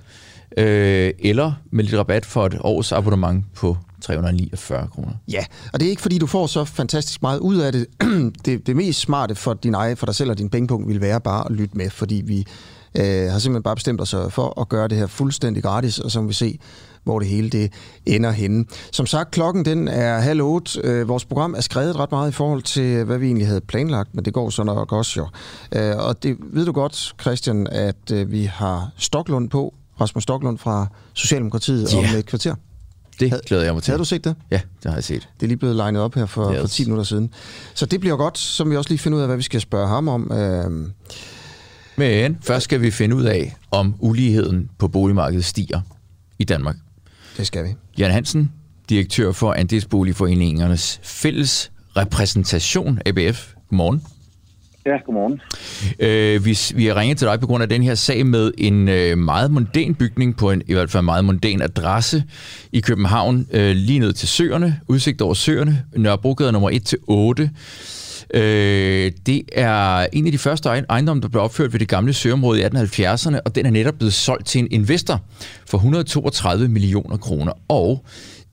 Øh, 0.57 1.13
eller 1.19 1.53
med 1.71 1.83
lidt 1.83 1.99
rabat 1.99 2.25
for 2.25 2.45
et 2.45 2.57
års 2.59 2.91
abonnement 2.91 3.45
på 3.53 3.77
349 4.05 4.87
kroner. 4.87 5.11
Ja, 5.27 5.45
og 5.73 5.79
det 5.79 5.85
er 5.85 5.89
ikke 5.89 6.01
fordi, 6.01 6.17
du 6.17 6.27
får 6.27 6.47
så 6.47 6.65
fantastisk 6.65 7.21
meget 7.21 7.39
ud 7.39 7.57
af 7.57 7.71
det. 7.71 7.87
det, 8.45 8.67
det 8.67 8.75
mest 8.75 8.99
smarte 8.99 9.35
for, 9.35 9.53
din 9.53 9.73
egen, 9.73 9.97
for 9.97 10.05
dig 10.05 10.15
selv 10.15 10.29
og 10.29 10.37
din 10.37 10.49
pengepunkt 10.49 10.87
vil 10.87 11.01
være 11.01 11.21
bare 11.21 11.45
at 11.45 11.51
lytte 11.51 11.77
med, 11.77 11.89
fordi 11.89 12.23
vi 12.25 12.47
øh, 12.97 13.31
har 13.31 13.39
simpelthen 13.39 13.63
bare 13.63 13.75
bestemt 13.75 14.01
os 14.01 14.15
for 14.29 14.61
at 14.61 14.69
gøre 14.69 14.87
det 14.87 14.97
her 14.97 15.07
fuldstændig 15.07 15.63
gratis, 15.63 15.99
og 15.99 16.11
så 16.11 16.21
må 16.21 16.27
vi 16.27 16.33
se, 16.33 16.59
hvor 17.03 17.19
det 17.19 17.27
hele 17.27 17.49
det 17.49 17.73
ender 18.05 18.31
henne. 18.31 18.65
Som 18.91 19.05
sagt, 19.05 19.31
klokken 19.31 19.65
den 19.65 19.87
er 19.87 20.19
halv 20.19 20.41
otte. 20.41 20.81
Øh, 20.83 21.07
vores 21.07 21.25
program 21.25 21.53
er 21.53 21.61
skrevet 21.61 21.99
ret 21.99 22.11
meget 22.11 22.29
i 22.29 22.33
forhold 22.33 22.61
til, 22.61 23.03
hvad 23.03 23.17
vi 23.17 23.25
egentlig 23.25 23.47
havde 23.47 23.61
planlagt, 23.61 24.15
men 24.15 24.25
det 24.25 24.33
går 24.33 24.49
så 24.49 24.63
nok 24.63 24.91
også 24.91 25.19
jo. 25.19 25.27
Øh, 25.79 25.97
og 25.97 26.23
det 26.23 26.37
ved 26.39 26.65
du 26.65 26.71
godt, 26.71 27.15
Christian, 27.21 27.67
at 27.67 28.11
øh, 28.13 28.31
vi 28.31 28.43
har 28.43 28.89
Stoklund 28.97 29.49
på, 29.49 29.73
Rasmus 30.01 30.23
Stoklund 30.23 30.57
fra 30.57 30.87
Socialdemokratiet 31.13 31.93
ja. 31.93 31.97
om 31.97 32.05
et 32.17 32.25
kvarter. 32.25 32.55
Det 33.19 33.41
glæder 33.45 33.63
jeg 33.63 33.73
mig 33.73 33.83
til. 33.83 33.91
Har 33.91 33.97
du 33.97 34.05
set 34.05 34.23
det? 34.23 34.35
Ja, 34.51 34.61
det 34.83 34.89
har 34.91 34.93
jeg 34.93 35.03
set. 35.03 35.29
Det 35.39 35.43
er 35.43 35.47
lige 35.47 35.57
blevet 35.57 35.75
legnet 35.75 36.01
op 36.01 36.15
her 36.15 36.25
for, 36.25 36.53
yes. 36.53 36.59
for 36.59 36.67
10 36.67 36.83
minutter 36.83 37.03
siden. 37.03 37.33
Så 37.73 37.85
det 37.85 37.99
bliver 37.99 38.15
godt, 38.15 38.37
som 38.37 38.71
vi 38.71 38.77
også 38.77 38.89
lige 38.89 38.99
finder 38.99 39.17
ud 39.17 39.21
af, 39.21 39.27
hvad 39.27 39.37
vi 39.37 39.43
skal 39.43 39.61
spørge 39.61 39.87
ham 39.87 40.07
om. 40.07 40.31
Øh, 40.31 40.89
men 41.95 42.37
først 42.41 42.63
skal 42.63 42.81
vi 42.81 42.91
finde 42.91 43.15
ud 43.15 43.23
af, 43.23 43.55
om 43.71 43.95
uligheden 43.99 44.69
på 44.77 44.87
boligmarkedet 44.87 45.45
stiger 45.45 45.81
i 46.39 46.43
Danmark. 46.43 46.75
Det 47.37 47.47
skal 47.47 47.63
vi. 47.63 47.69
Jan 47.97 48.11
Hansen, 48.11 48.51
direktør 48.89 49.31
for 49.31 49.53
Andelsboligforeningernes 49.53 50.99
fælles 51.03 51.71
repræsentation, 51.97 52.99
ABF. 53.05 53.53
Godmorgen. 53.69 54.01
Ja, 54.85 54.97
godmorgen. 55.05 55.41
Øh, 55.99 56.45
vi, 56.45 56.57
vi 56.75 56.85
har 56.85 56.95
ringet 56.95 57.17
til 57.17 57.27
dig 57.27 57.39
på 57.39 57.47
grund 57.47 57.63
af 57.63 57.69
den 57.69 57.83
her 57.83 57.95
sag 57.95 58.25
med 58.25 58.51
en 58.57 58.89
øh, 58.89 59.17
meget 59.17 59.51
mondæn 59.51 59.95
bygning 59.95 60.37
på 60.37 60.51
en 60.51 60.61
i 60.67 60.73
hvert 60.73 60.91
fald 60.91 61.03
meget 61.03 61.25
mondæn 61.25 61.61
adresse 61.61 62.23
i 62.71 62.79
København, 62.79 63.47
øh, 63.51 63.75
lige 63.75 63.99
ned 63.99 64.13
til 64.13 64.27
Søerne, 64.27 64.79
udsigt 64.87 65.21
over 65.21 65.33
Søerne, 65.33 65.83
Nørrebrogade 65.95 66.51
nummer 66.51 66.69
1-8. 68.31 68.37
Øh, 68.39 69.11
det 69.25 69.41
er 69.53 70.07
en 70.13 70.25
af 70.25 70.31
de 70.31 70.37
første 70.37 70.69
ejendomme, 70.69 71.21
der 71.21 71.27
blev 71.27 71.43
opført 71.43 71.73
ved 71.73 71.79
det 71.79 71.87
gamle 71.87 72.13
søområde 72.13 72.61
i 72.61 72.63
1870'erne, 72.63 73.39
og 73.45 73.55
den 73.55 73.65
er 73.65 73.71
netop 73.71 73.95
blevet 73.95 74.13
solgt 74.13 74.47
til 74.47 74.59
en 74.59 74.67
investor 74.71 75.21
for 75.69 75.77
132 75.77 76.67
millioner 76.67 77.17
kroner. 77.17 77.53
Og 77.67 78.05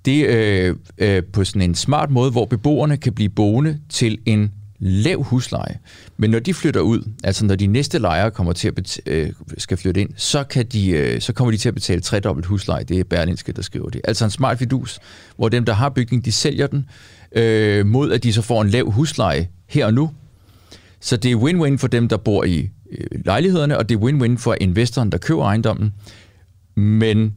det 0.04 0.26
øh, 0.26 0.76
øh, 0.98 1.22
på 1.32 1.44
sådan 1.44 1.62
en 1.62 1.74
smart 1.74 2.10
måde, 2.10 2.30
hvor 2.30 2.44
beboerne 2.44 2.96
kan 2.96 3.12
blive 3.12 3.28
boende 3.28 3.78
til 3.88 4.18
en 4.26 4.52
lav 4.82 5.22
husleje. 5.22 5.78
Men 6.22 6.30
når 6.30 6.38
de 6.38 6.54
flytter 6.54 6.80
ud, 6.80 7.11
altså 7.24 7.44
når 7.44 7.54
de 7.54 7.66
næste 7.66 7.98
lejere 7.98 8.30
kommer 8.30 8.52
til 8.52 8.68
at 8.68 8.74
betale, 8.74 9.16
øh, 9.16 9.32
skal 9.58 9.76
flytte 9.76 10.00
ind, 10.00 10.11
så, 10.16 10.44
kan 10.44 10.66
de, 10.66 10.90
øh, 10.90 11.20
så 11.20 11.32
kommer 11.32 11.52
de 11.52 11.56
til 11.56 11.68
at 11.68 11.74
betale 11.74 12.00
tredobbelt 12.00 12.46
husleje. 12.46 12.85
Det 12.85 13.00
er 13.00 13.04
Berlinske, 13.04 13.52
der 13.52 13.62
skriver 13.62 13.90
det. 13.90 14.00
Altså 14.04 14.24
en 14.24 14.30
smart 14.30 14.58
fidus, 14.58 14.98
hvor 15.37 15.48
dem, 15.48 15.64
der 15.64 15.72
har 15.72 15.88
bygningen, 15.88 16.24
de 16.24 16.32
sælger 16.32 16.66
den, 16.66 16.88
øh, 17.32 17.87
mod 17.87 18.12
at 18.12 18.22
de 18.22 18.32
så 18.32 18.42
får 18.42 18.62
en 18.62 18.68
lav 18.68 18.90
husleje 18.90 19.48
her 19.68 19.87
og 19.87 19.94
nu. 19.94 20.11
Så 21.00 21.16
det 21.16 21.32
er 21.32 21.37
win-win 21.37 21.78
for 21.78 21.88
dem, 21.88 22.08
der 22.08 22.16
bor 22.16 22.44
i 22.44 22.70
øh, 22.90 23.24
lejlighederne, 23.24 23.78
og 23.78 23.88
det 23.88 23.94
er 23.94 23.98
win-win 23.98 24.38
for 24.38 24.56
investoren, 24.61 25.12
der 25.12 25.18
køber 25.18 25.44
ejendommen. 25.44 25.92
Men 26.76 27.35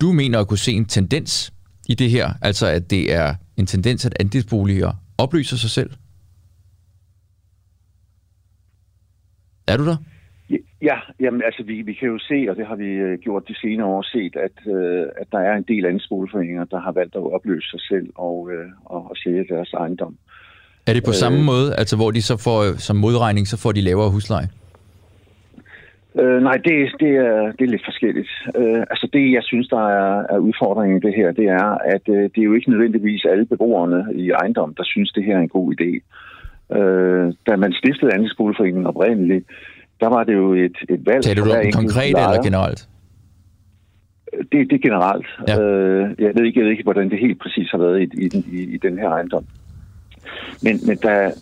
du 0.00 0.12
mener 0.12 0.38
at 0.38 0.48
kunne 0.48 0.58
se 0.58 0.72
en 0.72 0.84
tendens 0.84 1.52
i 1.88 1.94
det 1.94 2.10
her, 2.10 2.32
altså 2.42 2.66
at 2.66 2.90
det 2.90 3.12
er 3.12 3.34
en 3.56 3.66
tendens, 3.66 4.04
at 4.04 4.16
andelsboliger 4.20 4.92
oplyser 5.18 5.56
sig 5.56 5.70
selv? 5.70 5.90
Er 9.68 9.76
du 9.76 9.86
der? 9.86 9.96
Ja, 10.82 10.96
jamen 11.20 11.42
altså 11.44 11.62
vi, 11.62 11.82
vi 11.82 11.92
kan 11.92 12.08
jo 12.08 12.18
se, 12.18 12.46
og 12.50 12.56
det 12.56 12.66
har 12.66 12.76
vi 12.76 12.90
øh, 13.06 13.18
gjort 13.18 13.48
de 13.48 13.54
senere 13.60 13.86
år 13.86 14.02
set, 14.02 14.36
at, 14.36 14.56
øh, 14.74 15.06
at 15.20 15.26
der 15.32 15.38
er 15.38 15.54
en 15.56 15.64
del 15.68 15.86
andelsboligforeninger, 15.86 16.64
der 16.64 16.80
har 16.80 16.92
valgt 16.92 17.16
at 17.16 17.32
opløse 17.36 17.70
sig 17.70 17.80
selv 17.80 18.06
og, 18.14 18.50
øh, 18.52 18.66
og, 18.84 19.10
og 19.10 19.16
sælge 19.16 19.44
deres 19.48 19.72
ejendom. 19.72 20.16
Er 20.86 20.92
det 20.92 21.04
på 21.04 21.10
øh, 21.10 21.14
samme 21.14 21.42
måde, 21.42 21.74
altså 21.74 21.96
hvor 21.96 22.10
de 22.10 22.22
så 22.22 22.36
får 22.36 22.78
som 22.78 22.96
modregning, 22.96 23.46
så 23.46 23.56
får 23.62 23.72
de 23.72 23.80
lavere 23.80 24.10
husleje? 24.10 24.48
Øh, 26.20 26.42
nej, 26.42 26.56
det, 26.66 26.74
det, 27.00 27.12
er, 27.26 27.52
det 27.56 27.62
er 27.64 27.72
lidt 27.74 27.88
forskelligt. 27.90 28.30
Øh, 28.56 28.80
altså 28.92 29.08
det, 29.12 29.32
jeg 29.32 29.42
synes, 29.42 29.68
der 29.68 29.84
er, 29.88 30.26
er 30.34 30.38
udfordringen 30.38 30.98
i 30.98 31.06
det 31.06 31.14
her, 31.14 31.32
det 31.32 31.44
er, 31.44 31.68
at 31.94 32.04
øh, 32.08 32.22
det 32.22 32.38
er 32.38 32.48
jo 32.50 32.54
ikke 32.54 32.70
nødvendigvis 32.70 33.24
alle 33.24 33.46
beboerne 33.46 34.00
i 34.14 34.30
ejendom, 34.30 34.74
der 34.74 34.84
synes, 34.84 35.12
det 35.12 35.24
her 35.24 35.36
er 35.36 35.40
en 35.40 35.48
god 35.58 35.74
idé. 35.76 35.90
Øh, 35.94 36.00
da 37.46 37.56
man 37.56 37.72
stiftede 37.72 38.14
andelsboligforeningen 38.14 38.86
oprindeligt, 38.86 39.44
der 40.00 40.08
var 40.08 40.24
det 40.24 40.34
jo 40.34 40.54
et, 40.54 40.76
et 40.88 41.06
valg. 41.06 41.22
Taler 41.22 41.44
du 41.44 41.50
om 41.50 41.72
konkret 41.72 42.12
lejer. 42.12 42.28
eller 42.28 42.42
generelt? 42.42 42.88
Det, 44.52 44.70
det 44.70 44.72
er 44.72 44.84
generelt. 44.88 45.26
Ja. 45.48 45.60
Øh, 45.60 46.14
jeg, 46.18 46.32
ved 46.34 46.44
ikke, 46.44 46.60
jeg 46.60 46.64
ved 46.64 46.72
ikke, 46.72 46.82
hvordan 46.82 47.10
det 47.10 47.18
helt 47.18 47.40
præcis 47.40 47.70
har 47.70 47.78
været 47.78 48.00
i, 48.02 48.06
i, 48.24 48.28
i, 48.58 48.74
i 48.74 48.76
den 48.76 48.98
her 48.98 49.08
ejendom. 49.08 49.44
Men, 50.62 50.80
men 50.86 50.96
da 50.96 51.32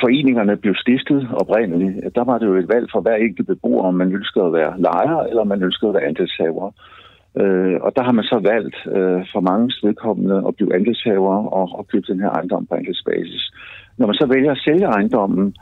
foreningerne 0.00 0.56
blev 0.56 0.74
stiftet 0.74 1.28
oprindeligt, 1.32 2.14
der 2.14 2.24
var 2.24 2.38
det 2.38 2.46
jo 2.46 2.54
et 2.54 2.68
valg 2.68 2.86
for 2.92 3.00
hver 3.00 3.14
enkelt 3.14 3.46
beboer, 3.46 3.84
om 3.84 3.94
man 3.94 4.12
ønskede 4.12 4.44
at 4.44 4.52
være 4.52 4.80
lejer, 4.80 5.18
eller 5.30 5.44
man 5.44 5.62
ønskede 5.62 5.88
at 5.88 5.94
være 5.94 6.08
andelshaver. 6.08 6.70
Øh, 7.40 7.76
og 7.80 7.90
der 7.96 8.02
har 8.02 8.12
man 8.12 8.24
så 8.24 8.38
valgt 8.52 8.76
øh, 8.96 9.20
for 9.32 9.40
mange 9.40 9.72
vedkommende 9.82 10.44
at 10.48 10.56
blive 10.56 10.74
andelshaver 10.74 11.36
og, 11.58 11.68
og 11.78 11.88
købe 11.88 12.06
den 12.12 12.20
her 12.20 12.30
ejendom 12.30 12.66
på 12.66 12.74
andelsbasis. 12.74 13.52
Når 13.98 14.06
man 14.06 14.14
så 14.14 14.26
vælger 14.26 14.52
at 14.52 14.62
sælge 14.66 14.86
ejendommen, 14.86 15.54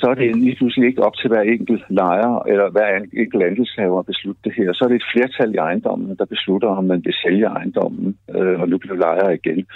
så 0.00 0.06
er 0.10 0.14
det 0.14 0.36
lige 0.36 0.56
pludselig 0.56 0.86
ikke 0.88 1.02
op 1.02 1.16
til 1.16 1.28
hver 1.28 1.40
enkelt 1.40 1.82
lejer 1.88 2.32
eller 2.50 2.70
hver 2.70 2.88
enkelt 3.22 3.42
andelshaver 3.42 3.98
at 3.98 4.06
beslutte 4.06 4.40
det 4.44 4.52
her. 4.56 4.72
Så 4.72 4.84
er 4.84 4.88
det 4.88 4.96
et 4.96 5.10
flertal 5.14 5.54
i 5.54 5.56
ejendommen, 5.56 6.16
der 6.18 6.24
beslutter, 6.24 6.68
om 6.68 6.84
man 6.84 7.00
vil 7.04 7.14
sælge 7.24 7.46
ejendommen 7.46 8.18
øh, 8.36 8.60
og 8.60 8.68
nu 8.68 8.78
bliver 8.78 8.96
lejer 8.96 9.30
igen. 9.30 9.66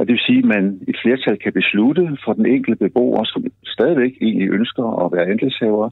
Og 0.00 0.06
det 0.06 0.12
vil 0.12 0.26
sige, 0.28 0.38
at 0.38 0.44
man 0.54 0.64
et 0.88 0.98
flertal 1.02 1.36
kan 1.44 1.52
beslutte 1.52 2.04
for 2.24 2.32
den 2.32 2.46
enkelte 2.46 2.84
beboer, 2.84 3.24
som 3.24 3.44
stadigvæk 3.64 4.12
egentlig 4.20 4.48
ønsker 4.58 4.84
at 5.04 5.12
være 5.12 5.30
andelshaver, 5.32 5.90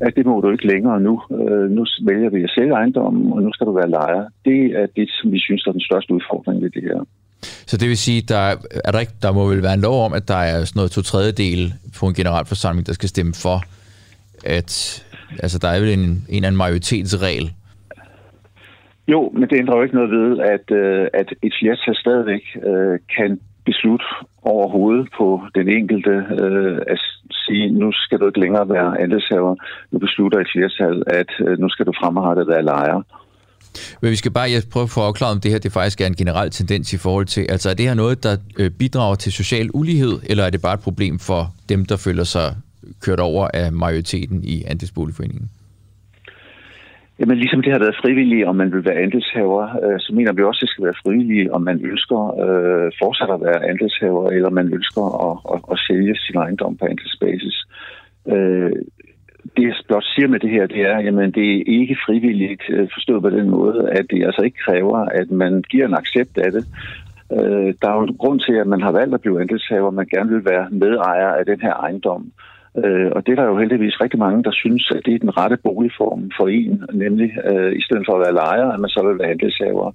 at 0.00 0.12
det 0.16 0.26
må 0.26 0.40
du 0.40 0.50
ikke 0.50 0.66
længere 0.66 1.00
nu. 1.00 1.14
Øh, 1.40 1.70
nu 1.70 1.86
vælger 2.10 2.30
vi 2.30 2.42
at 2.42 2.54
sælge 2.56 2.72
ejendommen, 2.72 3.32
og 3.32 3.42
nu 3.42 3.52
skal 3.52 3.66
du 3.66 3.72
være 3.72 3.90
lejer. 3.90 4.24
Det 4.44 4.60
er 4.80 4.86
det, 4.96 5.08
som 5.10 5.32
vi 5.32 5.38
synes 5.40 5.66
er 5.66 5.72
den 5.72 5.80
største 5.88 6.14
udfordring 6.14 6.62
ved 6.62 6.70
det 6.70 6.82
her. 6.82 7.00
Så 7.42 7.76
det 7.76 7.88
vil 7.88 7.98
sige, 7.98 8.22
der 8.22 8.54
er 8.84 8.90
der 8.92 9.00
ikke, 9.00 9.12
der 9.22 9.32
må 9.32 9.48
vel 9.48 9.62
være 9.62 9.74
en 9.74 9.80
lov 9.80 10.04
om, 10.04 10.12
at 10.12 10.28
der 10.28 10.36
er 10.36 10.64
sådan 10.64 10.78
noget 10.78 10.90
to 10.90 11.02
tredjedel 11.02 11.74
på 11.98 12.06
en 12.06 12.14
generalforsamling, 12.14 12.86
der 12.86 12.92
skal 12.92 13.08
stemme 13.08 13.34
for, 13.34 13.62
at 14.44 15.04
altså, 15.42 15.58
der 15.58 15.68
er 15.68 15.80
vel 15.80 15.88
en, 15.88 16.00
en 16.00 16.24
eller 16.28 16.46
anden 16.46 16.58
majoritetsregel. 16.58 17.52
Jo, 19.08 19.30
men 19.34 19.48
det 19.48 19.58
ændrer 19.58 19.76
jo 19.76 19.82
ikke 19.82 19.94
noget 19.94 20.10
ved, 20.10 20.38
at, 20.38 20.76
øh, 20.76 21.06
at 21.14 21.28
et 21.42 21.54
flertal 21.60 21.96
stadigvæk 21.96 22.42
øh, 22.66 22.98
kan 23.16 23.40
beslutte 23.64 24.04
overhovedet 24.42 25.08
på 25.18 25.40
den 25.54 25.68
enkelte 25.68 26.14
øh, 26.40 26.78
at 26.86 27.00
sige, 27.30 27.70
nu 27.70 27.92
skal 27.92 28.18
du 28.18 28.26
ikke 28.26 28.40
længere 28.40 28.68
være 28.68 29.00
andelshaver. 29.00 29.54
Nu 29.90 29.98
beslutter 29.98 30.38
et 30.38 30.50
flertal, 30.54 31.02
at 31.06 31.30
øh, 31.46 31.58
nu 31.58 31.68
skal 31.68 31.86
du 31.86 31.92
fremadrettet 32.00 32.46
være 32.48 32.62
lejer. 32.62 33.02
Men 34.02 34.10
vi 34.10 34.16
skal 34.16 34.30
bare 34.30 34.50
jeg 34.50 34.62
prøve 34.72 34.84
at 34.84 34.90
få 34.90 35.00
afklaret, 35.00 35.34
om 35.34 35.40
det 35.40 35.50
her 35.50 35.58
det 35.58 35.72
faktisk 35.72 36.00
er 36.00 36.06
en 36.06 36.14
generel 36.14 36.50
tendens 36.50 36.92
i 36.92 36.96
forhold 36.96 37.26
til, 37.26 37.46
altså 37.48 37.70
er 37.70 37.74
det 37.74 37.86
her 37.86 37.94
noget, 37.94 38.22
der 38.22 38.36
øh, 38.58 38.70
bidrager 38.70 39.14
til 39.14 39.32
social 39.32 39.70
ulighed, 39.74 40.18
eller 40.30 40.44
er 40.44 40.50
det 40.50 40.62
bare 40.62 40.74
et 40.74 40.80
problem 40.80 41.18
for 41.18 41.54
dem, 41.68 41.84
der 41.84 41.96
føler 41.96 42.24
sig 42.24 42.56
kørt 43.04 43.20
over 43.20 43.48
af 43.54 43.72
majoriteten 43.72 44.44
i 44.44 44.64
andelsboligforeningen? 44.66 45.50
Jamen 47.20 47.38
ligesom 47.38 47.62
det 47.62 47.72
har 47.72 47.78
været 47.78 48.00
frivilligt, 48.02 48.46
om 48.46 48.56
man 48.56 48.72
vil 48.72 48.84
være 48.84 49.02
andelshaver, 49.04 49.62
øh, 49.84 50.00
så 50.00 50.10
mener 50.14 50.32
vi 50.32 50.42
også, 50.42 50.58
at 50.58 50.62
det 50.62 50.70
skal 50.70 50.84
være 50.84 51.02
frivilligt, 51.04 51.50
om 51.50 51.62
man 51.62 51.78
ønsker 51.90 52.20
øh, 52.44 52.92
fortsat 53.02 53.30
at 53.36 53.40
være 53.40 53.68
andelshaver, 53.70 54.30
eller 54.30 54.50
man 54.50 54.72
ønsker 54.78 55.04
at, 55.28 55.36
at, 55.52 55.60
at 55.72 55.78
sælge 55.86 56.16
sin 56.16 56.36
ejendom 56.36 56.76
på 56.76 56.84
andelsbasis. 56.92 57.56
Øh, 58.34 58.72
blot 59.90 60.04
siger 60.14 60.28
med 60.28 60.40
det 60.40 60.50
her, 60.50 60.66
det 60.66 60.82
er, 60.92 60.98
jamen 61.06 61.30
det 61.38 61.46
er 61.56 61.62
ikke 61.78 61.96
frivilligt 62.06 62.64
øh, 62.74 62.88
forstået 62.94 63.22
på 63.22 63.30
den 63.30 63.50
måde, 63.50 63.78
at 63.98 64.04
det 64.10 64.26
altså 64.28 64.42
ikke 64.42 64.64
kræver, 64.66 64.98
at 65.20 65.30
man 65.30 65.52
giver 65.70 65.86
en 65.86 66.00
accept 66.02 66.34
af 66.38 66.50
det. 66.56 66.64
Øh, 67.38 67.68
der 67.80 67.88
er 67.88 67.96
jo 67.98 68.02
en 68.02 68.16
grund 68.22 68.40
til, 68.40 68.54
at 68.62 68.66
man 68.66 68.82
har 68.82 68.92
valgt 68.92 69.14
at 69.14 69.20
blive 69.20 69.40
andelshaver, 69.40 69.90
man 69.90 70.12
gerne 70.14 70.30
vil 70.34 70.44
være 70.44 70.66
medejer 70.70 71.30
af 71.38 71.44
den 71.46 71.60
her 71.60 71.74
ejendom. 71.74 72.22
Øh, 72.82 73.10
og 73.16 73.20
det 73.26 73.32
er 73.32 73.40
der 73.40 73.48
jo 73.50 73.58
heldigvis 73.58 74.00
rigtig 74.00 74.18
mange, 74.18 74.44
der 74.44 74.52
synes, 74.62 74.92
at 74.96 75.02
det 75.06 75.14
er 75.14 75.18
den 75.18 75.36
rette 75.40 75.58
boligform 75.66 76.30
for 76.36 76.46
en, 76.48 76.84
nemlig 76.92 77.30
øh, 77.50 77.72
i 77.80 77.82
stedet 77.86 78.04
for 78.06 78.14
at 78.14 78.22
være 78.24 78.38
lejer, 78.42 78.68
at 78.74 78.80
man 78.80 78.90
så 78.90 79.00
vil 79.06 79.18
være 79.18 79.30
andelshaver. 79.34 79.92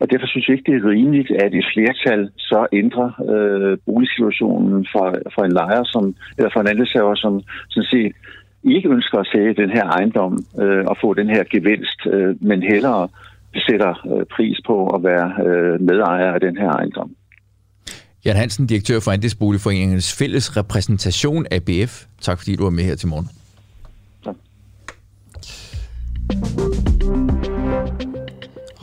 Og 0.00 0.10
derfor 0.10 0.26
synes 0.26 0.48
jeg 0.48 0.56
ikke, 0.56 0.72
det 0.72 0.76
er 0.78 0.90
rimeligt, 0.90 1.30
at 1.44 1.54
et 1.54 1.66
flertal 1.74 2.30
så 2.36 2.66
ændrer 2.72 3.08
øh, 3.32 3.78
boligsituationen 3.86 4.86
for, 4.92 5.06
for 5.34 5.42
en 5.44 5.52
lejer, 5.52 5.84
som, 5.84 6.04
eller 6.38 6.50
for 6.52 6.60
en 6.60 6.72
andelshaver, 6.72 7.14
som 7.14 7.42
sådan 7.70 7.90
set 7.94 8.12
ikke 8.64 8.88
ønsker 8.88 9.18
at 9.18 9.26
sælge 9.32 9.54
den 9.54 9.70
her 9.70 9.84
ejendom 9.84 10.44
øh, 10.60 10.84
og 10.86 10.96
få 11.00 11.14
den 11.14 11.28
her 11.28 11.44
gevinst, 11.44 12.00
øh, 12.06 12.36
men 12.40 12.62
hellere 12.62 13.08
sætter 13.66 13.94
øh, 14.12 14.26
pris 14.36 14.58
på 14.66 14.86
at 14.86 15.02
være 15.04 15.28
øh, 15.46 15.80
medejer 15.80 16.32
af 16.32 16.40
den 16.40 16.56
her 16.56 16.68
ejendom. 16.68 17.10
Jan 18.24 18.36
Hansen, 18.36 18.66
direktør 18.66 19.00
for 19.00 19.10
Andelsboligforeningens 19.10 20.16
fælles 20.18 20.56
repræsentation 20.56 21.46
ABF. 21.50 22.04
Tak 22.20 22.38
fordi 22.38 22.56
du 22.56 22.62
var 22.62 22.70
med 22.70 22.84
her 22.84 22.94
til 22.94 23.08
morgen. 23.08 23.28
Tak. 24.24 24.36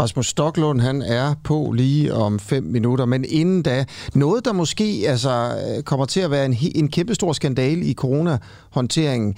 Rasmus 0.01 0.27
Stoklund, 0.27 0.81
han 0.81 1.01
er 1.01 1.33
på 1.43 1.71
lige 1.77 2.13
om 2.13 2.39
fem 2.39 2.63
minutter, 2.63 3.05
men 3.05 3.25
inden 3.27 3.61
da, 3.61 3.85
noget 4.13 4.45
der 4.45 4.53
måske 4.53 5.03
altså, 5.07 5.55
kommer 5.85 6.05
til 6.05 6.19
at 6.19 6.31
være 6.31 6.45
en, 6.45 6.57
en 6.75 6.87
kæmpestor 6.87 7.33
skandale 7.33 7.85
i 7.85 7.93
corona-håndteringen, 7.93 9.35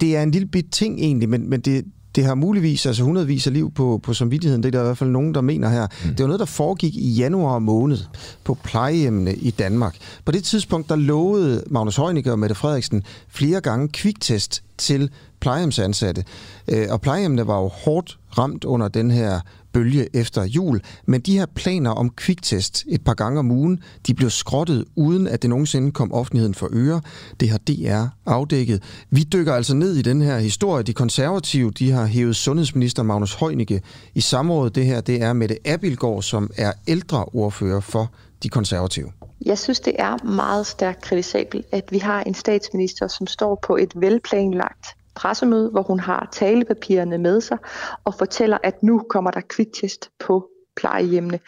det 0.00 0.16
er 0.16 0.22
en 0.22 0.30
lille 0.30 0.48
bit 0.48 0.66
ting 0.72 0.98
egentlig, 1.00 1.28
men, 1.28 1.50
men 1.50 1.60
det, 1.60 1.84
det 2.14 2.24
har 2.24 2.34
muligvis 2.34 2.86
altså 2.86 3.02
hundredvis 3.02 3.46
af 3.46 3.52
liv 3.52 3.72
på, 3.72 4.00
på 4.02 4.14
samvittigheden. 4.14 4.62
Det 4.62 4.68
er 4.68 4.72
der 4.72 4.80
i 4.80 4.84
hvert 4.84 4.98
fald 4.98 5.10
nogen, 5.10 5.34
der 5.34 5.40
mener 5.40 5.68
her. 5.68 5.86
Mm. 6.04 6.10
Det 6.10 6.20
var 6.20 6.26
noget, 6.26 6.40
der 6.40 6.46
foregik 6.46 6.96
i 6.96 7.10
januar 7.10 7.58
måned 7.58 7.98
på 8.44 8.56
plejehjemmene 8.64 9.34
i 9.34 9.50
Danmark. 9.50 9.96
På 10.24 10.32
det 10.32 10.44
tidspunkt, 10.44 10.88
der 10.88 10.96
lovede 10.96 11.64
Magnus 11.70 11.96
Heunicke 11.96 12.32
og 12.32 12.38
Mette 12.38 12.54
Frederiksen 12.54 13.02
flere 13.28 13.60
gange 13.60 13.88
kviktest 13.88 14.62
til 14.78 15.10
plejehjemsansatte. 15.40 16.24
Øh, 16.68 16.86
og 16.90 17.00
plejehjemmene 17.00 17.46
var 17.46 17.60
jo 17.60 17.68
hårdt 17.68 18.18
ramt 18.38 18.64
under 18.64 18.88
den 18.88 19.10
her 19.10 19.40
bølge 19.74 20.16
efter 20.16 20.44
jul, 20.44 20.80
men 21.06 21.20
de 21.20 21.38
her 21.38 21.46
planer 21.54 21.90
om 21.90 22.10
kviktest 22.10 22.84
et 22.88 23.04
par 23.04 23.14
gange 23.14 23.38
om 23.38 23.50
ugen, 23.50 23.82
de 24.06 24.14
blev 24.14 24.30
skrottet, 24.30 24.84
uden 24.96 25.28
at 25.28 25.42
det 25.42 25.50
nogensinde 25.50 25.92
kom 25.92 26.12
offentligheden 26.12 26.54
for 26.54 26.68
øre. 26.72 27.00
Det 27.40 27.50
har 27.50 27.58
DR 27.58 28.06
afdækket. 28.26 28.82
Vi 29.10 29.22
dykker 29.22 29.54
altså 29.54 29.74
ned 29.74 29.94
i 29.94 30.02
den 30.02 30.22
her 30.22 30.38
historie. 30.38 30.82
De 30.82 30.92
konservative, 30.92 31.70
de 31.70 31.90
har 31.90 32.06
hævet 32.06 32.36
sundhedsminister 32.36 33.02
Magnus 33.02 33.34
Heunicke 33.34 33.82
i 34.14 34.20
samrådet. 34.20 34.74
Det 34.74 34.86
her, 34.86 35.00
det 35.00 35.22
er 35.22 35.32
Mette 35.32 35.58
Abildgaard, 35.64 36.22
som 36.22 36.50
er 36.56 36.72
ældreordfører 36.88 37.80
for 37.80 38.10
de 38.42 38.48
konservative. 38.48 39.12
Jeg 39.46 39.58
synes, 39.58 39.80
det 39.80 39.92
er 39.98 40.24
meget 40.24 40.66
stærkt 40.66 41.00
kritisabelt, 41.00 41.66
at 41.72 41.84
vi 41.90 41.98
har 41.98 42.22
en 42.22 42.34
statsminister, 42.34 43.08
som 43.08 43.26
står 43.26 43.58
på 43.66 43.76
et 43.76 43.92
velplanlagt 43.96 44.86
pressemøde, 45.14 45.70
hvor 45.70 45.82
hun 45.82 46.00
har 46.00 46.28
talepapirerne 46.32 47.18
med 47.18 47.40
sig 47.40 47.58
og 48.04 48.14
fortæller, 48.14 48.58
at 48.62 48.82
nu 48.82 49.02
kommer 49.10 49.30
der 49.30 49.40
kviktest 49.40 50.10
på 50.18 50.48
plejehjemmene. 50.76 51.40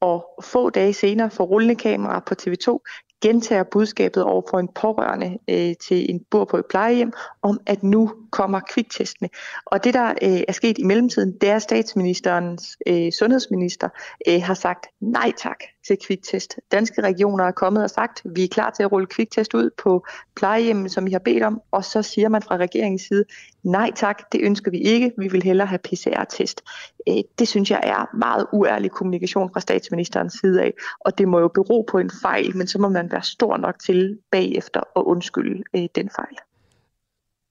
Og 0.00 0.26
få 0.42 0.70
dage 0.70 0.92
senere 0.92 1.30
får 1.30 1.44
rullende 1.44 1.74
kamera 1.74 2.20
på 2.20 2.34
TV2 2.42 2.78
gentager 3.22 3.62
budskabet 3.62 4.22
over 4.22 4.42
for 4.50 4.58
en 4.58 4.68
pårørende 4.74 5.38
øh, 5.50 5.74
til 5.76 6.10
en 6.10 6.20
bor 6.30 6.44
på 6.44 6.56
et 6.56 6.66
plejehjem, 6.70 7.12
om 7.42 7.60
at 7.66 7.82
nu 7.82 8.12
kommer 8.30 8.60
kviktestene. 8.60 9.28
Og 9.66 9.84
det, 9.84 9.94
der 9.94 10.10
øh, 10.22 10.40
er 10.48 10.52
sket 10.52 10.78
i 10.78 10.84
mellemtiden, 10.84 11.32
det 11.40 11.48
er, 11.48 11.56
at 11.56 11.62
statsministerens 11.62 12.76
øh, 12.86 13.12
sundhedsminister 13.12 13.88
øh, 14.28 14.42
har 14.42 14.54
sagt 14.54 14.86
nej 15.00 15.32
tak 15.38 15.58
til 15.86 15.96
kviktest. 16.06 16.56
Danske 16.72 17.02
regioner 17.02 17.44
er 17.44 17.50
kommet 17.50 17.82
og 17.82 17.90
sagt, 17.90 18.22
vi 18.24 18.44
er 18.44 18.48
klar 18.48 18.70
til 18.70 18.82
at 18.82 18.92
rulle 18.92 19.06
kviktest 19.06 19.54
ud 19.54 19.70
på 19.82 20.06
plejehjemmet, 20.36 20.92
som 20.92 21.06
I 21.06 21.10
har 21.10 21.18
bedt 21.18 21.42
om, 21.42 21.60
og 21.70 21.84
så 21.84 22.02
siger 22.02 22.28
man 22.28 22.42
fra 22.42 22.56
regeringens 22.56 23.02
side, 23.02 23.24
nej 23.62 23.90
tak, 23.96 24.32
det 24.32 24.40
ønsker 24.42 24.70
vi 24.70 24.78
ikke, 24.78 25.12
vi 25.18 25.28
vil 25.28 25.42
hellere 25.42 25.66
have 25.66 25.78
PCR-test. 25.78 26.62
Øh, 27.08 27.14
det 27.38 27.48
synes 27.48 27.70
jeg 27.70 27.80
er 27.82 28.16
meget 28.16 28.46
uærlig 28.52 28.90
kommunikation 28.90 29.50
fra 29.52 29.60
statsministerens 29.60 30.32
side 30.40 30.62
af, 30.62 30.72
og 31.00 31.18
det 31.18 31.28
må 31.28 31.40
jo 31.40 31.48
bero 31.48 31.86
på 31.90 31.98
en 31.98 32.10
fejl, 32.22 32.56
men 32.56 32.66
så 32.66 32.78
må 32.78 32.88
man 32.88 33.12
være 33.12 33.22
stor 33.22 33.56
nok 33.56 33.74
til 33.86 34.18
bagefter 34.32 34.80
at 34.80 35.02
undskylde 35.02 35.62
øh, 35.76 35.88
den 35.94 36.10
fejl. 36.16 36.36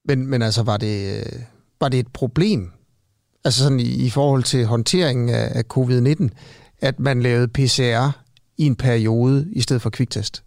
Men, 0.04 0.26
men 0.26 0.42
altså, 0.42 0.62
var 0.62 0.76
det, 0.76 1.18
øh, 1.18 1.42
var 1.80 1.88
det 1.88 1.98
et 2.00 2.12
problem, 2.12 2.72
altså 3.44 3.62
sådan 3.62 3.80
i, 3.80 4.06
i 4.06 4.10
forhold 4.10 4.42
til 4.42 4.66
håndteringen 4.66 5.28
af, 5.28 5.48
af 5.54 5.64
covid-19, 5.76 6.28
at 6.80 7.00
man 7.00 7.22
lavede 7.22 7.48
PCR 7.48 8.21
i 8.58 8.66
en 8.66 8.76
periode 8.76 9.48
i 9.52 9.60
stedet 9.60 9.82
for 9.82 9.90
kviktest? 9.90 10.42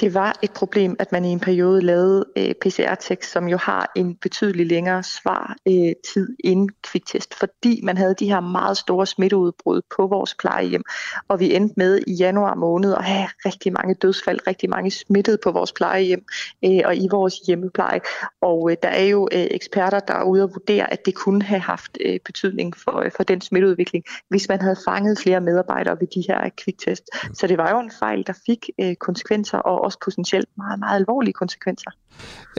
Det 0.00 0.14
var 0.14 0.38
et 0.42 0.50
problem, 0.52 0.96
at 0.98 1.12
man 1.12 1.24
i 1.24 1.28
en 1.28 1.40
periode 1.40 1.80
lavede 1.80 2.24
øh, 2.36 2.54
PCR-tekst, 2.60 3.32
som 3.32 3.48
jo 3.48 3.56
har 3.56 3.92
en 3.96 4.16
betydelig 4.16 4.66
længere 4.66 5.02
svar 5.02 5.56
øh, 5.68 5.92
tid 6.12 6.36
end 6.44 6.68
kviktest, 6.82 7.34
fordi 7.34 7.80
man 7.82 7.96
havde 7.96 8.14
de 8.18 8.28
her 8.28 8.40
meget 8.40 8.76
store 8.76 9.06
smitteudbrud 9.06 9.80
på 9.96 10.06
vores 10.06 10.34
plejehjem, 10.34 10.82
og 11.28 11.40
vi 11.40 11.54
endte 11.54 11.74
med 11.76 12.00
i 12.06 12.12
januar 12.14 12.54
måned 12.54 12.94
at 12.94 13.04
have 13.04 13.28
rigtig 13.46 13.72
mange 13.72 13.94
dødsfald, 13.94 14.40
rigtig 14.46 14.70
mange 14.70 14.90
smittet 14.90 15.40
på 15.40 15.50
vores 15.50 15.72
plejehjem 15.72 16.24
øh, 16.64 16.80
og 16.84 16.96
i 16.96 17.08
vores 17.10 17.34
hjemmepleje. 17.34 18.00
Og 18.40 18.70
øh, 18.70 18.76
der 18.82 18.88
er 18.88 19.04
jo 19.04 19.28
øh, 19.32 19.46
eksperter, 19.50 20.00
der 20.00 20.14
er 20.14 20.24
ude 20.24 20.42
og 20.42 20.50
vurdere, 20.54 20.92
at 20.92 21.06
det 21.06 21.14
kunne 21.14 21.42
have 21.42 21.60
haft 21.60 21.98
øh, 22.00 22.18
betydning 22.24 22.76
for, 22.76 23.00
øh, 23.04 23.10
for 23.16 23.22
den 23.22 23.40
smitteudvikling, 23.40 24.04
hvis 24.28 24.48
man 24.48 24.60
havde 24.60 24.76
fanget 24.88 25.18
flere 25.18 25.40
medarbejdere 25.40 25.96
ved 26.00 26.06
de 26.06 26.24
her 26.28 26.50
kviktest. 26.56 27.02
Så 27.32 27.46
det 27.46 27.58
var 27.58 27.70
jo 27.70 27.78
en 27.78 27.90
fejl, 27.98 28.26
der 28.26 28.32
fik 28.46 28.70
øh, 28.80 28.94
konsekvenser, 28.94 29.58
og 29.58 29.85
også 29.86 29.98
potentielt 30.04 30.48
meget, 30.56 30.78
meget 30.78 30.96
alvorlige 30.96 31.32
konsekvenser. 31.32 31.90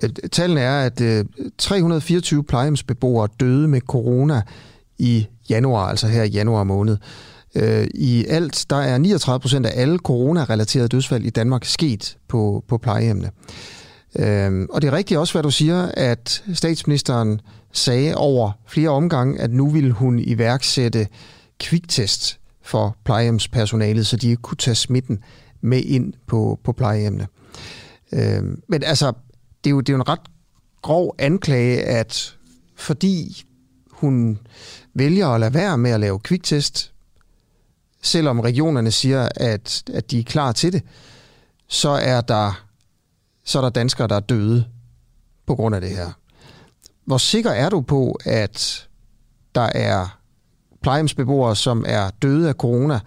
Øh, 0.04 0.10
tallene 0.32 0.62
er, 0.62 0.86
at 0.86 1.02
øh, 1.02 1.26
324 1.58 2.44
plejehjemsbeboere 2.44 3.28
døde 3.40 3.68
med 3.68 3.82
corona 3.82 4.42
i 4.98 5.28
januar, 5.50 5.90
altså 5.90 6.08
her 6.08 6.24
i 6.24 6.30
januar 6.30 6.64
måned. 6.64 6.98
Øh, 7.56 7.88
I 7.94 8.26
alt, 8.26 8.66
der 8.70 8.76
er 8.76 8.98
39 8.98 9.40
procent 9.40 9.66
af 9.66 9.82
alle 9.82 9.98
corona-relaterede 9.98 10.88
dødsfald 10.88 11.24
i 11.24 11.30
Danmark 11.30 11.66
sket 11.66 12.18
på, 12.28 12.64
på 12.68 12.78
plejehjemmene. 12.78 13.32
Og 14.70 14.82
det 14.82 14.88
er 14.88 14.92
rigtigt 14.92 15.20
også, 15.20 15.34
hvad 15.34 15.44
du 15.44 15.52
siger, 15.52 15.92
at 15.94 16.44
statsministeren 16.54 17.42
sagde 17.72 18.16
over 18.16 18.52
flere 18.68 18.90
omgange, 18.90 19.42
at 19.42 19.52
nu 19.52 19.70
ville 19.70 19.92
hun 19.92 20.20
iværksætte 20.20 21.08
kviktest 21.60 22.40
for 22.62 22.96
plejehjemspersonalet, 23.04 24.08
så 24.08 24.18
de 24.18 24.30
ikke 24.30 24.42
kunne 24.42 24.58
tage 24.58 24.76
smitten 24.76 25.20
med 25.62 25.82
ind 25.84 26.14
på, 26.28 26.60
på 26.64 26.72
plejehjemmene. 26.72 27.28
Øh, 28.12 28.44
men 28.68 28.84
altså, 28.84 29.14
det 29.64 29.70
er, 29.70 29.72
jo, 29.72 29.80
det 29.80 29.90
er 29.90 29.94
jo 29.94 30.02
en 30.02 30.10
ret 30.10 30.20
grov 30.82 31.16
anklage, 31.20 31.84
at 31.84 32.38
fordi 32.76 33.46
hun 33.92 34.40
vælger 34.94 35.28
at 35.28 35.40
lade 35.40 35.54
være 35.54 35.78
med 35.78 35.92
at 35.92 36.00
lave 36.00 36.20
kviktest, 36.20 36.94
selvom 38.02 38.40
regionerne 38.40 38.92
siger, 38.92 39.30
at, 39.36 39.84
at 39.94 40.12
de 40.12 40.20
er 40.20 40.24
klar 40.24 40.52
til 40.52 40.74
det, 40.74 40.84
så 41.68 41.90
er 41.90 42.22
der 42.22 42.68
så 43.48 43.60
er 43.60 43.62
der 43.62 43.70
danskere, 43.70 44.08
der 44.08 44.16
er 44.16 44.20
døde 44.20 44.66
på 45.46 45.56
grund 45.56 45.76
af 45.76 45.82
det 45.82 45.90
her. 45.90 46.12
Hvor 47.06 47.18
sikker 47.18 47.52
er 47.52 47.70
du 47.70 47.82
på, 47.82 48.20
at 48.26 48.88
der 49.56 49.70
er 49.76 50.20
plejehjemsbeboere, 50.82 51.56
som 51.56 51.86
er 51.88 52.10
døde 52.22 52.50
af 52.50 52.54
corona, 52.54 53.00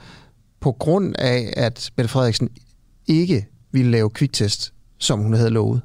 på 0.61 0.73
grund 0.73 1.15
af, 1.19 1.53
at 1.57 1.91
Mette 1.97 2.09
Frederiksen 2.09 2.49
ikke 3.07 3.47
ville 3.73 3.91
lave 3.91 4.11
kviktest, 4.11 4.73
som 4.99 5.21
hun 5.21 5.35
havde 5.35 5.51
lovet? 5.51 5.83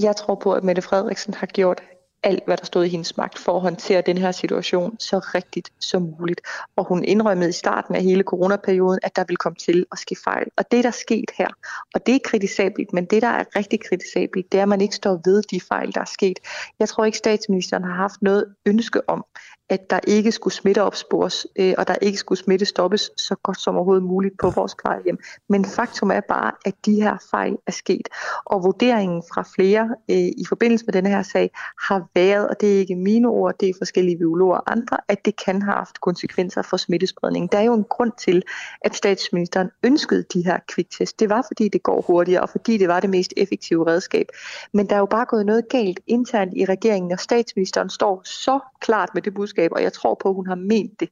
Jeg 0.00 0.16
tror 0.16 0.34
på, 0.34 0.52
at 0.52 0.64
Mette 0.64 0.82
Frederiksen 0.82 1.34
har 1.34 1.46
gjort 1.46 1.82
alt, 2.22 2.42
hvad 2.46 2.56
der 2.56 2.64
stod 2.64 2.84
i 2.84 2.88
hendes 2.88 3.16
magt 3.16 3.38
for 3.38 3.56
at 3.56 3.60
håndtere 3.60 4.02
den 4.06 4.18
her 4.18 4.32
situation 4.32 4.96
så 5.00 5.18
rigtigt 5.18 5.70
som 5.80 6.02
muligt. 6.18 6.40
Og 6.76 6.84
hun 6.84 7.04
indrømmede 7.04 7.48
i 7.48 7.52
starten 7.52 7.94
af 7.94 8.02
hele 8.02 8.22
coronaperioden, 8.22 8.98
at 9.02 9.16
der 9.16 9.24
ville 9.24 9.36
komme 9.36 9.56
til 9.56 9.86
at 9.92 9.98
ske 9.98 10.16
fejl. 10.24 10.46
Og 10.56 10.64
det, 10.70 10.84
der 10.84 10.90
er 10.90 11.00
sket 11.06 11.30
her, 11.38 11.48
og 11.94 12.06
det 12.06 12.14
er 12.14 12.18
kritisabelt, 12.24 12.92
men 12.92 13.04
det, 13.04 13.22
der 13.22 13.28
er 13.28 13.44
rigtig 13.56 13.80
kritisabelt, 13.88 14.52
det 14.52 14.58
er, 14.58 14.62
at 14.62 14.68
man 14.68 14.80
ikke 14.80 14.94
står 14.94 15.20
ved 15.24 15.42
de 15.42 15.60
fejl, 15.60 15.94
der 15.94 16.00
er 16.00 16.10
sket. 16.12 16.38
Jeg 16.78 16.88
tror 16.88 17.04
ikke, 17.04 17.18
statsministeren 17.18 17.84
har 17.84 17.94
haft 17.94 18.22
noget 18.22 18.44
ønske 18.66 19.08
om, 19.08 19.24
at 19.68 19.90
der 19.90 20.00
ikke 20.06 20.32
skulle 20.32 20.54
smitteopspores, 20.54 21.46
øh, 21.58 21.74
og 21.78 21.88
der 21.88 21.94
ikke 22.02 22.18
skulle 22.18 22.38
smitte 22.38 22.66
stoppes 22.66 23.10
så 23.16 23.34
godt 23.42 23.60
som 23.60 23.76
overhovedet 23.76 24.04
muligt 24.04 24.38
på 24.38 24.50
vores 24.50 24.74
plejehjem. 24.74 25.18
Men 25.48 25.64
faktum 25.64 26.10
er 26.10 26.20
bare, 26.20 26.52
at 26.64 26.74
de 26.86 27.02
her 27.02 27.16
fejl 27.30 27.56
er 27.66 27.72
sket. 27.72 28.08
Og 28.44 28.64
vurderingen 28.64 29.22
fra 29.34 29.44
flere 29.54 29.94
øh, 30.10 30.16
i 30.16 30.44
forbindelse 30.48 30.84
med 30.86 30.92
denne 30.92 31.08
her 31.08 31.22
sag 31.22 31.50
har 31.88 32.08
været, 32.14 32.48
og 32.48 32.60
det 32.60 32.74
er 32.74 32.78
ikke 32.78 32.96
mine 32.96 33.28
ord, 33.28 33.54
det 33.60 33.68
er 33.68 33.72
forskellige 33.78 34.18
biologer 34.18 34.56
og 34.56 34.72
andre, 34.72 34.96
at 35.08 35.24
det 35.24 35.44
kan 35.44 35.62
have 35.62 35.74
haft 35.74 36.00
konsekvenser 36.00 36.62
for 36.62 36.76
smittespredningen. 36.76 37.48
Der 37.52 37.58
er 37.58 37.62
jo 37.62 37.74
en 37.74 37.84
grund 37.84 38.12
til, 38.18 38.42
at 38.80 38.94
statsministeren 38.94 39.70
ønskede 39.82 40.24
de 40.34 40.44
her 40.44 40.58
kviktest. 40.68 41.20
Det 41.20 41.28
var, 41.30 41.44
fordi 41.48 41.68
det 41.68 41.82
går 41.82 42.00
hurtigere, 42.06 42.40
og 42.42 42.48
fordi 42.48 42.78
det 42.78 42.88
var 42.88 43.00
det 43.00 43.10
mest 43.10 43.34
effektive 43.36 43.86
redskab. 43.86 44.26
Men 44.72 44.88
der 44.88 44.94
er 44.94 44.98
jo 44.98 45.06
bare 45.06 45.26
gået 45.26 45.46
noget 45.46 45.68
galt 45.68 46.00
internt 46.06 46.52
i 46.56 46.64
regeringen, 46.64 47.12
og 47.12 47.20
statsministeren 47.20 47.90
står 47.90 48.22
så 48.24 48.58
klart 48.80 49.08
med 49.14 49.22
det 49.22 49.34
budskab, 49.34 49.55
og 49.72 49.82
jeg 49.82 49.92
tror 49.92 50.18
på, 50.22 50.28
at 50.28 50.34
hun 50.34 50.46
har 50.46 50.54
ment 50.54 51.00
det. 51.00 51.08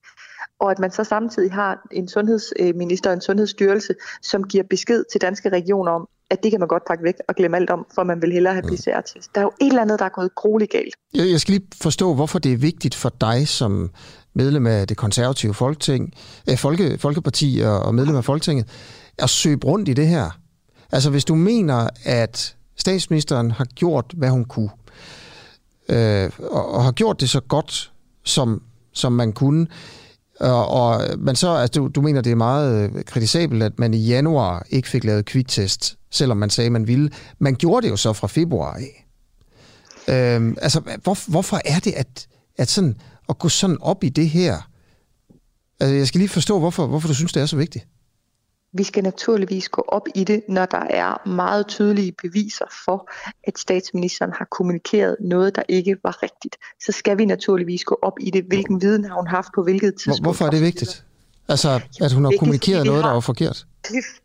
Og 0.60 0.70
at 0.70 0.78
man 0.78 0.90
så 0.90 1.04
samtidig 1.04 1.52
har 1.52 1.86
en 1.92 2.08
sundhedsminister 2.08 3.10
og 3.10 3.14
en 3.14 3.20
sundhedsstyrelse, 3.20 3.94
som 4.22 4.44
giver 4.44 4.64
besked 4.70 5.04
til 5.12 5.20
danske 5.20 5.48
regioner 5.48 5.92
om, 5.92 6.08
at 6.30 6.42
det 6.42 6.50
kan 6.50 6.60
man 6.60 6.68
godt 6.68 6.82
pakke 6.86 7.04
væk 7.04 7.14
og 7.28 7.34
glemme 7.34 7.56
alt 7.56 7.70
om, 7.70 7.86
for 7.94 8.04
man 8.04 8.22
vil 8.22 8.32
hellere 8.32 8.54
have 8.54 8.62
PCR-test. 8.62 9.34
Der 9.34 9.40
er 9.40 9.44
jo 9.44 9.52
et 9.60 9.66
eller 9.66 9.82
andet, 9.82 9.98
der 9.98 10.04
er 10.04 10.08
gået 10.08 10.34
grueligt 10.34 10.70
galt. 10.70 10.94
Jeg, 11.14 11.30
jeg 11.30 11.40
skal 11.40 11.52
lige 11.52 11.66
forstå, 11.82 12.14
hvorfor 12.14 12.38
det 12.38 12.52
er 12.52 12.56
vigtigt 12.56 12.94
for 12.94 13.08
dig 13.20 13.48
som 13.48 13.90
medlem 14.34 14.66
af 14.66 14.88
det 14.88 14.96
konservative 14.96 15.54
folketing, 15.54 16.12
eh, 16.48 16.58
Folke, 16.58 16.98
Folkeparti 16.98 17.60
og, 17.64 17.80
og 17.80 17.94
medlem 17.94 18.16
af 18.16 18.24
Folketinget, 18.24 18.68
at 19.18 19.30
søge 19.30 19.58
rundt 19.64 19.88
i 19.88 19.92
det 19.92 20.06
her. 20.06 20.38
Altså 20.92 21.10
hvis 21.10 21.24
du 21.24 21.34
mener, 21.34 21.88
at 22.04 22.56
statsministeren 22.76 23.50
har 23.50 23.64
gjort, 23.64 24.04
hvad 24.14 24.30
hun 24.30 24.44
kunne, 24.44 24.70
øh, 25.88 26.30
og, 26.38 26.74
og 26.74 26.84
har 26.84 26.92
gjort 26.92 27.20
det 27.20 27.30
så 27.30 27.40
godt, 27.40 27.92
som, 28.24 28.62
som 28.92 29.12
man 29.12 29.32
kunne, 29.32 29.66
og, 30.40 30.68
og 30.68 31.18
men 31.18 31.36
så, 31.36 31.54
altså, 31.54 31.80
du, 31.80 31.88
du 31.88 32.02
mener, 32.02 32.20
det 32.20 32.32
er 32.32 32.36
meget 32.36 32.90
øh, 32.96 33.04
kritisabelt, 33.04 33.62
at 33.62 33.78
man 33.78 33.94
i 33.94 34.06
januar 34.06 34.66
ikke 34.70 34.88
fik 34.88 35.04
lavet 35.04 35.24
kviktest, 35.24 35.96
selvom 36.10 36.36
man 36.36 36.50
sagde, 36.50 36.70
man 36.70 36.86
ville. 36.86 37.10
Man 37.38 37.54
gjorde 37.54 37.84
det 37.84 37.90
jo 37.90 37.96
så 37.96 38.12
fra 38.12 38.26
februar 38.26 38.74
af. 38.74 39.06
Øhm, 40.08 40.56
altså, 40.62 40.80
hvor, 41.02 41.30
hvorfor 41.30 41.60
er 41.64 41.78
det, 41.78 41.92
at, 41.92 42.26
at, 42.56 42.68
sådan, 42.68 42.96
at 43.28 43.38
gå 43.38 43.48
sådan 43.48 43.78
op 43.80 44.04
i 44.04 44.08
det 44.08 44.30
her 44.30 44.60
Altså, 45.80 45.94
jeg 45.94 46.06
skal 46.06 46.18
lige 46.18 46.28
forstå, 46.28 46.58
hvorfor, 46.58 46.86
hvorfor 46.86 47.08
du 47.08 47.14
synes, 47.14 47.32
det 47.32 47.42
er 47.42 47.46
så 47.46 47.56
vigtigt. 47.56 47.86
Vi 48.76 48.82
skal 48.82 49.02
naturligvis 49.02 49.68
gå 49.68 49.84
op 49.88 50.02
i 50.14 50.24
det, 50.24 50.42
når 50.48 50.66
der 50.66 50.86
er 50.90 51.28
meget 51.28 51.66
tydelige 51.66 52.12
beviser 52.22 52.64
for, 52.84 53.10
at 53.44 53.58
statsministeren 53.58 54.32
har 54.32 54.46
kommunikeret 54.50 55.16
noget, 55.20 55.56
der 55.56 55.62
ikke 55.68 55.96
var 56.02 56.22
rigtigt. 56.22 56.56
Så 56.86 56.92
skal 56.92 57.18
vi 57.18 57.24
naturligvis 57.24 57.84
gå 57.84 57.98
op 58.02 58.12
i 58.20 58.30
det. 58.30 58.44
Hvilken 58.44 58.82
viden 58.82 59.04
har 59.04 59.14
hun 59.14 59.26
haft 59.26 59.48
på 59.54 59.62
hvilket 59.62 59.94
tidspunkt? 59.94 60.22
Hvorfor 60.22 60.44
er 60.44 60.50
det 60.50 60.60
vigtigt? 60.60 61.04
Altså, 61.48 61.80
at 62.00 62.12
hun 62.12 62.24
har 62.24 62.32
kommunikeret 62.38 62.86
noget, 62.86 63.04
der 63.04 63.12
var 63.12 63.20
forkert? 63.20 63.66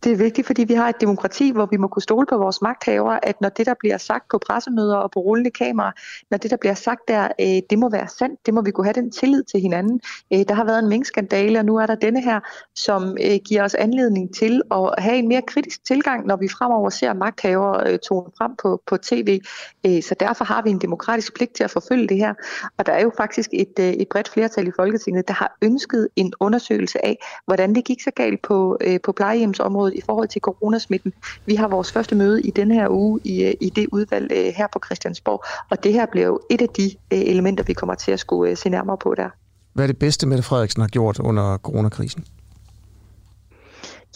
Det 0.03 0.11
er 0.11 0.15
vigtigt, 0.15 0.47
fordi 0.47 0.63
vi 0.63 0.73
har 0.73 0.89
et 0.89 1.01
demokrati, 1.01 1.51
hvor 1.51 1.65
vi 1.65 1.77
må 1.77 1.87
kunne 1.87 2.01
stole 2.01 2.25
på 2.29 2.37
vores 2.37 2.61
magthavere, 2.61 3.25
at 3.25 3.41
når 3.41 3.49
det, 3.49 3.65
der 3.65 3.73
bliver 3.79 3.97
sagt 3.97 4.25
på 4.31 4.37
pressemøder 4.47 4.97
og 4.97 5.11
på 5.11 5.19
rullende 5.19 5.51
kamera, 5.51 5.91
når 6.31 6.37
det, 6.37 6.51
der 6.51 6.57
bliver 6.57 6.73
sagt 6.73 7.01
der, 7.07 7.27
øh, 7.41 7.61
det 7.69 7.79
må 7.79 7.89
være 7.89 8.07
sandt, 8.07 8.45
det 8.45 8.53
må 8.53 8.61
vi 8.61 8.71
kunne 8.71 8.85
have 8.85 8.93
den 8.93 9.11
tillid 9.11 9.43
til 9.43 9.59
hinanden. 9.59 10.01
Øh, 10.33 10.39
der 10.47 10.53
har 10.53 10.63
været 10.63 10.79
en 10.79 10.89
minkskandale, 10.89 11.59
og 11.59 11.65
nu 11.65 11.75
er 11.75 11.85
der 11.85 11.95
denne 11.95 12.21
her, 12.21 12.39
som 12.75 13.17
øh, 13.23 13.39
giver 13.45 13.63
os 13.63 13.75
anledning 13.75 14.35
til 14.35 14.61
at 14.71 14.93
have 14.97 15.17
en 15.17 15.27
mere 15.27 15.41
kritisk 15.41 15.85
tilgang, 15.85 16.27
når 16.27 16.35
vi 16.35 16.47
fremover 16.47 16.89
ser 16.89 17.13
magthavere 17.13 17.91
øh, 17.91 17.99
tone 17.99 18.31
frem 18.37 18.51
på, 18.61 18.81
på 18.87 18.97
tv. 18.97 19.39
Øh, 19.85 20.03
så 20.03 20.15
derfor 20.19 20.45
har 20.45 20.61
vi 20.61 20.69
en 20.69 20.81
demokratisk 20.81 21.35
pligt 21.35 21.55
til 21.55 21.63
at 21.63 21.71
forfølge 21.71 22.07
det 22.07 22.17
her. 22.17 22.33
Og 22.77 22.85
der 22.85 22.93
er 22.93 23.01
jo 23.01 23.11
faktisk 23.17 23.49
et, 23.53 23.79
øh, 23.79 23.85
et 23.85 24.07
bredt 24.11 24.29
flertal 24.29 24.67
i 24.67 24.71
Folketinget, 24.75 25.27
der 25.27 25.33
har 25.33 25.57
ønsket 25.61 26.07
en 26.15 26.33
undersøgelse 26.39 27.05
af, 27.05 27.17
hvordan 27.45 27.75
det 27.75 27.85
gik 27.85 28.01
så 28.01 28.11
galt 28.15 28.41
på, 28.41 28.79
på 29.03 29.11
plejehjem 29.11 29.48
plejehjemsområdet 29.53 29.93
i 29.93 30.01
forhold 30.05 30.27
til 30.27 30.41
coronasmitten. 30.41 31.13
Vi 31.45 31.55
har 31.55 31.67
vores 31.67 31.91
første 31.91 32.15
møde 32.15 32.41
i 32.41 32.51
denne 32.51 32.73
her 32.73 32.89
uge 32.89 33.19
i, 33.23 33.43
øh, 33.43 33.53
i 33.61 33.69
det 33.69 33.87
udvalg 33.91 34.31
øh, 34.31 34.53
her 34.57 34.67
på 34.73 34.79
Christiansborg, 34.85 35.43
og 35.69 35.83
det 35.83 35.93
her 35.93 36.05
bliver 36.11 36.27
jo 36.27 36.39
et 36.49 36.61
af 36.61 36.69
de 36.69 36.91
øh, 37.13 37.19
elementer, 37.19 37.63
vi 37.63 37.73
kommer 37.73 37.95
til 37.95 38.11
at 38.11 38.19
skulle 38.19 38.55
se 38.55 38.69
nærmere 38.69 38.97
på 38.97 39.15
der. 39.17 39.29
Hvad 39.73 39.85
er 39.85 39.87
det 39.87 39.97
bedste, 39.97 40.27
Mette 40.27 40.43
Frederiksen 40.43 40.81
har 40.81 40.87
gjort 40.87 41.19
under 41.19 41.57
coronakrisen? 41.57 42.25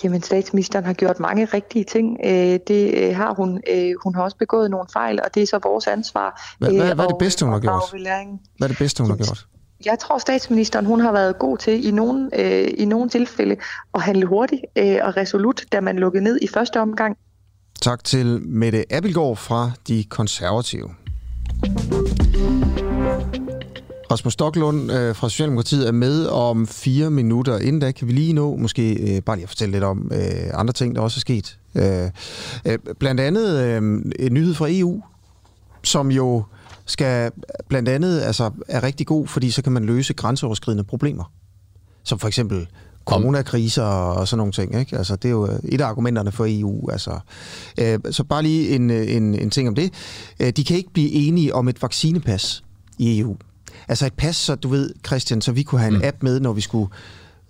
Jamen, 0.04 0.22
statsministeren 0.22 0.86
har 0.86 0.94
gjort 0.94 1.20
mange 1.20 1.46
rigtige 1.46 1.86
ting. 1.86 2.18
Det 2.68 3.16
har 3.16 3.34
hun. 3.34 3.62
Hun 4.04 4.16
har 4.16 4.24
også 4.24 4.38
begået 4.38 4.72
nogle 4.72 4.88
fejl, 4.94 5.20
og 5.24 5.36
det 5.36 5.44
er 5.44 5.48
så 5.48 5.60
vores 5.64 5.88
ansvar. 5.88 6.56
Hvad, 6.60 6.70
hvad, 6.70 6.96
hvad 6.96 7.06
er 7.06 7.10
det 7.10 7.18
bedste, 7.20 7.46
hun 7.46 7.54
har 7.54 7.60
gjort? 7.60 7.84
Hvad 8.58 8.68
er 8.68 8.68
det 8.68 8.78
bedste, 8.78 9.04
hun 9.04 9.10
har 9.10 9.18
gjort? 9.18 9.48
Jeg 9.86 10.00
tror, 10.00 10.18
statsministeren 10.18 10.86
hun 10.86 11.00
har 11.00 11.12
været 11.12 11.40
god 11.40 11.58
til 11.58 11.88
i 11.88 11.92
nogle, 11.92 12.30
øh, 12.40 12.74
i 12.78 12.86
nogle 12.86 13.10
tilfælde 13.10 13.56
at 13.94 14.02
handle 14.02 14.26
hurtigt 14.26 14.62
øh, 14.78 14.98
og 15.02 15.18
resolut, 15.18 15.66
da 15.72 15.82
man 15.82 15.96
lukkede 15.96 16.24
ned 16.24 16.40
i 16.42 16.48
første 16.48 16.80
omgang. 16.82 17.18
Tak 17.82 18.04
til 18.04 18.42
Mette 18.46 18.94
Abelgaard 18.94 19.38
fra 19.38 19.72
De 19.88 20.04
Konservative. 20.04 20.90
Rasmus 24.12 24.34
Stoklund 24.34 24.92
øh, 24.92 25.16
fra 25.16 25.30
Socialdemokratiet 25.30 25.88
er 25.88 25.92
med 25.92 26.26
om 26.26 26.68
fire 26.68 27.10
minutter. 27.10 27.60
Inden 27.60 27.80
da 27.80 27.92
kan 27.92 28.08
vi 28.08 28.14
lige 28.14 28.34
nå, 28.34 28.56
måske 28.56 29.16
øh, 29.16 29.22
bare 29.22 29.36
lige 29.36 29.44
at 29.44 29.50
fortælle 29.50 29.72
lidt 29.72 29.84
om 29.84 30.12
øh, 30.14 30.20
andre 30.54 30.74
ting, 30.74 30.96
der 30.96 31.02
også 31.02 31.18
er 31.18 31.20
sket. 31.20 31.58
Øh, 31.76 32.10
øh, 32.66 32.80
blandt 33.00 33.22
andet 33.22 33.60
øh, 33.60 33.78
en 34.20 34.34
nyhed 34.34 34.54
fra 34.54 34.68
EU, 34.70 35.02
som 35.84 36.12
jo 36.12 36.44
skal 36.86 37.32
blandt 37.68 37.90
andet 37.90 38.22
altså, 38.22 38.52
er 38.68 38.84
rigtig 38.84 39.08
god, 39.08 39.28
fordi 39.28 39.52
så 39.52 39.62
kan 39.62 39.72
man 39.72 39.86
løse 39.86 40.14
grænseoverskridende 40.14 40.84
problemer. 40.84 41.32
Som 42.04 42.20
for 42.20 42.28
eksempel 42.28 42.68
coronakriser 43.06 43.84
og 43.84 44.28
sådan 44.28 44.38
nogle 44.38 44.54
ting. 44.54 44.80
Ikke? 44.80 44.98
Altså, 44.98 45.16
det 45.16 45.26
er 45.26 45.32
jo 45.32 45.50
et 45.64 45.82
af 45.82 45.88
argumenterne 45.88 46.32
for 46.32 46.46
EU. 46.50 46.90
Altså. 46.90 47.20
Øh, 47.78 48.00
så 48.12 48.24
bare 48.24 48.44
lige 48.44 48.70
en, 48.70 48.90
en, 48.90 49.36
en 49.36 49.50
ting 49.50 49.68
om 49.68 49.76
det. 49.76 49.94
Øh, 50.40 50.50
de 50.50 50.64
kan 50.64 50.78
ikke 50.78 50.94
blive 50.94 51.12
enige 51.12 51.56
om 51.56 51.68
et 51.68 51.82
vaccinepas 51.82 52.64
i 52.98 53.20
EU. 53.20 53.38
Altså 53.88 54.06
et 54.06 54.14
pas, 54.14 54.36
så 54.36 54.56
du 54.56 54.68
ved, 54.68 54.94
Christian, 55.08 55.42
så 55.42 55.52
vi 55.52 55.64
kunne 55.64 55.82
have 55.82 55.94
en 55.94 55.98
mm. 55.98 56.06
app 56.06 56.24
med, 56.24 56.40
når 56.40 56.54
vi 56.54 56.62
skulle 56.62 56.90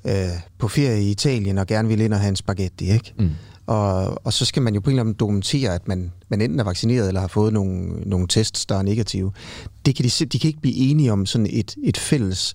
øh, 0.05 0.13
på 0.57 0.67
ferie 0.67 1.03
i 1.03 1.11
Italien 1.11 1.57
og 1.57 1.67
gerne 1.67 1.88
ville 1.88 2.05
ind 2.05 2.13
og 2.13 2.19
have 2.19 2.29
en 2.29 2.36
spaghetti. 2.36 2.91
Ikke? 2.91 3.13
Mm. 3.19 3.29
Og, 3.68 4.26
og 4.26 4.34
så 4.34 4.45
skal 4.45 4.61
man 4.61 4.74
jo 4.74 4.80
på 4.80 4.89
en 4.89 4.93
eller 4.93 5.03
anden 5.03 5.16
dokumentere, 5.20 5.76
at 5.76 5.88
man, 5.88 6.11
man 6.30 6.41
enten 6.41 6.59
er 6.59 6.64
vaccineret 6.64 7.07
eller 7.07 7.22
har 7.22 7.28
fået 7.28 7.53
nogle, 7.53 7.88
nogle 8.05 8.28
tests, 8.28 8.66
der 8.66 8.76
er 8.76 8.82
negative. 8.82 9.32
Det 9.86 9.95
kan 9.95 10.05
de, 10.05 10.26
de 10.26 10.39
kan 10.39 10.47
ikke 10.47 10.61
blive 10.61 10.76
enige 10.76 11.11
om 11.11 11.26
sådan 11.26 11.47
et, 11.49 11.76
et 11.84 11.97
fælles 11.97 12.53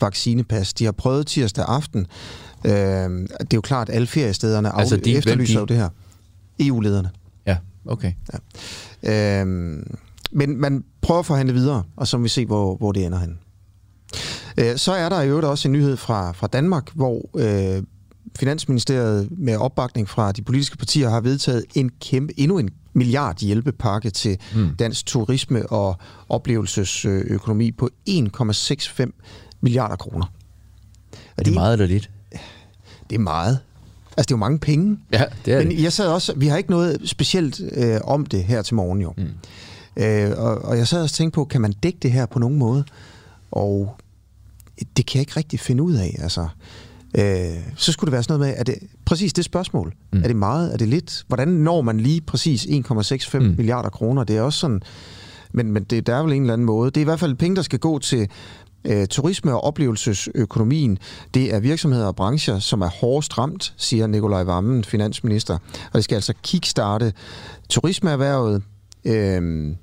vaccinepas. 0.00 0.74
De 0.74 0.84
har 0.84 0.92
prøvet 0.92 1.26
tirsdag 1.26 1.64
aften. 1.68 2.06
Øh, 2.64 2.72
det 2.72 3.40
er 3.40 3.46
jo 3.54 3.60
klart, 3.60 3.88
at 3.88 3.94
alle 3.94 4.06
feriestederne 4.06 4.76
altså 4.76 4.96
de, 4.96 5.16
efterlyser 5.16 5.54
de? 5.54 5.60
jo 5.60 5.64
det 5.66 5.76
her. 5.76 5.88
EU-lederne. 6.60 7.10
Ja, 7.46 7.56
okay. 7.86 8.12
Ja. 9.02 9.40
Øh, 9.40 9.46
men 10.32 10.60
man 10.60 10.84
prøver 11.00 11.20
at 11.20 11.26
forhandle 11.26 11.54
videre, 11.54 11.82
og 11.96 12.08
så 12.08 12.18
må 12.18 12.22
vi 12.22 12.28
se, 12.28 12.46
hvor, 12.46 12.76
hvor 12.76 12.92
det 12.92 13.06
ender 13.06 13.18
hen. 13.18 13.38
Øh, 14.58 14.76
så 14.76 14.92
er 14.92 15.08
der 15.08 15.22
i 15.22 15.28
øvrigt 15.28 15.46
også 15.46 15.68
en 15.68 15.72
nyhed 15.72 15.96
fra, 15.96 16.32
fra 16.32 16.46
Danmark, 16.46 16.90
hvor 16.94 17.30
øh, 17.36 17.82
Finansministeriet 18.38 19.28
med 19.30 19.56
opbakning 19.56 20.08
fra 20.08 20.32
de 20.32 20.42
politiske 20.42 20.76
partier 20.76 21.08
har 21.08 21.20
vedtaget 21.20 21.64
en 21.74 21.90
kæmpe, 22.00 22.40
endnu 22.40 22.58
en 22.58 22.70
milliard 22.92 23.38
hjælpepakke 23.38 24.10
til 24.10 24.38
mm. 24.54 24.76
dansk 24.76 25.06
turisme 25.06 25.66
og 25.66 25.96
oplevelsesøkonomi 26.28 27.72
på 27.72 27.90
1,65 28.10 29.06
milliarder 29.60 29.96
kroner. 29.96 30.32
Er 31.36 31.42
det, 31.42 31.54
meget 31.54 31.72
eller 31.72 31.86
lidt? 31.86 32.10
Det 33.10 33.16
er 33.16 33.20
meget. 33.20 33.58
Altså, 34.16 34.26
det 34.28 34.30
er 34.30 34.36
jo 34.36 34.36
mange 34.36 34.58
penge. 34.58 34.98
Ja, 35.12 35.24
det 35.44 35.54
er 35.54 35.58
Men 35.58 35.70
det. 35.70 35.82
jeg 35.82 35.92
sad 35.92 36.08
også, 36.08 36.32
vi 36.36 36.46
har 36.46 36.56
ikke 36.56 36.70
noget 36.70 37.00
specielt 37.04 37.60
øh, 37.72 38.00
om 38.04 38.26
det 38.26 38.44
her 38.44 38.62
til 38.62 38.74
morgen 38.74 39.00
jo. 39.00 39.14
Mm. 39.16 39.28
Øh, 39.96 40.30
og, 40.36 40.64
og 40.64 40.78
jeg 40.78 40.88
sad 40.88 41.02
også 41.02 41.12
og 41.12 41.16
tænkte 41.16 41.34
på, 41.34 41.44
kan 41.44 41.60
man 41.60 41.72
dække 41.72 41.98
det 42.02 42.12
her 42.12 42.26
på 42.26 42.38
nogen 42.38 42.58
måde? 42.58 42.84
Og 43.50 43.96
det 44.96 45.06
kan 45.06 45.18
jeg 45.18 45.20
ikke 45.22 45.36
rigtig 45.36 45.60
finde 45.60 45.82
ud 45.82 45.94
af. 45.94 46.16
Altså, 46.18 46.48
øh, 47.14 47.56
så 47.76 47.92
skulle 47.92 48.08
det 48.08 48.12
være 48.12 48.22
sådan 48.22 48.38
noget 48.38 48.52
med, 48.52 48.60
er 48.60 48.64
det 48.64 48.74
præcis 49.04 49.32
det 49.32 49.44
spørgsmål? 49.44 49.94
Mm. 50.12 50.18
Er 50.18 50.26
det 50.26 50.36
meget? 50.36 50.72
Er 50.72 50.76
det 50.76 50.88
lidt? 50.88 51.24
Hvordan 51.28 51.48
når 51.48 51.82
man 51.82 52.00
lige 52.00 52.20
præcis 52.20 52.64
1,65 52.64 53.38
mm. 53.38 53.54
milliarder 53.56 53.90
kroner? 53.90 54.24
Det 54.24 54.36
er 54.36 54.42
også 54.42 54.58
sådan, 54.58 54.82
men, 55.52 55.72
men 55.72 55.84
det, 55.84 56.06
der 56.06 56.14
er 56.14 56.22
vel 56.22 56.32
en 56.32 56.42
eller 56.42 56.52
anden 56.52 56.64
måde. 56.64 56.90
Det 56.90 56.96
er 56.96 57.00
i 57.00 57.04
hvert 57.04 57.20
fald 57.20 57.34
penge, 57.34 57.56
der 57.56 57.62
skal 57.62 57.78
gå 57.78 57.98
til 57.98 58.28
øh, 58.84 59.06
turisme- 59.10 59.52
og 59.52 59.64
oplevelsesøkonomien. 59.64 60.98
Det 61.34 61.54
er 61.54 61.60
virksomheder 61.60 62.06
og 62.06 62.16
brancher, 62.16 62.58
som 62.58 62.82
er 62.82 62.88
hårdest 62.88 63.38
ramt, 63.38 63.74
siger 63.76 64.06
Nikolaj 64.06 64.42
Vammen, 64.42 64.84
finansminister. 64.84 65.54
Og 65.84 65.94
det 65.94 66.04
skal 66.04 66.14
altså 66.14 66.34
kickstarte 66.42 67.12
turismeerhvervet, 67.68 68.62
øh, 69.04 69.74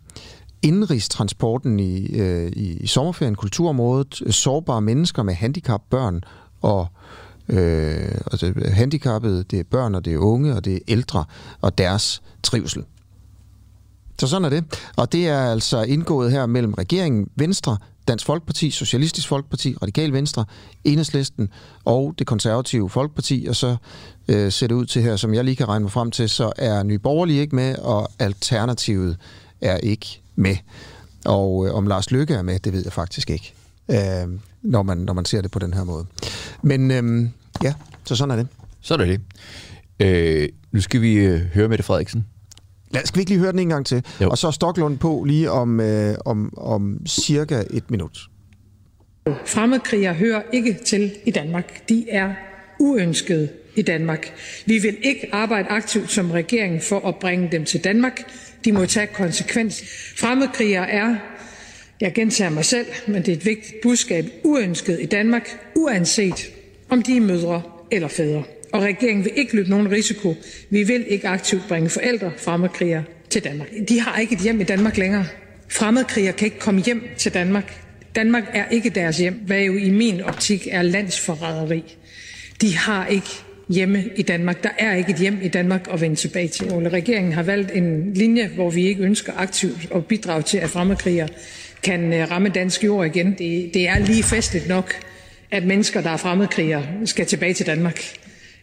indenrigstransporten 0.62 1.80
i, 1.80 2.06
øh, 2.06 2.48
i, 2.48 2.78
i 2.78 2.88
sommerferien, 2.88 3.36
kulturområdet, 3.36 4.22
sårbare 4.30 4.82
mennesker 4.82 5.24
med 5.24 5.34
handicap, 5.34 5.82
børn 5.90 6.22
og 6.62 6.88
øh, 7.50 8.12
altså 8.32 8.54
handicappede, 8.68 9.44
det 9.44 9.60
er 9.60 9.64
børn, 9.64 9.96
og 9.96 10.06
det 10.06 10.14
er 10.14 10.18
unge, 10.18 10.56
og 10.56 10.66
det 10.66 10.74
er 10.74 10.80
ældre, 10.88 11.26
og 11.62 11.78
deres 11.78 12.22
trivsel. 12.44 12.84
Så 14.20 14.28
sådan 14.28 14.46
er 14.46 14.50
det. 14.50 14.64
Og 14.96 15.12
det 15.12 15.28
er 15.28 15.52
altså 15.52 15.84
indgået 15.84 16.32
her 16.32 16.46
mellem 16.46 16.74
regeringen, 16.74 17.30
Venstre, 17.36 17.78
Dansk 18.08 18.26
Folkeparti, 18.26 18.72
Socialistisk 18.72 19.28
Folkeparti, 19.28 19.76
Radikal 19.82 20.14
Venstre, 20.14 20.46
Enhedslisten 20.84 21.50
og 21.86 22.16
det 22.20 22.28
konservative 22.28 22.90
Folkeparti, 22.90 23.46
og 23.50 23.56
så 23.56 23.76
øh, 24.28 24.52
ser 24.52 24.68
det 24.68 24.76
ud 24.76 24.86
til 24.86 25.02
her, 25.02 25.16
som 25.16 25.34
jeg 25.34 25.44
lige 25.44 25.56
kan 25.56 25.68
regne 25.68 25.84
mig 25.84 25.92
frem 25.92 26.12
til, 26.12 26.30
så 26.30 26.52
er 26.58 26.84
Nye 26.84 27.00
Borgerlige 27.00 27.42
ikke 27.42 27.56
med, 27.56 27.76
og 27.78 28.10
Alternativet 28.20 29.18
er 29.62 29.78
ikke 29.78 30.22
med. 30.36 30.56
Og 31.26 31.68
øh, 31.68 31.74
om 31.74 31.88
Lars 31.88 32.12
Lykke 32.12 32.34
er 32.34 32.42
med, 32.42 32.60
det 32.60 32.74
ved 32.74 32.84
jeg 32.84 32.94
faktisk 32.94 33.30
ikke. 33.30 33.54
Øh, 33.90 34.28
når 34.66 34.84
man, 34.84 34.98
når 34.98 35.14
man 35.14 35.26
ser 35.26 35.42
det 35.42 35.52
på 35.52 35.60
den 35.60 35.74
her 35.74 35.84
måde. 35.84 36.06
Men 36.64 36.92
øhm, 36.92 37.30
ja, 37.64 37.74
så 38.06 38.16
sådan 38.16 38.32
er 38.32 38.36
det. 38.36 38.48
Så 38.82 38.94
er 38.94 38.98
det 38.98 39.08
det. 39.08 39.22
Øh, 40.00 40.50
nu 40.72 40.82
skal 40.82 41.02
vi 41.02 41.14
øh, 41.14 41.42
høre 41.42 41.68
Mette 41.68 41.84
Frederiksen. 41.84 42.26
Lad, 42.92 43.06
skal 43.06 43.18
vi 43.18 43.22
ikke 43.22 43.32
lige 43.32 43.40
høre 43.40 43.52
den 43.52 43.60
en 43.60 43.70
gang 43.70 43.86
til? 43.86 44.06
Jo. 44.22 44.30
Og 44.30 44.38
så 44.38 44.52
Stoklund 44.52 44.98
på 44.98 45.24
lige 45.28 45.52
om, 45.52 45.80
øh, 45.80 46.16
om, 46.26 46.58
om 46.58 47.08
cirka 47.08 47.64
et 47.70 47.92
minut. 47.92 48.20
Fremmedkrigere 49.46 50.14
hører 50.14 50.42
ikke 50.54 50.78
til 50.86 51.12
i 51.26 51.32
Danmark. 51.32 51.90
De 51.90 52.06
er 52.10 52.34
uønskede 52.80 53.50
i 53.76 53.82
Danmark. 53.82 54.34
Vi 54.66 54.78
vil 54.78 54.98
ikke 55.04 55.30
arbejde 55.32 55.70
aktivt 55.70 56.12
som 56.12 56.32
regering 56.32 56.84
for 56.84 57.08
at 57.08 57.16
bringe 57.16 57.50
dem 57.52 57.66
til 57.66 57.84
Danmark. 57.84 58.22
De 58.66 58.72
må 58.72 58.86
tage 58.86 59.08
konsekvens. 59.08 59.84
Fremmedkrigere 60.18 60.90
er 60.90 61.16
jeg 62.02 62.14
gentager 62.14 62.50
mig 62.50 62.66
selv, 62.66 62.86
men 63.08 63.16
det 63.16 63.28
er 63.28 63.36
et 63.36 63.46
vigtigt 63.46 63.82
budskab, 63.82 64.26
uønsket 64.44 65.00
i 65.02 65.06
Danmark, 65.06 65.72
uanset 65.76 66.52
om 66.90 67.02
de 67.02 67.18
er 67.18 67.22
mødre 67.22 67.62
eller 67.92 68.08
fædre. 68.08 68.44
Og 68.74 68.82
regeringen 68.82 69.26
vil 69.26 69.32
ikke 69.36 69.56
løbe 69.56 69.70
nogen 69.70 69.92
risiko. 69.92 70.36
Vi 70.70 70.84
vil 70.84 71.06
ikke 71.08 71.28
aktivt 71.28 71.62
bringe 71.68 71.90
forældre 71.90 72.32
fremmedkrigere 72.38 73.04
til 73.30 73.44
Danmark. 73.44 73.68
De 73.90 74.00
har 74.00 74.20
ikke 74.20 74.36
et 74.36 74.42
hjem 74.42 74.62
i 74.62 74.64
Danmark 74.64 74.98
længere. 74.98 75.26
Fremmedkrigere 75.70 76.34
kan 76.34 76.46
ikke 76.46 76.60
komme 76.60 76.82
hjem 76.82 77.04
til 77.18 77.34
Danmark. 77.34 77.82
Danmark 78.16 78.44
er 78.54 78.70
ikke 78.72 78.90
deres 78.90 79.18
hjem, 79.18 79.34
hvad 79.34 79.62
jo 79.62 79.74
i 79.74 79.90
min 79.90 80.22
optik 80.22 80.68
er 80.72 80.82
landsforræderi. 80.82 81.96
De 82.62 82.78
har 82.78 83.08
ikke 83.08 83.30
hjemme 83.70 84.04
i 84.16 84.22
Danmark. 84.22 84.64
Der 84.64 84.70
er 84.80 84.96
ikke 84.96 85.12
et 85.12 85.18
hjem 85.18 85.40
i 85.44 85.48
Danmark 85.48 85.88
at 85.92 86.02
vende 86.02 86.16
tilbage 86.16 86.48
til. 86.48 86.68
Regeringen 86.68 87.34
har 87.34 87.44
valgt 87.44 87.72
en 87.72 88.14
linje, 88.14 88.48
hvor 88.56 88.70
vi 88.70 88.88
ikke 88.88 89.04
ønsker 89.04 89.34
aktivt 89.38 89.88
at 89.96 90.06
bidrage 90.06 90.42
til, 90.42 90.58
at 90.58 90.70
fremmedkrigere 90.70 91.28
kan 91.86 92.14
øh, 92.14 92.32
ramme 92.32 92.50
dansk 92.50 92.84
jord 92.84 93.06
igen. 93.06 93.32
Det, 93.32 93.72
det 93.74 93.88
er 93.88 94.00
lige 94.00 94.24
festligt 94.24 94.68
nok, 94.68 94.94
at 95.52 95.64
mennesker, 95.64 96.02
der 96.02 96.10
er 96.10 96.18
fremmedkrigere, 96.18 96.84
skal 97.06 97.26
tilbage 97.26 97.54
til 97.54 97.66
Danmark. 97.66 98.00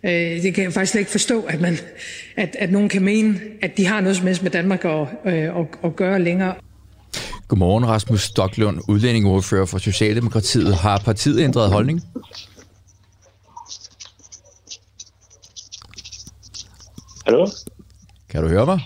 Øh, 0.04 0.10
det 0.12 0.54
kan 0.54 0.64
jeg 0.64 0.72
faktisk 0.72 0.92
slet 0.92 1.00
ikke 1.00 1.10
forstå, 1.10 1.42
at, 1.42 1.60
man, 1.60 1.78
at, 2.36 2.56
at 2.58 2.72
nogen 2.72 2.88
kan 2.88 3.02
mene, 3.02 3.40
at 3.62 3.76
de 3.76 3.86
har 3.86 4.00
noget 4.00 4.16
som 4.16 4.26
helst 4.26 4.42
med 4.42 4.50
Danmark 4.50 4.84
at, 4.84 5.06
øh, 5.24 5.34
at, 5.34 5.66
at 5.84 5.96
gøre 5.96 6.22
længere. 6.22 6.54
Godmorgen, 7.48 7.86
Rasmus 7.86 8.22
Stocklund, 8.22 8.80
udlændingeordfører 8.88 9.66
for 9.66 9.78
Socialdemokratiet. 9.78 10.74
Har 10.74 11.02
partiet 11.04 11.40
ændret 11.40 11.70
holdning? 11.70 12.00
Hallo? 17.26 17.46
Kan 18.28 18.42
du 18.42 18.48
høre 18.48 18.66
mig? 18.66 18.80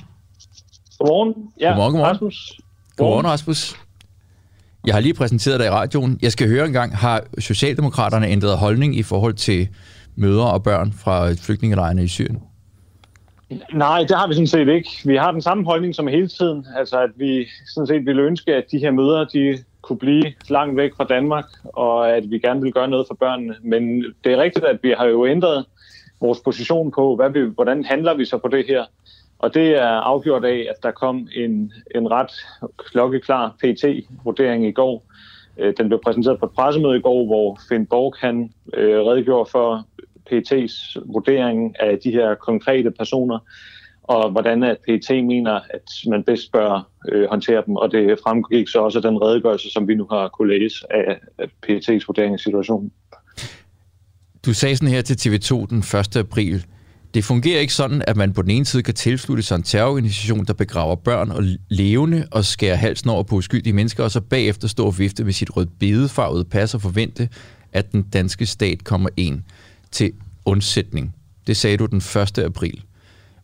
Godmorgen. 0.98 1.34
Ja, 1.60 1.68
godmorgen, 1.68 1.92
godmorgen. 1.92 2.14
Rasmus. 2.14 2.60
Godmorgen, 2.96 3.26
Rasmus. 3.26 3.85
Jeg 4.86 4.94
har 4.94 5.00
lige 5.00 5.14
præsenteret 5.14 5.60
dig 5.60 5.66
i 5.66 5.70
radioen. 5.70 6.18
Jeg 6.22 6.32
skal 6.32 6.48
høre 6.48 6.66
engang, 6.66 6.96
har 6.96 7.22
Socialdemokraterne 7.38 8.28
ændret 8.28 8.58
holdning 8.58 8.96
i 8.96 9.02
forhold 9.02 9.34
til 9.34 9.68
mødre 10.16 10.50
og 10.50 10.62
børn 10.62 10.92
fra 10.92 11.32
flygtningelejrene 11.32 12.04
i 12.04 12.08
Syrien? 12.08 12.42
Nej, 13.72 13.98
det 13.98 14.16
har 14.16 14.28
vi 14.28 14.34
sådan 14.34 14.46
set 14.46 14.68
ikke. 14.68 14.90
Vi 15.04 15.16
har 15.16 15.32
den 15.32 15.42
samme 15.42 15.64
holdning 15.64 15.94
som 15.94 16.06
hele 16.06 16.28
tiden. 16.28 16.66
Altså, 16.76 17.00
at 17.00 17.10
vi 17.16 17.46
sådan 17.74 17.86
set 17.86 18.06
ville 18.06 18.22
ønske, 18.22 18.54
at 18.54 18.64
de 18.70 18.78
her 18.78 18.90
mødre, 18.90 19.26
de 19.32 19.58
kunne 19.82 19.98
blive 19.98 20.32
langt 20.48 20.76
væk 20.76 20.90
fra 20.96 21.04
Danmark, 21.04 21.44
og 21.64 22.16
at 22.16 22.30
vi 22.30 22.38
gerne 22.38 22.62
vil 22.62 22.72
gøre 22.72 22.88
noget 22.88 23.06
for 23.08 23.14
børnene. 23.14 23.54
Men 23.62 24.04
det 24.24 24.32
er 24.32 24.42
rigtigt, 24.42 24.64
at 24.64 24.78
vi 24.82 24.94
har 24.98 25.06
jo 25.06 25.26
ændret 25.26 25.64
vores 26.20 26.40
position 26.44 26.90
på, 26.90 27.16
hvad 27.16 27.30
vi, 27.30 27.40
hvordan 27.54 27.84
handler 27.84 28.14
vi 28.14 28.24
så 28.24 28.38
på 28.38 28.48
det 28.48 28.64
her. 28.68 28.84
Og 29.38 29.54
det 29.54 29.68
er 29.68 29.88
afgjort 29.88 30.44
af, 30.44 30.66
at 30.70 30.82
der 30.82 30.90
kom 30.90 31.28
en, 31.34 31.72
en 31.94 32.10
ret 32.10 32.30
klokkeklar 32.78 33.56
PT-vurdering 33.58 34.66
i 34.66 34.72
går. 34.72 35.04
Øh, 35.58 35.74
den 35.78 35.88
blev 35.88 36.00
præsenteret 36.04 36.38
på 36.38 36.46
et 36.46 36.52
pressemøde 36.52 36.96
i 36.96 37.00
går, 37.00 37.26
hvor 37.26 37.60
Finn 37.68 37.86
Borg 37.86 38.14
han, 38.18 38.52
øh, 38.74 39.00
redegjorde 39.00 39.50
for 39.50 39.86
PT's 40.30 41.02
vurdering 41.12 41.74
af 41.80 41.98
de 42.04 42.10
her 42.10 42.34
konkrete 42.34 42.90
personer, 42.90 43.38
og 44.02 44.30
hvordan 44.30 44.62
at 44.62 44.76
PT 44.78 45.10
mener, 45.10 45.60
at 45.70 45.90
man 46.08 46.24
bedst 46.24 46.52
bør 46.52 46.88
øh, 47.08 47.28
håndtere 47.28 47.62
dem. 47.66 47.76
Og 47.76 47.92
det 47.92 48.18
fremgik 48.22 48.68
så 48.68 48.78
også 48.78 48.98
af 48.98 49.02
den 49.02 49.22
redegørelse, 49.22 49.72
som 49.72 49.88
vi 49.88 49.94
nu 49.94 50.06
har 50.10 50.28
kunne 50.28 50.58
læse 50.58 50.86
af, 50.90 51.18
af 51.38 51.46
PET's 51.66 52.04
vurdering 52.06 52.34
af 52.34 52.40
situationen. 52.40 52.92
Du 54.46 54.54
sagde 54.54 54.76
sådan 54.76 54.94
her 54.94 55.02
til 55.02 55.28
TV2 55.28 55.66
den 55.66 55.78
1. 55.78 56.16
april, 56.16 56.64
det 57.14 57.24
fungerer 57.24 57.60
ikke 57.60 57.74
sådan, 57.74 58.02
at 58.06 58.16
man 58.16 58.32
på 58.32 58.42
den 58.42 58.50
ene 58.50 58.64
side 58.64 58.82
kan 58.82 58.94
tilslutte 58.94 59.42
sig 59.42 59.56
en 59.56 59.62
terrororganisation, 59.62 60.44
der 60.44 60.52
begraver 60.52 60.94
børn 60.94 61.30
og 61.30 61.44
levende 61.68 62.28
og 62.30 62.44
skærer 62.44 62.76
halsen 62.76 63.10
over 63.10 63.22
på 63.22 63.36
uskyldige 63.36 63.72
mennesker, 63.72 64.04
og 64.04 64.10
så 64.10 64.20
bagefter 64.20 64.68
stå 64.68 64.86
og 64.86 64.98
vifte 64.98 65.24
med 65.24 65.32
sit 65.32 65.56
rødbedefarvede 65.56 66.44
pas 66.44 66.74
og 66.74 66.82
forvente, 66.82 67.28
at 67.72 67.92
den 67.92 68.02
danske 68.02 68.46
stat 68.46 68.84
kommer 68.84 69.08
ind 69.16 69.42
til 69.90 70.12
undsætning. 70.44 71.14
Det 71.46 71.56
sagde 71.56 71.76
du 71.76 71.86
den 71.86 71.98
1. 71.98 72.38
april. 72.38 72.82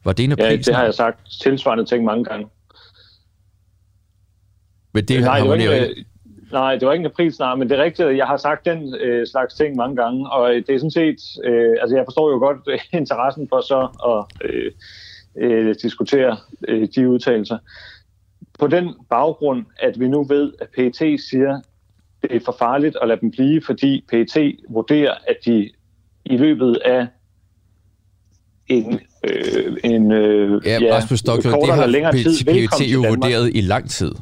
Var 0.04 0.12
det 0.12 0.24
en 0.24 0.32
april? 0.32 0.44
Ja, 0.44 0.56
det 0.56 0.74
har 0.74 0.84
jeg 0.84 0.94
sagt 0.94 1.30
tilsvarende 1.42 1.84
ting 1.84 2.04
mange 2.04 2.24
gange. 2.24 2.46
Men 4.94 5.04
det 5.04 5.20
nej, 5.20 5.38
det 5.38 5.48
var 5.48 5.54
ikke, 5.54 6.04
nej, 6.52 6.76
det 6.76 6.86
var 6.86 6.92
ikke 6.92 7.02
en 7.02 7.10
april 7.10 7.32
snart, 7.32 7.58
men 7.58 7.70
det 7.70 7.78
er 7.78 7.82
rigtigt, 7.82 8.08
at 8.08 8.16
jeg 8.16 8.26
har 8.26 8.36
sagt 8.36 8.64
den 8.64 8.94
øh, 8.94 9.26
slags 9.26 9.54
ting 9.54 9.76
mange 9.76 9.96
gange, 9.96 10.30
og 10.30 10.54
det 10.54 10.70
er 10.70 10.78
sådan 10.78 10.90
set, 10.90 11.20
øh, 11.44 11.76
altså 11.80 11.96
jeg 11.96 12.04
forstår 12.06 12.30
jo 12.30 12.38
godt 12.38 12.58
øh, 12.68 12.78
interessen 13.00 13.48
for 13.48 13.60
så 13.60 13.88
at 14.10 14.50
øh, 14.50 14.72
øh, 15.36 15.74
diskutere 15.82 16.36
øh, 16.68 16.88
de 16.94 17.08
udtalelser. 17.08 17.58
På 18.58 18.66
den 18.66 18.94
baggrund, 19.10 19.64
at 19.78 20.00
vi 20.00 20.08
nu 20.08 20.24
ved, 20.24 20.52
at 20.60 20.68
PET 20.76 21.20
siger, 21.30 21.60
det 22.22 22.36
er 22.36 22.40
for 22.44 22.56
farligt 22.58 22.96
at 23.02 23.08
lade 23.08 23.20
dem 23.20 23.30
blive, 23.30 23.62
fordi 23.62 24.04
PET 24.08 24.56
vurderer, 24.68 25.14
at 25.28 25.36
de 25.44 25.70
i 26.24 26.36
løbet 26.36 26.78
af 26.84 27.06
en, 28.66 29.00
øh, 29.24 29.76
en 29.84 30.12
øh, 30.12 30.62
ja, 30.66 30.78
ja, 30.80 30.96
Rasmus 30.96 31.18
Stocklund, 31.18 31.62
det 31.66 31.74
har 31.74 31.86
længere 31.86 32.12
tid 32.12 32.44
PET 32.44 32.92
jo 32.92 33.04
vurderet 33.08 33.50
i 33.54 33.60
lang 33.60 33.90
tid. 33.90 34.12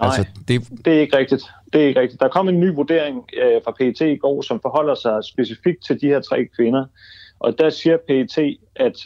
Nej, 0.00 0.08
altså, 0.08 0.24
det... 0.48 0.68
det 0.84 0.96
er 0.96 1.00
ikke 1.00 1.16
rigtigt. 1.16 1.42
Det 1.72 1.82
er 1.82 1.86
ikke 1.86 2.00
rigtigt. 2.00 2.20
Der 2.20 2.28
kom 2.28 2.48
en 2.48 2.60
ny 2.60 2.74
vurdering 2.74 3.24
øh, 3.42 3.60
fra 3.64 3.74
PET 3.78 4.00
i 4.00 4.16
går, 4.16 4.42
som 4.42 4.60
forholder 4.62 4.94
sig 4.94 5.24
specifikt 5.24 5.84
til 5.86 6.00
de 6.00 6.06
her 6.06 6.20
tre 6.20 6.46
kvinder. 6.56 6.84
Og 7.38 7.58
der 7.58 7.70
siger 7.70 7.96
PET, 8.08 8.56
at 8.76 8.96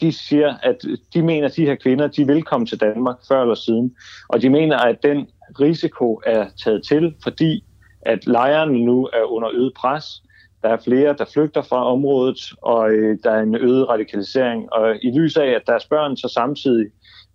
de 0.00 0.12
siger, 0.12 0.54
at 0.62 0.76
de 1.14 1.22
mener, 1.22 1.48
at 1.48 1.56
de 1.56 1.66
her 1.66 1.74
kvinder, 1.74 2.06
de 2.06 2.26
vil 2.26 2.42
komme 2.42 2.66
til 2.66 2.80
Danmark 2.80 3.16
før 3.28 3.42
eller 3.42 3.54
siden. 3.54 3.96
Og 4.28 4.42
de 4.42 4.50
mener, 4.50 4.76
at 4.76 5.02
den 5.02 5.26
risiko 5.60 6.20
er 6.26 6.48
taget 6.64 6.82
til, 6.88 7.14
fordi 7.22 7.64
at 8.02 8.26
lejrene 8.26 8.84
nu 8.84 9.08
er 9.12 9.22
under 9.22 9.50
øget 9.54 9.72
pres. 9.76 10.22
Der 10.62 10.68
er 10.68 10.76
flere, 10.84 11.14
der 11.18 11.24
flygter 11.24 11.62
fra 11.62 11.92
området, 11.92 12.38
og 12.62 12.90
øh, 12.90 13.18
der 13.24 13.30
er 13.30 13.42
en 13.42 13.54
øget 13.54 13.88
radikalisering. 13.88 14.72
Og 14.72 14.96
i 15.02 15.10
lys 15.18 15.36
af, 15.36 15.46
at 15.46 15.62
deres 15.66 15.86
børn 15.86 16.16
så 16.16 16.28
samtidig 16.28 16.86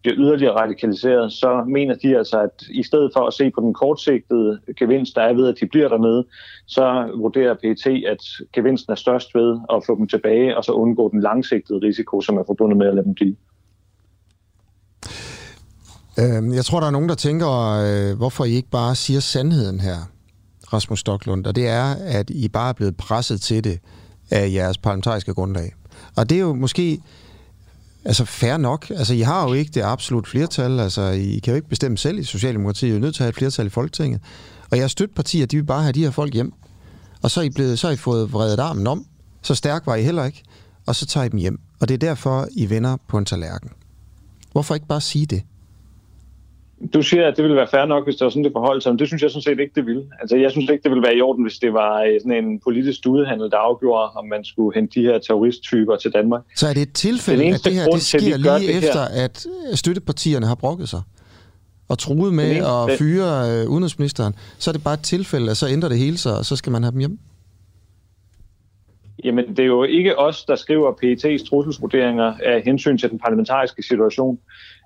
bliver 0.03 0.17
yderligere 0.17 0.55
radikaliseret, 0.55 1.33
så 1.33 1.63
mener 1.67 1.95
de 1.95 2.17
altså, 2.17 2.39
at 2.39 2.63
i 2.69 2.83
stedet 2.83 3.11
for 3.13 3.27
at 3.27 3.33
se 3.33 3.51
på 3.51 3.61
den 3.61 3.73
kortsigtede 3.73 4.59
gevinst, 4.79 5.15
der 5.15 5.21
er 5.21 5.33
ved, 5.33 5.47
at 5.47 5.55
de 5.61 5.67
bliver 5.67 5.87
dernede, 5.87 6.25
så 6.67 7.11
vurderer 7.17 7.53
PET, 7.53 7.85
at 8.07 8.23
gevinsten 8.53 8.91
er 8.91 8.95
størst 8.95 9.35
ved 9.35 9.59
at 9.73 9.83
få 9.87 9.97
dem 9.97 10.07
tilbage, 10.07 10.57
og 10.57 10.63
så 10.63 10.71
undgå 10.71 11.09
den 11.09 11.21
langsigtede 11.21 11.79
risiko, 11.83 12.21
som 12.21 12.37
er 12.37 12.43
forbundet 12.47 12.77
med 12.77 12.87
at 12.87 12.95
lade 12.95 13.05
dem 13.05 13.13
blive. 13.13 13.35
Øhm, 16.19 16.53
jeg 16.53 16.65
tror, 16.65 16.79
der 16.79 16.87
er 16.87 16.91
nogen, 16.91 17.09
der 17.09 17.15
tænker, 17.15 17.49
øh, 17.85 18.17
hvorfor 18.17 18.45
I 18.45 18.51
ikke 18.51 18.69
bare 18.69 18.95
siger 18.95 19.19
sandheden 19.19 19.79
her, 19.79 19.97
Rasmus 20.73 20.99
Stocklund, 20.99 21.45
og 21.45 21.55
det 21.55 21.67
er, 21.67 21.95
at 22.19 22.29
I 22.29 22.49
bare 22.49 22.69
er 22.69 22.73
blevet 22.73 22.97
presset 22.97 23.41
til 23.41 23.63
det 23.63 23.79
af 24.31 24.53
jeres 24.53 24.77
parlamentariske 24.77 25.33
grundlag. 25.33 25.73
Og 26.17 26.29
det 26.29 26.35
er 26.35 26.41
jo 26.41 26.53
måske 26.53 26.99
Altså 28.05 28.25
fair 28.25 28.57
nok. 28.57 28.89
Altså 28.89 29.13
I 29.13 29.19
har 29.19 29.47
jo 29.47 29.53
ikke 29.53 29.71
det 29.71 29.81
absolut 29.81 30.27
flertal. 30.27 30.79
Altså 30.79 31.01
I 31.01 31.39
kan 31.43 31.51
jo 31.51 31.55
ikke 31.55 31.69
bestemme 31.69 31.97
selv 31.97 32.19
i 32.19 32.23
Socialdemokratiet. 32.23 32.91
I 32.91 32.95
er 32.95 32.99
nødt 32.99 33.15
til 33.15 33.23
at 33.23 33.25
have 33.25 33.29
et 33.29 33.35
flertal 33.35 33.65
i 33.65 33.69
Folketinget. 33.69 34.21
Og 34.71 34.77
jeres 34.77 34.91
støttepartier, 34.91 35.45
de 35.45 35.55
vil 35.55 35.63
bare 35.63 35.81
have 35.81 35.93
de 35.93 36.03
her 36.03 36.11
folk 36.11 36.33
hjem. 36.33 36.53
Og 37.21 37.31
så 37.31 37.39
er 37.39 37.43
I, 37.43 37.49
blevet, 37.49 37.79
så 37.79 37.87
er 37.87 37.91
I 37.91 37.95
fået 37.95 38.33
vredet 38.33 38.59
armen 38.59 38.87
om. 38.87 39.05
Så 39.41 39.55
stærk 39.55 39.85
var 39.85 39.95
I 39.95 40.03
heller 40.03 40.25
ikke. 40.25 40.43
Og 40.85 40.95
så 40.95 41.05
tager 41.05 41.23
I 41.23 41.29
dem 41.29 41.39
hjem. 41.39 41.59
Og 41.79 41.87
det 41.87 41.93
er 41.93 41.97
derfor, 41.97 42.47
I 42.51 42.69
vender 42.69 42.97
på 43.07 43.17
en 43.17 43.25
tallerken. 43.25 43.69
Hvorfor 44.51 44.73
ikke 44.75 44.87
bare 44.87 45.01
sige 45.01 45.25
det? 45.25 45.41
Du 46.93 47.01
siger, 47.01 47.27
at 47.27 47.37
det 47.37 47.43
ville 47.43 47.55
være 47.55 47.67
fair 47.67 47.85
nok, 47.85 48.03
hvis 48.03 48.15
det 48.15 48.25
var 48.25 48.29
sådan, 48.29 48.43
det 48.43 48.51
forholdt 48.51 48.83
sig, 48.83 48.91
men 48.91 48.99
det 48.99 49.07
synes 49.07 49.23
jeg 49.23 49.31
sådan 49.31 49.41
set 49.41 49.59
ikke, 49.59 49.71
det 49.75 49.85
ville. 49.85 50.03
Altså, 50.21 50.37
jeg 50.37 50.51
synes 50.51 50.69
ikke, 50.69 50.83
det 50.83 50.91
ville 50.91 51.03
være 51.03 51.15
i 51.15 51.21
orden, 51.21 51.43
hvis 51.43 51.59
det 51.59 51.73
var 51.73 52.01
øh, 52.01 52.19
sådan 52.21 52.45
en 52.45 52.59
politisk 52.59 52.97
studehandel, 52.97 53.51
der 53.51 53.57
afgjorde, 53.57 54.09
om 54.09 54.25
man 54.25 54.43
skulle 54.43 54.75
hente 54.75 54.99
de 54.99 55.05
her 55.05 55.19
terroristtyper 55.19 55.95
til 55.95 56.11
Danmark. 56.11 56.41
Så 56.55 56.67
er 56.67 56.73
det 56.73 56.81
et 56.81 56.93
tilfælde, 56.93 57.45
at 57.45 57.61
det 57.65 57.73
her 57.73 57.85
det 57.85 58.01
sker 58.01 58.19
til, 58.19 58.39
lige 58.39 58.53
det 58.53 58.77
efter, 58.77 59.01
her. 59.13 59.23
at 59.23 59.47
støttepartierne 59.73 60.45
har 60.45 60.55
brokket 60.55 60.89
sig? 60.89 61.01
og 61.89 61.99
truet 61.99 62.33
med 62.33 62.55
at 62.55 62.97
fyre 62.99 63.29
øh, 63.51 63.69
udenrigsministeren, 63.69 64.33
så 64.59 64.71
er 64.71 64.73
det 64.73 64.83
bare 64.83 64.93
et 64.93 64.99
tilfælde, 64.99 65.51
at 65.51 65.57
så 65.57 65.67
ændrer 65.67 65.89
det 65.89 65.97
hele 65.97 66.17
sig, 66.17 66.37
og 66.37 66.45
så 66.45 66.55
skal 66.55 66.71
man 66.71 66.83
have 66.83 66.91
dem 66.91 66.99
hjem? 66.99 67.19
Jamen, 69.23 69.49
det 69.49 69.59
er 69.59 69.65
jo 69.65 69.83
ikke 69.83 70.19
os, 70.19 70.45
der 70.45 70.55
skriver 70.55 70.91
PET's 70.91 71.49
trusselsvurderinger 71.49 72.33
af 72.45 72.61
hensyn 72.65 72.97
til 72.97 73.09
den 73.09 73.19
parlamentariske 73.19 73.83
situation. 73.83 74.39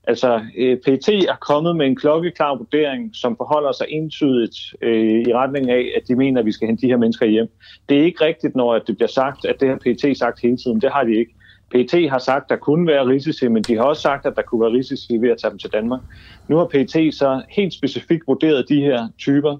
Altså, 0.08 0.41
øh, 0.58 0.78
PET 0.86 1.10
er 1.10 1.36
kommet 1.41 1.76
med 1.76 1.86
en 1.86 1.95
klokkeklar 1.95 2.55
vurdering, 2.58 3.10
som 3.14 3.38
forholder 3.38 3.72
sig 3.72 3.86
entydigt 3.89 4.58
øh, 4.82 5.22
i 5.28 5.34
retning 5.34 5.70
af, 5.70 5.91
at 5.95 6.08
de 6.08 6.16
mener, 6.16 6.39
at 6.39 6.45
vi 6.45 6.51
skal 6.51 6.68
hente 6.68 6.82
de 6.82 6.88
her 6.88 6.97
mennesker 6.97 7.26
hjem. 7.26 7.47
Det 7.89 7.99
er 7.99 8.03
ikke 8.03 8.26
rigtigt, 8.26 8.55
når 8.55 8.80
det 8.80 8.97
bliver 8.97 9.08
sagt, 9.10 9.45
at 9.45 9.60
det 9.60 9.70
har 9.70 9.76
PT 9.76 10.18
sagt 10.18 10.41
hele 10.41 10.58
tiden. 10.58 10.82
Det 10.82 10.91
har 10.91 11.03
de 11.03 11.16
ikke. 11.16 11.34
PT 11.76 12.10
har 12.10 12.20
sagt, 12.20 12.43
at 12.43 12.49
der 12.49 12.55
kunne 12.55 12.88
være 12.88 13.08
risici, 13.08 13.47
men 13.47 13.64
de 13.64 13.76
har 13.76 13.84
også 13.84 14.01
sagt, 14.01 14.26
at 14.26 14.36
der 14.36 14.41
kunne 14.41 14.62
være 14.62 14.72
risici 14.72 15.18
ved 15.22 15.30
at 15.30 15.38
tage 15.38 15.51
dem 15.51 15.60
til 15.60 15.70
Danmark. 15.74 16.01
Nu 16.47 16.58
har 16.58 16.66
PT 16.66 17.16
så 17.16 17.41
helt 17.49 17.74
specifikt 17.74 18.28
vurderet 18.28 18.70
de 18.70 18.82
her 18.82 19.08
typer, 19.18 19.58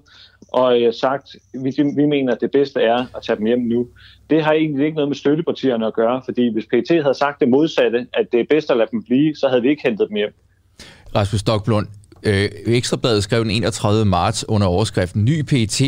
og 0.48 0.80
øh, 0.80 0.94
sagt, 0.94 1.36
at 1.54 1.64
vi, 1.64 1.72
vi 1.96 2.06
mener, 2.06 2.32
at 2.32 2.40
det 2.40 2.50
bedste 2.50 2.80
er 2.80 3.06
at 3.16 3.22
tage 3.26 3.36
dem 3.36 3.46
hjem 3.46 3.58
nu. 3.58 3.88
Det 4.30 4.44
har 4.44 4.52
egentlig 4.52 4.84
ikke 4.84 4.94
noget 4.94 5.08
med 5.08 5.16
støttepartierne 5.16 5.86
at 5.86 5.94
gøre, 5.94 6.22
fordi 6.24 6.52
hvis 6.52 6.64
PT 6.64 6.90
havde 6.90 7.14
sagt 7.14 7.40
det 7.40 7.48
modsatte, 7.48 8.06
at 8.12 8.26
det 8.32 8.40
er 8.40 8.44
bedst 8.50 8.70
at 8.70 8.76
lade 8.76 8.88
dem 8.90 9.02
blive, 9.02 9.34
så 9.34 9.48
havde 9.48 9.62
vi 9.62 9.68
ikke 9.68 9.82
hentet 9.84 10.08
dem 10.08 10.16
hjem. 10.16 10.34
Rasmus 11.14 11.40
Stokblund, 11.40 11.86
øh, 12.22 12.48
Ekstrabladet 12.66 13.22
skrev 13.22 13.42
den 13.42 13.50
31. 13.50 14.04
marts 14.04 14.44
under 14.48 14.66
overskriften 14.66 15.24
Ny 15.24 15.42
pt 15.42 15.80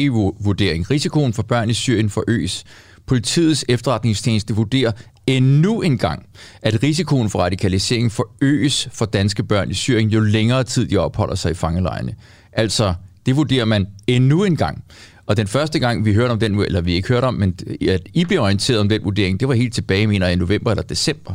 vurdering 0.45 0.91
Risikoen 0.91 1.33
for 1.33 1.43
børn 1.43 1.71
i 1.71 1.75
Syrien 1.75 2.11
forøges. 2.11 2.65
Politiets 3.07 3.65
efterretningstjeneste 3.69 4.55
vurderer 4.55 4.93
endnu 5.27 5.81
en 5.81 5.99
gang, 5.99 6.27
at 6.63 6.83
risikoen 6.83 7.31
for 7.31 7.39
radikalisering 7.39 8.13
forøges 8.13 8.89
for 8.93 9.05
danske 9.05 9.45
børn 9.45 9.71
i 9.71 9.75
Syrien, 9.75 10.09
jo 10.09 10.21
længere 10.21 10.65
tid 10.65 10.87
de 10.87 10.97
opholder 10.97 11.35
sig 11.35 11.51
i 11.51 11.55
fangelejrene. 11.55 12.15
Altså, 12.53 12.95
det 13.31 13.37
vurderer 13.37 13.65
man 13.65 13.87
endnu 14.07 14.45
en 14.45 14.57
gang. 14.57 14.85
Og 15.27 15.37
den 15.37 15.47
første 15.47 15.79
gang, 15.79 16.05
vi 16.05 16.15
hørte 16.15 16.31
om 16.31 16.39
den, 16.39 16.59
eller 16.61 16.81
vi 16.81 16.93
ikke 16.93 17.09
hørte 17.09 17.25
om, 17.25 17.35
men 17.35 17.59
at 17.89 18.09
I 18.15 18.25
blev 18.25 18.41
orienteret 18.41 18.81
om 18.81 18.89
den 18.89 19.05
vurdering, 19.05 19.41
det 19.41 19.49
var 19.49 19.55
helt 19.55 19.75
tilbage, 19.75 20.07
mener 20.07 20.27
jeg, 20.27 20.37
i 20.37 20.39
november 20.39 20.71
eller 20.71 20.83
december. 20.83 21.35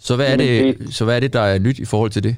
Så 0.00 0.16
hvad, 0.16 0.26
er 0.26 0.36
det, 0.36 0.76
så 0.90 1.04
hvad 1.04 1.16
er 1.16 1.20
det, 1.20 1.32
der 1.32 1.40
er 1.40 1.58
nyt 1.58 1.78
i 1.78 1.84
forhold 1.84 2.10
til 2.10 2.22
det? 2.22 2.36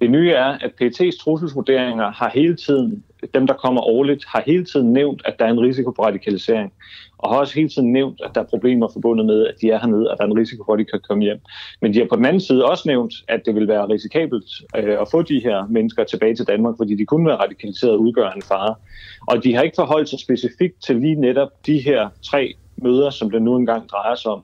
Det 0.00 0.10
nye 0.10 0.30
er, 0.30 0.44
at 0.44 0.70
PET's 0.82 1.18
trusselsvurderinger 1.20 2.12
har 2.12 2.30
hele 2.34 2.56
tiden 2.56 3.02
dem 3.34 3.46
der 3.46 3.54
kommer 3.54 3.82
årligt, 3.82 4.24
har 4.28 4.42
hele 4.46 4.64
tiden 4.64 4.92
nævnt, 4.92 5.22
at 5.24 5.38
der 5.38 5.44
er 5.44 5.50
en 5.50 5.60
risiko 5.60 5.92
for 5.96 6.02
radikalisering 6.02 6.72
og 7.18 7.30
har 7.30 7.38
også 7.38 7.54
hele 7.54 7.68
tiden 7.68 7.92
nævnt, 7.92 8.20
at 8.24 8.30
der 8.34 8.40
er 8.40 8.44
problemer 8.44 8.88
forbundet 8.92 9.26
med, 9.26 9.46
at 9.46 9.54
de 9.60 9.70
er 9.70 9.78
hernede, 9.78 10.10
og 10.10 10.18
der 10.18 10.24
er 10.24 10.28
en 10.28 10.38
risiko 10.38 10.64
for, 10.64 10.72
at 10.72 10.78
de 10.78 10.84
kan 10.84 11.00
komme 11.08 11.24
hjem. 11.24 11.40
Men 11.82 11.94
de 11.94 11.98
har 11.98 12.06
på 12.06 12.16
den 12.16 12.24
anden 12.24 12.40
side 12.40 12.64
også 12.64 12.84
nævnt, 12.86 13.14
at 13.28 13.42
det 13.46 13.54
vil 13.54 13.68
være 13.68 13.88
risikabelt 13.88 14.44
øh, 14.76 15.00
at 15.00 15.08
få 15.10 15.22
de 15.22 15.40
her 15.40 15.66
mennesker 15.70 16.04
tilbage 16.04 16.34
til 16.34 16.46
Danmark, 16.46 16.74
fordi 16.76 16.94
de 16.96 17.06
kunne 17.06 17.26
være 17.26 17.36
radikaliseret 17.36 17.92
og 17.92 18.00
udgøre 18.00 18.36
en 18.36 18.42
fare. 18.42 18.74
Og 19.26 19.44
de 19.44 19.54
har 19.54 19.62
ikke 19.62 19.76
forholdt 19.76 20.08
sig 20.08 20.18
specifikt 20.18 20.82
til 20.82 20.96
lige 20.96 21.14
netop 21.14 21.48
de 21.66 21.78
her 21.78 22.08
tre 22.30 22.54
møder, 22.76 23.10
som 23.10 23.30
det 23.30 23.42
nu 23.42 23.56
engang 23.56 23.88
drejer 23.88 24.14
sig 24.14 24.30
om. 24.30 24.42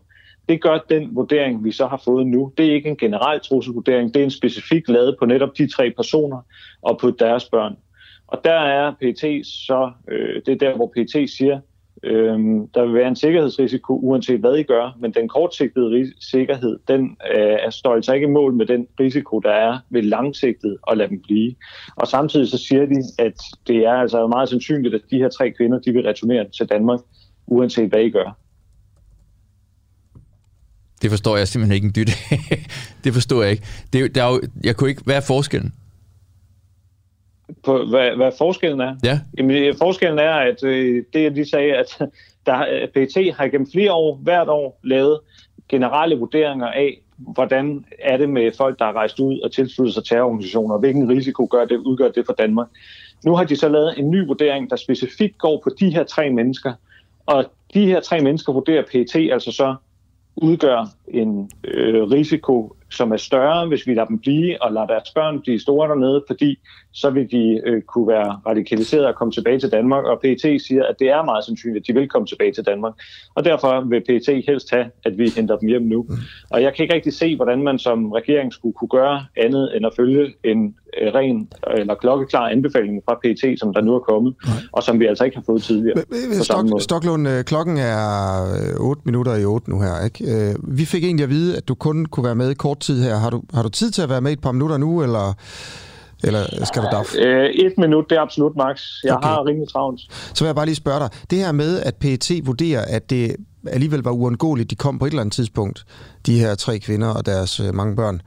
Det 0.48 0.62
gør 0.62 0.78
den 0.90 1.16
vurdering, 1.16 1.64
vi 1.64 1.72
så 1.72 1.86
har 1.86 2.02
fået 2.04 2.26
nu. 2.26 2.52
Det 2.58 2.66
er 2.66 2.74
ikke 2.74 2.88
en 2.88 2.96
generel 2.96 3.40
trusselvurdering, 3.40 4.14
det 4.14 4.20
er 4.20 4.24
en 4.24 4.30
specifik 4.30 4.88
lavet 4.88 5.16
på 5.18 5.26
netop 5.26 5.58
de 5.58 5.66
tre 5.66 5.90
personer 5.90 6.40
og 6.82 6.98
på 6.98 7.10
deres 7.10 7.44
børn. 7.44 7.76
Og 8.28 8.40
der 8.44 8.60
er 8.60 8.92
PT 8.92 9.46
så, 9.46 9.92
øh, 10.08 10.42
det 10.46 10.52
er 10.52 10.68
der, 10.68 10.76
hvor 10.76 10.92
PT 10.96 11.30
siger, 11.30 11.60
øh, 12.02 12.38
der 12.74 12.84
vil 12.84 12.94
være 12.94 13.08
en 13.08 13.16
sikkerhedsrisiko, 13.16 13.98
uanset 13.98 14.40
hvad 14.40 14.56
I 14.56 14.62
gør, 14.62 14.96
men 15.00 15.14
den 15.14 15.28
kortsigtede 15.28 16.12
sikkerhed, 16.20 16.78
den 16.88 17.16
øh, 17.36 17.58
står 17.70 17.94
altså 17.94 18.12
ikke 18.12 18.26
i 18.26 18.30
mål 18.30 18.54
med 18.54 18.66
den 18.66 18.86
risiko, 19.00 19.38
der 19.38 19.50
er 19.50 19.78
ved 19.90 20.02
langsigtet 20.02 20.76
at 20.90 20.98
lade 20.98 21.08
dem 21.08 21.22
blive. 21.22 21.54
Og 21.96 22.08
samtidig 22.08 22.48
så 22.48 22.58
siger 22.58 22.86
de, 22.86 23.02
at 23.18 23.40
det 23.66 23.76
er 23.76 23.92
altså 23.92 24.26
meget 24.26 24.48
sandsynligt, 24.48 24.94
at 24.94 25.00
de 25.10 25.18
her 25.18 25.28
tre 25.28 25.50
kvinder, 25.50 25.78
de 25.78 25.92
vil 25.92 26.02
returnere 26.02 26.48
til 26.48 26.66
Danmark, 26.66 27.00
uanset 27.46 27.88
hvad 27.88 28.00
I 28.00 28.10
gør. 28.10 28.38
Det 31.02 31.10
forstår 31.10 31.36
jeg 31.36 31.48
simpelthen 31.48 31.74
ikke 31.74 31.84
en 31.84 31.92
dyt 31.96 32.10
Det 33.04 33.12
forstår 33.12 33.42
jeg 33.42 33.50
ikke. 33.50 33.64
Det, 33.92 34.14
der 34.14 34.24
er 34.24 34.30
jo, 34.30 34.40
jeg 34.64 34.76
kunne 34.76 34.90
ikke... 34.90 35.02
Hvad 35.04 35.16
er 35.16 35.20
forskellen? 35.20 35.72
På, 37.66 37.84
hvad, 37.84 38.10
hvad 38.16 38.32
forskellen 38.38 38.80
er? 38.80 38.96
Ja. 39.04 39.20
Jamen, 39.38 39.56
øh, 39.56 39.74
forskellen 39.78 40.18
er, 40.18 40.32
at 40.34 40.64
øh, 40.64 41.04
det, 41.12 41.22
jeg 41.22 41.30
lige 41.30 41.48
sagde, 41.48 41.74
at 41.74 41.98
der, 42.46 42.86
PET 42.94 43.34
har 43.34 43.48
gennem 43.48 43.70
flere 43.72 43.92
år, 43.92 44.20
hvert 44.22 44.48
år, 44.48 44.80
lavet 44.84 45.20
generelle 45.68 46.18
vurderinger 46.18 46.66
af, 46.66 47.02
hvordan 47.18 47.84
er 47.98 48.16
det 48.16 48.30
med 48.30 48.52
folk, 48.56 48.78
der 48.78 48.84
er 48.84 48.92
rejst 48.92 49.20
ud 49.20 49.40
og 49.40 49.52
tilsluttet 49.52 49.94
sig 49.94 50.04
terrororganisationer, 50.04 50.78
hvilken 50.78 51.08
risiko 51.08 51.48
gør 51.50 51.64
det, 51.64 51.76
udgør 51.76 52.08
det 52.08 52.26
for 52.26 52.32
Danmark. 52.32 52.68
Nu 53.24 53.36
har 53.36 53.44
de 53.44 53.56
så 53.56 53.68
lavet 53.68 53.98
en 53.98 54.10
ny 54.10 54.26
vurdering, 54.26 54.70
der 54.70 54.76
specifikt 54.76 55.38
går 55.38 55.60
på 55.64 55.70
de 55.80 55.90
her 55.90 56.04
tre 56.04 56.30
mennesker, 56.30 56.72
og 57.26 57.44
de 57.74 57.86
her 57.86 58.00
tre 58.00 58.20
mennesker 58.20 58.52
vurderer 58.52 58.82
PET 58.92 59.32
altså 59.32 59.52
så 59.52 59.74
udgør 60.36 60.86
en 61.08 61.50
øh, 61.64 62.02
risiko 62.02 62.76
som 62.90 63.12
er 63.12 63.16
større, 63.16 63.66
hvis 63.66 63.86
vi 63.86 63.94
lader 63.94 64.06
dem 64.06 64.18
blive 64.18 64.62
og 64.62 64.72
lader 64.72 64.86
deres 64.86 65.10
børn 65.14 65.40
blive 65.40 65.60
store 65.60 65.88
dernede, 65.88 66.24
fordi 66.26 66.58
så 66.96 67.10
vil 67.10 67.30
de 67.30 67.60
øh, 67.66 67.82
kunne 67.82 68.08
være 68.08 68.40
radikaliseret 68.46 69.06
og 69.06 69.14
komme 69.14 69.32
tilbage 69.32 69.60
til 69.60 69.70
Danmark, 69.70 70.04
og 70.04 70.20
PET 70.22 70.62
siger, 70.66 70.84
at 70.84 70.96
det 70.98 71.08
er 71.08 71.22
meget 71.24 71.44
sandsynligt, 71.44 71.82
at 71.82 71.86
de 71.86 72.00
vil 72.00 72.08
komme 72.08 72.26
tilbage 72.26 72.52
til 72.52 72.64
Danmark. 72.64 72.94
Og 73.34 73.44
derfor 73.44 73.88
vil 73.88 74.02
PET 74.06 74.44
helst 74.46 74.70
have, 74.70 74.86
at 75.04 75.18
vi 75.18 75.32
henter 75.36 75.56
dem 75.56 75.68
hjem 75.68 75.82
nu. 75.82 76.06
Og 76.50 76.62
jeg 76.62 76.74
kan 76.74 76.82
ikke 76.82 76.94
rigtig 76.94 77.12
se, 77.12 77.36
hvordan 77.36 77.62
man 77.62 77.78
som 77.78 78.12
regering 78.12 78.52
skulle 78.52 78.72
kunne 78.72 78.88
gøre 78.88 79.24
andet 79.36 79.76
end 79.76 79.86
at 79.86 79.92
følge 79.96 80.34
en 80.44 80.74
øh, 81.00 81.14
ren 81.14 81.48
eller 81.76 81.94
klokkeklar 81.94 82.48
anbefaling 82.48 83.02
fra 83.04 83.18
PET, 83.22 83.60
som 83.60 83.74
der 83.74 83.80
nu 83.80 83.94
er 83.94 83.98
kommet, 83.98 84.34
Nej. 84.46 84.54
og 84.72 84.82
som 84.82 85.00
vi 85.00 85.06
altså 85.06 85.24
ikke 85.24 85.36
har 85.36 85.44
fået 85.46 85.62
tidligere. 85.62 86.02
Stok, 86.42 86.66
Stoklund, 86.80 87.28
øh, 87.28 87.44
klokken 87.44 87.76
er 87.76 88.04
8 88.80 89.02
minutter 89.04 89.34
i 89.36 89.44
8 89.44 89.70
nu 89.70 89.80
her. 89.80 90.04
Ikke? 90.04 90.56
Vi 90.62 90.84
fik 90.84 91.04
egentlig 91.04 91.24
at 91.24 91.30
vide, 91.30 91.56
at 91.56 91.68
du 91.68 91.74
kun 91.74 92.06
kunne 92.06 92.24
være 92.24 92.34
med 92.34 92.54
kort 92.54 92.80
tid 92.80 93.02
her. 93.02 93.16
Har 93.16 93.30
du, 93.30 93.42
har 93.54 93.62
du 93.62 93.68
tid 93.68 93.90
til 93.90 94.02
at 94.02 94.08
være 94.08 94.20
med 94.20 94.32
et 94.32 94.40
par 94.40 94.52
minutter 94.52 94.76
nu, 94.76 95.02
eller, 95.02 95.34
eller 96.26 96.64
skal 96.64 96.82
du 96.82 96.88
daf? 96.92 97.14
Øh, 97.18 97.50
et 97.50 97.72
minut, 97.78 98.04
det 98.10 98.16
er 98.16 98.22
absolut 98.22 98.56
max. 98.56 98.82
Jeg 99.04 99.16
okay. 99.16 99.28
har 99.28 99.46
rimelig 99.46 99.68
travlt. 99.68 100.00
Så 100.10 100.44
vil 100.44 100.46
jeg 100.46 100.54
bare 100.54 100.66
lige 100.66 100.74
spørge 100.74 101.00
dig. 101.00 101.10
Det 101.30 101.38
her 101.38 101.52
med, 101.52 101.80
at 101.80 101.94
PET 101.94 102.30
vurderer, 102.44 102.84
at 102.88 103.10
det 103.10 103.36
alligevel 103.66 104.00
var 104.00 104.10
uundgåeligt, 104.10 104.70
de 104.70 104.76
kom 104.76 104.98
på 104.98 105.06
et 105.06 105.10
eller 105.10 105.20
andet 105.20 105.32
tidspunkt, 105.32 105.84
de 106.26 106.38
her 106.38 106.54
tre 106.54 106.78
kvinder 106.78 107.08
og 107.08 107.26
deres 107.26 107.60
øh, 107.60 107.74
mange 107.74 107.96
børn. 107.96 108.22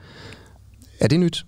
Er 1.00 1.08
det 1.08 1.20
nyt? 1.20 1.46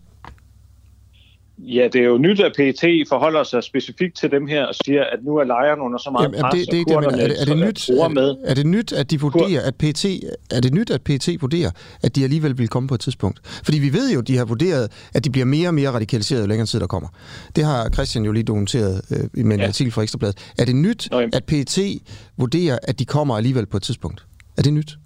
Ja, 1.63 1.87
det 1.93 2.01
er 2.01 2.05
jo 2.05 2.17
nyt, 2.17 2.39
at 2.39 2.53
PET 2.55 3.07
forholder 3.09 3.43
sig 3.43 3.63
specifikt 3.63 4.15
til 4.15 4.31
dem 4.31 4.47
her 4.47 4.65
og 4.65 4.75
siger, 4.85 5.03
at 5.03 5.19
nu 5.23 5.35
er 5.35 5.43
lejren 5.43 5.79
under 5.79 5.97
så 5.97 6.09
meget 6.11 6.23
Jamen, 6.23 6.41
pres, 6.41 6.53
det, 6.53 6.71
det, 6.71 6.87
det, 6.87 6.95
er, 6.95 6.99
det, 6.99 7.41
er, 7.41 7.45
det 7.45 7.57
nyt, 7.57 7.89
er, 7.89 8.07
med. 8.07 8.35
Er 8.45 8.53
det 8.53 8.65
nyt, 8.65 8.93
at 8.93 9.11
de 9.11 9.19
vurderer, 9.19 9.61
at 9.67 9.75
PET, 9.75 10.05
er 10.51 10.59
det 10.61 10.73
nyt, 10.73 10.89
at 10.89 11.01
PET 11.01 11.41
vurderer, 11.41 11.71
at 12.03 12.15
de 12.15 12.23
alligevel 12.23 12.57
vil 12.57 12.67
komme 12.67 12.87
på 12.87 12.95
et 12.95 12.99
tidspunkt? 12.99 13.39
Fordi 13.63 13.79
vi 13.79 13.93
ved 13.93 14.11
jo, 14.13 14.19
at 14.19 14.27
de 14.27 14.37
har 14.37 14.45
vurderet, 14.45 14.91
at 15.13 15.25
de 15.25 15.29
bliver 15.29 15.45
mere 15.45 15.67
og 15.67 15.73
mere 15.73 15.91
radikaliseret, 15.91 16.41
jo 16.41 16.47
længere 16.47 16.65
tid 16.65 16.79
der 16.79 16.87
kommer. 16.87 17.09
Det 17.55 17.65
har 17.65 17.89
Christian 17.89 18.25
jo 18.25 18.31
lige 18.31 18.43
dokumenteret 18.43 19.01
øh, 19.11 19.45
med 19.45 19.55
en 19.55 19.61
ja. 19.61 19.67
artikel 19.67 19.93
fra 19.93 20.01
Ekstrabladet. 20.01 20.51
Er 20.57 20.65
det 20.65 20.75
nyt, 20.75 21.07
Nå, 21.11 21.19
at 21.19 21.43
PET 21.47 21.79
vurderer, 22.37 22.79
at 22.83 22.99
de 22.99 23.05
kommer 23.05 23.37
alligevel 23.37 23.65
på 23.65 23.77
et 23.77 23.83
tidspunkt? 23.83 24.25
Er 24.57 24.61
det 24.61 24.73
nyt? 24.73 24.97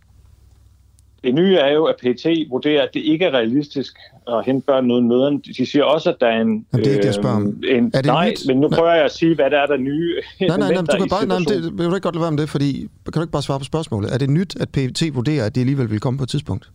Det 1.26 1.36
nye 1.36 1.56
er 1.56 1.72
jo, 1.74 1.84
at 1.86 1.96
PT 1.96 2.26
vurderer, 2.50 2.84
at 2.84 2.90
det 2.94 3.00
ikke 3.00 3.26
er 3.26 3.32
realistisk 3.32 3.98
at 4.28 4.46
hente 4.46 4.66
børn 4.66 4.92
uden 4.92 5.08
møderne. 5.08 5.40
De 5.58 5.66
siger 5.66 5.84
også, 5.84 6.10
at 6.10 6.16
der 6.20 6.28
er 6.28 6.42
en... 6.42 6.48
Jamen, 6.48 6.66
det 6.74 6.88
er 6.88 6.92
ikke 6.92 6.98
det, 6.98 7.06
jeg 7.06 7.14
spørger 7.14 7.36
om. 7.36 7.64
En, 7.68 7.92
er 7.94 8.02
det 8.02 8.06
nej, 8.06 8.30
nyt? 8.30 8.48
men 8.48 8.58
nu 8.58 8.70
prøver 8.70 8.94
jeg 8.94 9.06
at 9.06 9.12
sige, 9.12 9.36
hvad 9.36 9.50
der 9.50 9.60
er 9.60 9.66
der 9.66 9.78
nye 9.78 10.16
Nej, 10.40 10.58
nej, 10.58 10.74
nej, 10.74 10.82
du 10.82 10.98
kan 10.98 11.10
bare, 11.10 11.26
nej, 11.26 11.38
det, 11.38 11.78
vil 11.78 11.86
du 11.86 11.96
ikke 11.96 12.00
godt 12.00 12.16
lade 12.16 12.22
være 12.22 12.32
med 12.32 12.40
det, 12.40 12.50
fordi 12.50 12.90
kan 13.06 13.14
du 13.14 13.22
ikke 13.22 13.32
bare 13.32 13.42
svare 13.42 13.60
på 13.60 13.66
spørgsmålet? 13.66 14.14
Er 14.14 14.18
det 14.18 14.30
nyt, 14.30 14.56
at 14.62 14.70
PT 14.70 15.16
vurderer, 15.16 15.46
at 15.46 15.56
det 15.56 15.62
alligevel 15.62 15.90
vil 15.90 16.00
komme 16.00 16.18
på 16.18 16.24
et 16.24 16.30
tidspunkt? 16.30 16.70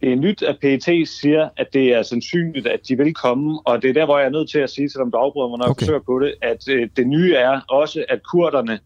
Det 0.00 0.12
er 0.12 0.16
nyt, 0.16 0.42
at 0.42 0.56
PET 0.60 1.08
siger, 1.08 1.48
at 1.56 1.66
det 1.72 1.94
er 1.94 2.02
sandsynligt, 2.02 2.66
at 2.66 2.80
de 2.88 2.96
vil 2.96 3.14
komme, 3.14 3.60
og 3.64 3.82
det 3.82 3.90
er 3.90 3.94
der, 3.94 4.04
hvor 4.04 4.18
jeg 4.18 4.26
er 4.26 4.30
nødt 4.30 4.50
til 4.50 4.58
at 4.58 4.70
sige, 4.70 4.90
selvom 4.90 5.10
du 5.10 5.16
afbryder 5.16 5.48
mig, 5.48 5.58
når 5.58 5.64
okay. 5.64 5.80
jeg 5.80 5.86
forsøger 5.86 6.00
på 6.00 6.18
det, 6.18 6.34
at 6.42 6.68
øh, 6.68 6.88
det 6.96 7.06
nye 7.06 7.34
er 7.34 7.60
også, 7.68 8.04
at 8.08 8.22
kurderne 8.22 8.78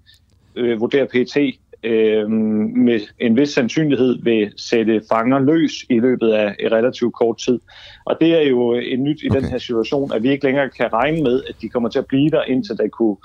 øh, 0.56 0.80
vurderer 0.80 1.06
PET 1.06 1.36
øh, 1.84 2.30
med 2.30 3.00
en 3.18 3.36
vis 3.36 3.48
sandsynlighed 3.48 4.22
vil 4.22 4.52
sætte 4.56 5.02
fanger 5.12 5.38
løs 5.38 5.84
i 5.90 5.98
løbet 5.98 6.30
af 6.32 6.56
et 6.58 6.72
relativt 6.72 7.14
kort 7.14 7.38
tid. 7.38 7.58
Og 8.04 8.16
det 8.20 8.28
er 8.42 8.48
jo 8.48 8.72
en 8.72 9.04
nyt 9.04 9.22
i 9.22 9.30
okay. 9.30 9.40
den 9.40 9.50
her 9.50 9.58
situation, 9.58 10.12
at 10.12 10.22
vi 10.22 10.30
ikke 10.30 10.44
længere 10.44 10.70
kan 10.70 10.92
regne 10.92 11.22
med, 11.22 11.42
at 11.48 11.54
de 11.60 11.68
kommer 11.68 11.88
til 11.88 11.98
at 11.98 12.06
blive 12.06 12.30
der, 12.30 12.42
indtil 12.42 12.76
der 12.76 12.88
kunne 12.88 13.16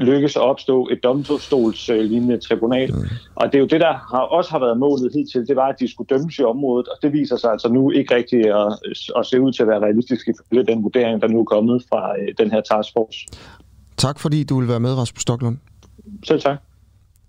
lykkes 0.00 0.36
at 0.36 0.42
opstå 0.42 0.88
et 0.92 1.02
domstolslignende 1.02 2.38
tribunal. 2.38 2.94
Mm. 2.94 3.02
Og 3.34 3.46
det 3.46 3.54
er 3.54 3.60
jo 3.60 3.66
det, 3.66 3.80
der 3.80 3.92
har, 3.92 4.20
også 4.20 4.50
har 4.50 4.58
været 4.58 4.78
målet 4.78 5.12
hidtil, 5.14 5.46
det 5.46 5.56
var, 5.56 5.68
at 5.68 5.80
de 5.80 5.90
skulle 5.90 6.08
dømmes 6.08 6.38
i 6.38 6.42
området, 6.42 6.88
og 6.88 6.96
det 7.02 7.12
viser 7.12 7.36
sig 7.36 7.50
altså 7.50 7.68
nu 7.68 7.90
ikke 7.90 8.14
rigtigt 8.14 8.46
at, 8.46 8.78
at 9.18 9.26
se 9.26 9.40
ud 9.40 9.52
til 9.52 9.62
at 9.62 9.68
være 9.68 9.80
realistisk 9.80 10.28
ifølge 10.28 10.66
den 10.66 10.82
vurdering, 10.82 11.22
der 11.22 11.28
nu 11.28 11.40
er 11.40 11.44
kommet 11.44 11.84
fra 11.88 12.14
øh, 12.20 12.28
den 12.38 12.50
her 12.50 12.60
taskforce. 12.60 13.18
Tak 13.96 14.18
fordi 14.18 14.44
du 14.44 14.60
vil 14.60 14.68
være 14.68 14.80
med, 14.80 14.94
Rasmus 14.98 15.22
Stoklund. 15.22 15.56
Selv 16.24 16.40
tak. 16.40 16.58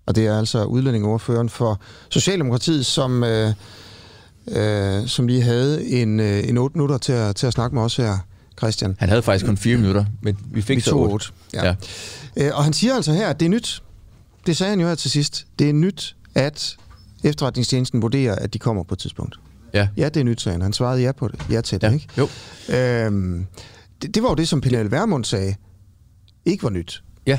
Og 0.06 0.14
det 0.14 0.26
er 0.26 0.38
altså 0.38 0.64
udlændingeordføreren 0.64 1.48
for 1.48 1.80
Socialdemokratiet, 2.08 2.86
som, 2.86 3.24
øh, 3.24 3.52
øh, 4.48 5.06
som 5.06 5.26
lige 5.26 5.42
havde 5.42 5.86
en, 5.86 6.20
øh, 6.20 6.48
en 6.48 6.58
8 6.58 6.76
minutter 6.78 6.98
til 6.98 7.12
at, 7.12 7.36
til 7.36 7.46
at 7.46 7.52
snakke 7.52 7.74
med 7.74 7.82
os 7.82 7.96
her, 7.96 8.18
Christian. 8.58 8.96
Han 8.98 9.08
havde 9.08 9.22
faktisk 9.22 9.46
kun 9.46 9.56
4 9.56 9.76
minutter, 9.76 10.04
men 10.22 10.38
vi 10.50 10.62
fik 10.62 10.76
vi 10.76 10.80
så 10.80 10.94
8. 10.94 11.12
8. 11.12 11.26
Ja. 11.54 11.64
Ja. 11.66 11.74
Øh, 12.36 12.56
og 12.56 12.64
han 12.64 12.72
siger 12.72 12.94
altså 12.94 13.12
her, 13.12 13.28
at 13.28 13.40
det 13.40 13.46
er 13.46 13.50
nyt. 13.50 13.82
Det 14.46 14.56
sagde 14.56 14.70
han 14.70 14.80
jo 14.80 14.86
her 14.88 14.94
til 14.94 15.10
sidst. 15.10 15.46
Det 15.58 15.68
er 15.68 15.72
nyt, 15.72 16.16
at 16.34 16.76
efterretningstjenesten 17.24 18.02
vurderer, 18.02 18.34
at 18.34 18.54
de 18.54 18.58
kommer 18.58 18.82
på 18.82 18.94
et 18.94 18.98
tidspunkt. 18.98 19.36
Ja. 19.74 19.88
Ja, 19.96 20.08
det 20.08 20.20
er 20.20 20.24
nyt, 20.24 20.40
sagde 20.40 20.54
han. 20.54 20.62
Han 20.62 20.72
svarede 20.72 21.02
ja 21.02 21.12
på 21.12 21.28
det. 21.28 21.46
Ja 21.50 21.60
til 21.60 21.80
det, 21.80 21.86
ja. 21.86 21.92
ikke? 21.92 22.08
Jo. 22.18 22.28
Øhm, 22.76 23.46
det, 24.02 24.14
det 24.14 24.22
var 24.22 24.28
jo 24.28 24.34
det, 24.34 24.48
som 24.48 24.60
Pernille 24.60 24.90
Vermund 24.90 25.24
sagde, 25.24 25.54
ikke 26.44 26.62
var 26.62 26.70
nyt. 26.70 27.02
Ja. 27.26 27.38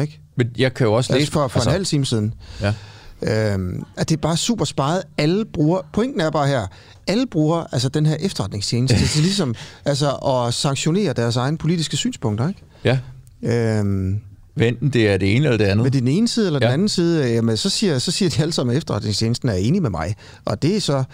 Ikke? 0.00 0.20
Men 0.36 0.50
jeg 0.58 0.74
kan 0.74 0.86
jo 0.86 0.92
også 0.92 1.12
læse... 1.12 1.20
Altså 1.20 1.32
for, 1.32 1.48
for 1.48 1.58
altså, 1.58 1.70
en 1.70 1.72
halv 1.72 1.86
time 1.86 2.06
siden. 2.06 2.34
Ja. 2.60 2.74
Øhm, 3.22 3.82
at 3.96 4.08
det 4.08 4.16
er 4.16 4.20
bare 4.20 4.36
super 4.36 4.64
sparet. 4.64 5.02
Alle 5.18 5.44
bruger... 5.44 5.80
Pointen 5.92 6.20
er 6.20 6.30
bare 6.30 6.48
her. 6.48 6.66
Alle 7.06 7.26
bruger 7.26 7.64
altså 7.72 7.88
den 7.88 8.06
her 8.06 8.16
efterretningstjeneste 8.20 9.06
til 9.12 9.22
ligesom 9.22 9.54
altså, 9.84 10.10
at 10.10 10.54
sanktionere 10.54 11.12
deres 11.12 11.36
egne 11.36 11.58
politiske 11.58 11.96
synspunkter, 11.96 12.48
ikke? 12.48 12.62
Ja. 12.84 12.98
Øhm, 13.42 14.20
Enten 14.60 14.90
det 14.90 15.08
er 15.08 15.16
det 15.16 15.36
ene 15.36 15.44
eller 15.44 15.58
det 15.58 15.64
andet. 15.64 15.84
Men 15.84 15.92
den 15.92 16.08
ene 16.08 16.28
side 16.28 16.46
eller 16.46 16.58
ja. 16.62 16.66
den 16.66 16.72
anden 16.72 16.88
side, 16.88 17.28
jamen, 17.28 17.56
så, 17.56 17.70
siger, 17.70 17.98
så 17.98 18.10
siger 18.10 18.30
de 18.30 18.42
alle 18.42 18.52
sammen, 18.52 18.72
at 18.72 18.78
efterretningstjenesten 18.78 19.48
er 19.48 19.54
enige 19.54 19.80
med 19.80 19.90
mig. 19.90 20.16
Og 20.44 20.62
det 20.62 20.76
er 20.76 20.80
så 20.80 21.04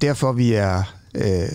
derfor, 0.00 0.32
vi 0.32 0.52
er 0.52 0.82
øh, 1.14 1.48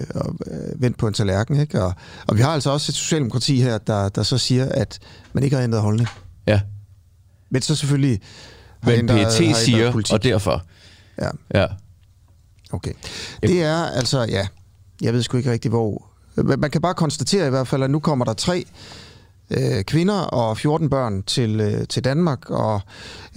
vendt 0.75 0.97
på 0.97 1.07
en 1.07 1.13
tallerken. 1.13 1.59
Ikke? 1.59 1.83
Og, 1.83 1.93
og 2.27 2.37
vi 2.37 2.41
har 2.41 2.49
altså 2.49 2.69
også 2.69 2.91
et 2.91 2.95
socialdemokrati 2.95 3.61
her, 3.61 3.77
der, 3.77 4.09
der 4.09 4.23
så 4.23 4.37
siger, 4.37 4.65
at 4.71 4.99
man 5.33 5.43
ikke 5.43 5.55
har 5.55 5.63
ændret 5.63 5.81
holdning. 5.81 6.09
Ja. 6.47 6.61
Men 7.49 7.61
så 7.61 7.75
selvfølgelig... 7.75 8.19
Men 8.85 9.07
PET 9.07 9.55
siger, 9.55 9.91
politik. 9.91 10.13
og 10.13 10.23
derfor. 10.23 10.65
Ja. 11.21 11.29
Ja. 11.53 11.65
Okay. 12.71 12.91
Det 13.41 13.63
er 13.63 13.85
altså, 13.85 14.21
ja, 14.21 14.47
jeg 15.01 15.13
ved 15.13 15.23
sgu 15.23 15.37
ikke 15.37 15.51
rigtig, 15.51 15.69
hvor... 15.69 16.07
Man 16.35 16.71
kan 16.71 16.81
bare 16.81 16.93
konstatere 16.93 17.47
i 17.47 17.49
hvert 17.49 17.67
fald, 17.67 17.83
at 17.83 17.91
nu 17.91 17.99
kommer 17.99 18.25
der 18.25 18.33
tre 18.33 18.65
øh, 19.51 19.83
kvinder 19.83 20.19
og 20.19 20.57
14 20.57 20.89
børn 20.89 21.23
til, 21.23 21.59
øh, 21.59 21.87
til 21.87 22.03
Danmark, 22.03 22.49
og 22.49 22.81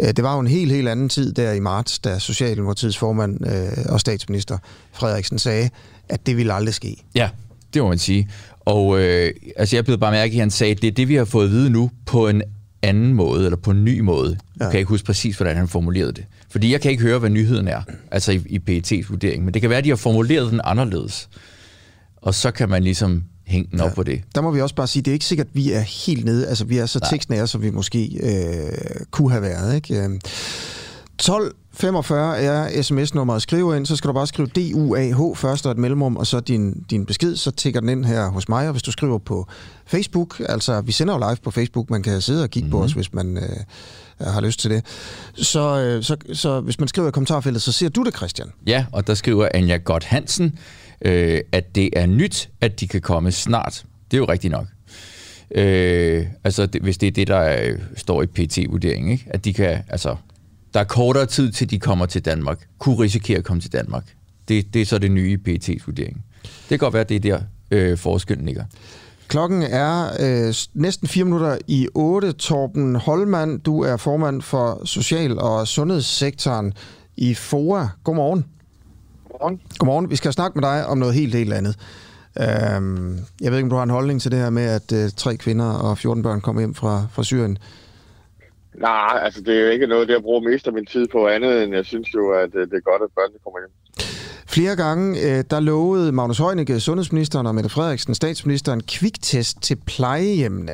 øh, 0.00 0.07
det 0.07 0.22
var 0.22 0.34
jo 0.34 0.40
en 0.40 0.46
helt, 0.46 0.72
helt 0.72 0.88
anden 0.88 1.09
tid 1.09 1.32
der 1.32 1.52
i 1.52 1.61
marts, 1.61 1.98
da 1.98 2.18
Socialdemokratiets 2.18 2.98
formand 2.98 3.46
øh, 3.46 3.84
og 3.88 4.00
statsminister 4.00 4.59
Frederiksen 4.92 5.38
sagde, 5.38 5.70
at 6.09 6.26
det 6.26 6.36
ville 6.36 6.52
aldrig 6.52 6.74
ske. 6.74 7.05
Ja, 7.14 7.30
det 7.74 7.82
må 7.82 7.88
man 7.88 7.98
sige. 7.98 8.30
Og 8.61 9.00
øh, 9.00 9.32
altså 9.57 9.76
jeg 9.76 9.84
blev 9.84 9.98
bare 9.98 10.11
mærke, 10.12 10.32
at 10.32 10.40
han 10.40 10.50
sagde, 10.50 10.70
at 10.70 10.82
det 10.82 10.88
er 10.88 10.92
det, 10.92 11.09
vi 11.09 11.14
har 11.14 11.24
fået 11.24 11.44
at 11.44 11.50
vide 11.50 11.70
nu 11.70 11.90
på 12.07 12.28
en 12.28 12.42
anden 12.85 13.14
måde, 13.14 13.45
eller 13.45 13.57
på 13.57 13.70
en 13.70 13.85
ny 13.85 14.01
måde. 14.01 14.39
Ja. 14.61 14.64
Jeg 14.64 14.70
kan 14.70 14.78
ikke 14.78 14.89
huske 14.89 15.07
præcis, 15.07 15.37
hvordan 15.37 15.57
han 15.57 15.68
formulerede 15.68 16.12
det. 16.12 16.24
Fordi 16.51 16.72
jeg 16.72 16.80
kan 16.80 16.91
ikke 16.91 17.03
høre, 17.03 17.18
hvad 17.18 17.30
nyheden 17.30 17.68
er, 17.68 17.82
altså 18.11 18.32
i, 18.32 18.43
i 18.47 18.59
PET's 18.70 19.07
vurdering. 19.11 19.45
Men 19.45 19.55
det 19.55 19.61
kan 19.62 19.70
være, 19.70 19.78
at 19.78 19.85
de 19.85 19.89
har 19.89 19.97
formuleret 19.97 20.53
den 20.53 20.61
anderledes. 20.64 21.28
Og 22.16 22.35
så 22.35 22.51
kan 22.51 22.68
man 22.68 22.82
ligesom 22.82 23.24
hænge 23.47 23.68
den 23.70 23.78
ja. 23.78 23.85
op 23.85 23.93
på 23.93 24.03
det. 24.03 24.22
Der 24.35 24.41
må 24.41 24.51
vi 24.51 24.61
også 24.61 24.74
bare 24.74 24.87
sige, 24.87 25.03
det 25.03 25.11
er 25.11 25.12
ikke 25.12 25.24
sikkert, 25.24 25.47
at 25.47 25.55
vi 25.55 25.72
er 25.72 25.80
helt 25.80 26.24
nede. 26.24 26.49
Altså, 26.49 26.64
vi 26.64 26.78
er 26.78 26.87
så 26.87 27.01
tekstnære, 27.11 27.47
som 27.47 27.62
vi 27.62 27.70
måske 27.70 28.18
øh, 28.22 29.05
kunne 29.11 29.30
have 29.30 29.43
været. 29.43 29.74
Ikke? 29.74 30.20
1245 31.19 32.39
er 32.39 32.83
sms-nummeret. 32.83 33.43
Skriv 33.43 33.77
ind, 33.77 33.87
så 33.87 33.97
skal 33.97 34.09
du 34.09 34.12
bare 34.12 34.27
skrive 34.27 34.49
DUAH 34.49 35.37
først 35.37 35.67
og 35.67 35.73
et 35.73 35.79
mellemrum, 35.79 36.17
og 36.17 36.27
så 36.27 36.41
din, 36.41 36.85
din 36.91 37.07
besked, 37.07 37.37
så 37.37 37.51
tækker 37.51 37.81
den 37.81 37.89
ind 37.89 38.05
her 38.05 38.29
hos 38.29 38.49
mig. 38.49 38.67
Og 38.67 38.73
hvis 38.73 38.83
du 38.83 38.93
skriver 38.93 39.19
på 39.19 39.47
Facebook, 39.87 40.41
altså 40.49 40.81
vi 40.81 40.93
sender 40.93 41.15
jo 41.15 41.19
live 41.19 41.37
på 41.43 41.51
Facebook, 41.51 41.91
man 41.91 42.03
kan 42.03 42.21
sidde 42.21 42.43
og 42.43 42.51
kigge 42.51 42.65
mm-hmm. 42.65 42.71
på 42.71 42.77
mhm. 42.77 42.85
os, 42.85 42.93
hvis 42.93 43.12
man 43.12 43.37
øh, 43.37 44.27
har 44.27 44.41
lyst 44.41 44.61
til 44.61 44.71
det. 44.71 44.85
Så, 45.35 45.81
øh, 45.81 46.03
så, 46.03 46.17
så 46.33 46.61
hvis 46.61 46.79
man 46.79 46.89
skriver 46.89 47.09
i 47.09 47.11
kommentarfeltet, 47.11 47.62
så 47.62 47.73
ser 47.73 47.89
du 47.89 48.03
det, 48.03 48.17
Christian. 48.17 48.49
Ja, 48.67 48.87
og 48.93 49.07
der 49.07 49.15
skriver 49.15 49.49
Anja 49.55 49.77
Godt 49.77 50.05
Hansen, 50.05 50.59
øh, 51.03 51.41
at 51.53 51.75
det 51.75 51.91
er 51.93 52.07
nyt, 52.07 52.51
at 52.61 52.81
de 52.81 52.89
kan 52.89 53.01
komme 53.01 53.33
snart. 53.33 53.85
Det 54.11 54.17
er 54.17 54.19
jo 54.19 54.25
rigtigt 54.25 54.51
nok. 54.51 54.67
Øh, 55.55 56.27
altså, 56.45 56.67
det, 56.67 56.83
hvis 56.83 56.99
det 56.99 57.07
er 57.07 57.11
det, 57.11 57.29
der 57.29 57.37
er, 57.37 57.77
står 57.97 58.23
i 58.23 58.27
PT-vurderingen, 58.27 59.12
ikke? 59.12 59.27
at 59.31 59.45
de 59.45 59.53
kan, 59.53 59.83
altså, 59.89 60.17
der 60.75 60.81
er 60.81 60.85
kortere 60.85 61.27
tid 61.27 61.53
til, 61.53 61.70
de 61.70 61.79
kommer 61.79 62.07
til 62.07 62.25
Danmark, 62.25 62.59
kunne 62.79 62.99
risikere 62.99 63.39
at 63.39 63.45
komme 63.45 63.61
til 63.61 63.72
Danmark. 63.72 64.05
Det, 64.49 64.75
det 64.75 64.83
er 64.83 64.87
så 64.87 64.99
det 64.99 65.11
nye 65.11 65.39
i 65.47 65.57
PT's 65.59 65.83
vurdering. 65.87 66.25
Det 66.43 66.68
kan 66.68 66.79
godt 66.79 66.95
være, 66.95 67.01
at 67.01 67.09
det 67.09 67.16
er 67.16 67.20
der 67.20 67.41
øh, 67.70 67.99
forskellen 67.99 68.47
ligger. 68.47 68.64
Klokken 69.29 69.62
er 69.62 70.09
øh, 70.20 70.55
næsten 70.75 71.09
fire 71.09 71.25
minutter 71.25 71.59
i 71.66 71.89
8. 71.95 72.33
Torben 72.33 72.97
Holmand, 72.97 73.61
du 73.61 73.83
er 73.83 73.97
formand 73.97 74.43
for 74.43 74.83
Social- 74.85 75.39
og 75.39 75.68
Sundhedssektoren 75.68 76.72
i 77.16 77.35
FOA. 77.35 77.87
Godmorgen. 78.05 78.45
Godmorgen. 79.31 79.61
Godmorgen. 79.79 80.11
Vi 80.11 80.16
skal 80.16 80.33
snakke 80.33 80.59
med 80.59 80.68
dig 80.68 80.87
om 80.87 80.99
noget 80.99 81.14
helt, 81.14 81.35
helt 81.35 81.53
andet. 81.53 81.77
Øhm, 82.41 83.18
jeg 83.41 83.51
ved 83.51 83.59
ikke, 83.59 83.66
om 83.66 83.70
du 83.70 83.77
har 83.77 83.83
en 83.83 83.91
holdning 83.91 84.22
til 84.22 84.31
det 84.31 84.39
her 84.39 84.51
med, 84.51 84.62
at 84.62 84.93
øh, 84.93 85.11
tre 85.16 85.37
kvinder 85.37 85.70
og 85.70 85.99
14 85.99 86.22
børn 86.22 86.41
kommer 86.41 86.62
hjem 86.62 86.75
fra, 86.75 87.07
fra 87.12 87.25
Syrien. 87.25 87.59
Nej, 88.75 89.20
altså 89.22 89.41
det 89.41 89.57
er 89.57 89.61
jo 89.61 89.68
ikke 89.68 89.87
noget, 89.87 90.09
det 90.09 90.14
jeg 90.14 90.22
bruger 90.22 90.51
mest 90.51 90.66
af 90.66 90.72
min 90.72 90.87
tid 90.87 91.07
på 91.12 91.29
andet, 91.29 91.62
end 91.62 91.75
jeg 91.75 91.85
synes 91.85 92.14
jo, 92.14 92.31
at 92.31 92.55
øh, 92.55 92.66
det 92.66 92.75
er 92.77 92.81
godt, 92.81 93.03
at 93.03 93.09
børnene 93.14 93.39
kommer 93.45 93.59
hjem. 93.61 93.70
Flere 94.47 94.77
gange, 94.77 95.20
øh, 95.20 95.45
der 95.51 95.61
lovede 95.61 96.12
Magnus 96.12 96.39
Heunicke, 96.39 96.81
sundhedsministeren 96.81 97.47
og 97.47 97.55
Mette 97.55 97.70
Frederiksen, 97.70 98.14
statsministeren, 98.14 98.83
kviktest 98.83 99.62
til 99.62 99.77
plejehjemmene. 99.87 100.72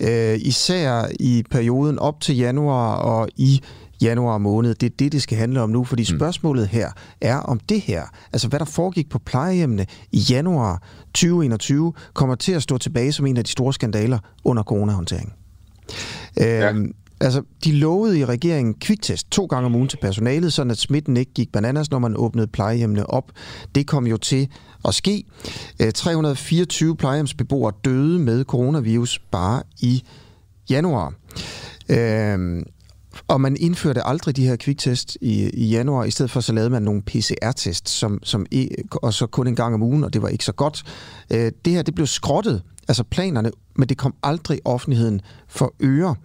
Øh, 0.00 0.38
især 0.40 1.02
i 1.20 1.44
perioden 1.50 1.98
op 1.98 2.20
til 2.20 2.36
januar 2.36 2.96
og 2.96 3.28
i 3.36 3.62
januar 4.02 4.38
måned. 4.38 4.74
Det 4.74 4.86
er 4.92 4.96
det, 4.98 5.12
det 5.12 5.22
skal 5.22 5.38
handle 5.38 5.60
om 5.60 5.70
nu, 5.70 5.84
fordi 5.84 6.02
mm. 6.02 6.18
spørgsmålet 6.18 6.68
her 6.68 6.90
er 7.20 7.36
om 7.36 7.60
det 7.60 7.80
her, 7.80 8.02
altså 8.32 8.48
hvad 8.48 8.58
der 8.58 8.64
foregik 8.64 9.10
på 9.10 9.18
plejehjemmene 9.18 9.86
i 10.12 10.18
januar 10.18 10.82
2021, 11.14 11.92
kommer 12.14 12.34
til 12.34 12.52
at 12.52 12.62
stå 12.62 12.78
tilbage 12.78 13.12
som 13.12 13.26
en 13.26 13.36
af 13.36 13.44
de 13.44 13.50
store 13.50 13.72
skandaler 13.72 14.18
under 14.44 14.62
coronahåndteringen. 14.62 15.32
Ja. 16.36 16.70
Øhm, 16.70 16.94
Altså, 17.20 17.42
de 17.64 17.72
lovede 17.72 18.18
i 18.18 18.24
regeringen 18.24 18.74
kviktest 18.74 19.30
to 19.30 19.46
gange 19.46 19.66
om 19.66 19.74
ugen 19.74 19.88
til 19.88 19.96
personalet, 19.96 20.52
så 20.52 20.62
at 20.62 20.78
smitten 20.78 21.16
ikke 21.16 21.32
gik 21.32 21.52
bananas, 21.52 21.90
når 21.90 21.98
man 21.98 22.16
åbnede 22.16 22.46
plejehjemmene 22.46 23.10
op. 23.10 23.32
Det 23.74 23.86
kom 23.86 24.06
jo 24.06 24.16
til 24.16 24.48
at 24.84 24.94
ske. 24.94 25.24
Øh, 25.82 25.92
324 25.92 26.96
plejehjemsbeboere 26.96 27.72
døde 27.84 28.18
med 28.18 28.44
coronavirus 28.44 29.18
bare 29.30 29.62
i 29.80 30.02
januar. 30.70 31.14
Øhm, 31.88 32.62
og 33.28 33.40
man 33.40 33.56
indførte 33.60 34.06
aldrig 34.06 34.36
de 34.36 34.46
her 34.46 34.56
kviktest 34.56 35.18
i, 35.20 35.50
i 35.50 35.68
januar. 35.68 36.04
I 36.04 36.10
stedet 36.10 36.30
for 36.30 36.40
så 36.40 36.52
lavede 36.52 36.70
man 36.70 36.82
nogle 36.82 37.02
PCR-test, 37.02 37.88
som, 37.88 38.18
som, 38.22 38.46
e, 38.52 38.68
og 38.92 39.14
så 39.14 39.26
kun 39.26 39.46
en 39.46 39.56
gang 39.56 39.74
om 39.74 39.82
ugen, 39.82 40.04
og 40.04 40.12
det 40.12 40.22
var 40.22 40.28
ikke 40.28 40.44
så 40.44 40.52
godt. 40.52 40.82
Øh, 41.32 41.52
det 41.64 41.72
her 41.72 41.82
det 41.82 41.94
blev 41.94 42.06
skrottet, 42.06 42.62
altså 42.88 43.04
planerne, 43.04 43.50
men 43.76 43.88
det 43.88 43.98
kom 43.98 44.14
aldrig 44.22 44.60
offentligheden 44.64 45.20
for 45.48 45.74
øre. 45.82 46.16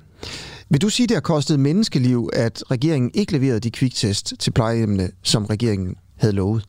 Vil 0.72 0.82
du 0.82 0.90
sige, 0.90 1.08
det 1.08 1.16
har 1.16 1.22
kostet 1.22 1.60
menneskeliv, 1.60 2.30
at 2.34 2.72
regeringen 2.72 3.12
ikke 3.14 3.32
leverede 3.32 3.60
de 3.60 3.72
kviktest 3.72 4.34
til 4.40 4.52
plejehjemmene, 4.52 5.12
som 5.24 5.46
regeringen 5.46 5.96
havde 6.18 6.36
lovet? 6.36 6.66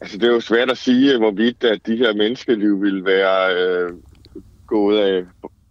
Altså, 0.00 0.18
det 0.18 0.28
er 0.28 0.32
jo 0.32 0.40
svært 0.40 0.70
at 0.70 0.78
sige, 0.78 1.18
hvorvidt 1.18 1.64
at 1.64 1.86
de 1.86 1.96
her 1.96 2.14
menneskeliv 2.14 2.82
vil 2.82 3.04
være 3.04 3.56
øh, 3.56 3.90
gået 4.66 4.98
af 4.98 5.24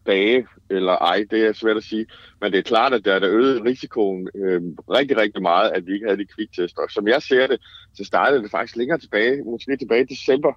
bage 0.06 0.48
eller 0.70 0.92
ej. 0.92 1.26
Det 1.32 1.46
er 1.46 1.54
svært 1.54 1.78
at 1.78 1.84
sige. 1.84 2.06
Men 2.42 2.52
det 2.52 2.58
er 2.58 2.64
klart, 2.64 2.94
at 2.94 3.06
der 3.06 3.14
er 3.14 3.20
øget 3.24 3.66
risikoen 3.66 4.28
øh, 4.36 4.62
rigtig, 4.90 5.18
rigtig 5.18 5.42
meget, 5.42 5.72
at 5.72 5.88
vi 5.88 5.94
ikke 5.94 6.06
havde 6.06 6.20
de 6.20 6.34
kviktester. 6.36 6.82
Og 6.82 6.92
som 6.92 7.08
jeg 7.08 7.22
ser 7.22 7.48
det, 7.48 7.60
så 7.94 8.04
startede 8.04 8.44
det 8.44 8.52
faktisk 8.52 8.76
længere 8.76 9.00
tilbage, 9.00 9.44
måske 9.44 9.78
tilbage 9.78 10.04
i 10.04 10.14
december 10.14 10.54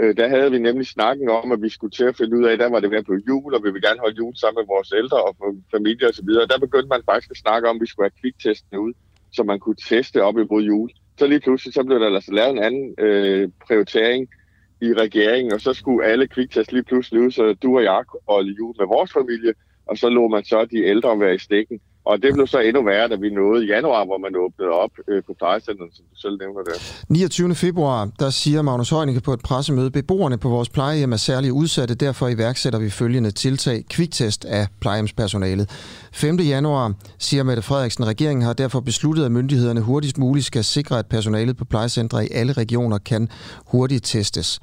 Øh, 0.00 0.16
der 0.16 0.28
havde 0.28 0.50
vi 0.50 0.58
nemlig 0.58 0.86
snakken 0.86 1.28
om, 1.28 1.52
at 1.52 1.62
vi 1.62 1.68
skulle 1.68 1.90
til 1.90 2.04
at 2.04 2.16
finde 2.16 2.38
ud 2.38 2.44
af, 2.44 2.58
der 2.58 2.70
var 2.70 2.80
det 2.80 2.90
ved 2.90 3.04
på 3.04 3.14
jul, 3.28 3.54
og 3.54 3.64
vi 3.64 3.70
ville 3.70 3.88
gerne 3.88 4.00
holde 4.00 4.16
jul 4.16 4.36
sammen 4.36 4.60
med 4.60 4.66
vores 4.74 4.92
ældre 4.92 5.22
og 5.22 5.36
familie 5.70 6.08
osv. 6.08 6.28
Og 6.42 6.48
der 6.50 6.58
begyndte 6.58 6.88
man 6.88 7.02
faktisk 7.10 7.30
at 7.30 7.36
snakke 7.36 7.68
om, 7.68 7.76
at 7.76 7.80
vi 7.80 7.86
skulle 7.86 8.04
have 8.08 8.20
kviktestene 8.22 8.80
ud, 8.80 8.92
så 9.32 9.42
man 9.42 9.60
kunne 9.60 9.80
teste 9.88 10.22
op 10.22 10.38
imod 10.38 10.62
jul. 10.62 10.90
Så 11.18 11.26
lige 11.26 11.40
pludselig 11.40 11.74
så 11.74 11.82
blev 11.84 12.00
der 12.00 12.14
altså 12.14 12.32
lavet 12.32 12.50
en 12.50 12.62
anden 12.62 12.94
øh, 12.98 13.48
prioritering 13.66 14.28
i 14.80 14.94
regeringen, 14.94 15.52
og 15.52 15.60
så 15.60 15.72
skulle 15.72 16.06
alle 16.06 16.26
kviktest 16.28 16.72
lige 16.72 16.84
pludselig 16.84 17.20
ud, 17.22 17.30
så 17.30 17.54
du 17.62 17.76
og 17.76 17.84
jeg 17.84 18.02
kunne 18.08 18.26
holde 18.28 18.54
jul 18.58 18.74
med 18.78 18.86
vores 18.86 19.12
familie, 19.12 19.54
og 19.86 19.98
så 19.98 20.08
lå 20.08 20.28
man 20.28 20.44
så 20.44 20.64
de 20.64 20.84
ældre 20.84 21.20
være 21.20 21.34
i 21.34 21.38
stikken. 21.38 21.80
Og 22.04 22.22
det 22.22 22.34
blev 22.34 22.46
så 22.46 22.58
endnu 22.58 22.84
værre, 22.84 23.08
da 23.08 23.16
vi 23.16 23.30
nåede 23.30 23.64
i 23.64 23.68
januar, 23.68 24.04
hvor 24.04 24.18
man 24.18 24.36
åbnede 24.36 24.70
op 24.70 24.90
øh, 25.08 25.22
på 25.26 25.34
plejecenteret, 25.38 25.90
som 25.94 26.04
du 26.10 26.16
selv 26.16 26.38
nævner 26.38 26.62
der. 26.62 27.04
29. 27.08 27.54
februar, 27.54 28.10
der 28.18 28.30
siger 28.30 28.62
Magnus 28.62 28.90
Heunicke 28.90 29.20
på 29.20 29.32
et 29.32 29.40
pressemøde, 29.40 29.90
beboerne 29.90 30.38
på 30.38 30.48
vores 30.48 30.68
plejehjem 30.68 31.12
er 31.12 31.16
særligt 31.16 31.52
udsatte, 31.52 31.94
derfor 31.94 32.28
iværksætter 32.28 32.78
vi 32.78 32.90
følgende 32.90 33.30
tiltag. 33.30 33.84
Kviktest 33.90 34.44
af 34.44 34.66
plejehjemspersonalet. 34.80 35.70
5. 36.14 36.36
januar 36.36 36.92
siger 37.18 37.42
Mette 37.42 37.62
Frederiksen, 37.62 38.06
regeringen 38.06 38.44
har 38.44 38.52
derfor 38.52 38.80
besluttet, 38.80 39.24
at 39.24 39.32
myndighederne 39.32 39.80
hurtigst 39.80 40.18
muligt 40.18 40.46
skal 40.46 40.64
sikre, 40.64 40.98
at 40.98 41.06
personalet 41.06 41.56
på 41.56 41.64
plejecentre 41.64 42.26
i 42.26 42.28
alle 42.32 42.52
regioner 42.52 42.98
kan 42.98 43.28
hurtigt 43.66 44.04
testes. 44.04 44.60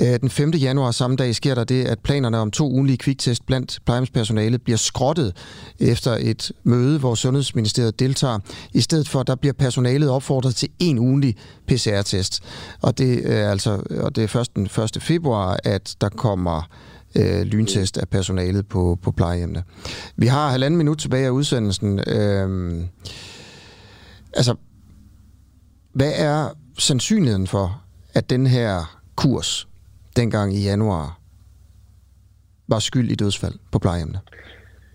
Øh, 0.00 0.20
den 0.20 0.30
5. 0.30 0.50
januar 0.50 0.90
samme 0.90 1.16
dag 1.16 1.34
sker 1.34 1.54
der 1.54 1.64
det, 1.64 1.84
at 1.84 1.98
planerne 1.98 2.38
om 2.38 2.50
to 2.50 2.70
ugenlige 2.70 2.96
kviktest 2.96 3.46
blandt 3.46 3.78
plejehjemspersonalet 3.84 4.62
bliver 4.62 4.76
skrottet 4.76 5.36
efter 5.78 6.16
et 6.20 6.52
møde, 6.64 6.98
hvor 6.98 7.14
Sundhedsministeriet 7.14 8.00
deltager. 8.00 8.38
I 8.74 8.80
stedet 8.80 9.08
for, 9.08 9.22
der 9.22 9.34
bliver 9.34 9.52
personalet 9.52 10.10
opfordret 10.10 10.54
til 10.54 10.68
en 10.78 10.98
ugenlig 10.98 11.36
PCR-test. 11.66 12.40
Og 12.82 12.98
det 12.98 13.32
er 13.32 13.50
altså 13.50 13.82
og 14.00 14.16
det 14.16 14.24
er 14.24 14.28
først 14.28 14.56
den 14.56 14.64
1. 14.96 15.02
februar, 15.02 15.58
at 15.64 15.96
der 16.00 16.08
kommer 16.08 16.68
øh, 17.16 17.42
lyntest 17.42 17.98
af 17.98 18.08
personalet 18.08 18.68
på, 18.68 18.98
på 19.02 19.10
plejehjemmene. 19.10 19.62
Vi 20.16 20.26
har 20.26 20.50
halvanden 20.50 20.78
minut 20.78 20.98
tilbage 20.98 21.26
af 21.26 21.30
udsendelsen. 21.30 21.98
Øh, 21.98 22.82
altså, 24.34 24.54
hvad 25.92 26.12
er 26.16 26.48
sandsynligheden 26.78 27.46
for, 27.46 27.82
at 28.14 28.30
den 28.30 28.46
her 28.46 29.00
kurs 29.16 29.68
dengang 30.16 30.54
i 30.54 30.62
januar 30.62 31.20
var 32.68 32.78
skyld 32.78 33.10
i 33.10 33.14
dødsfald 33.14 33.54
på 33.72 33.78
plejehjemmene? 33.78 34.20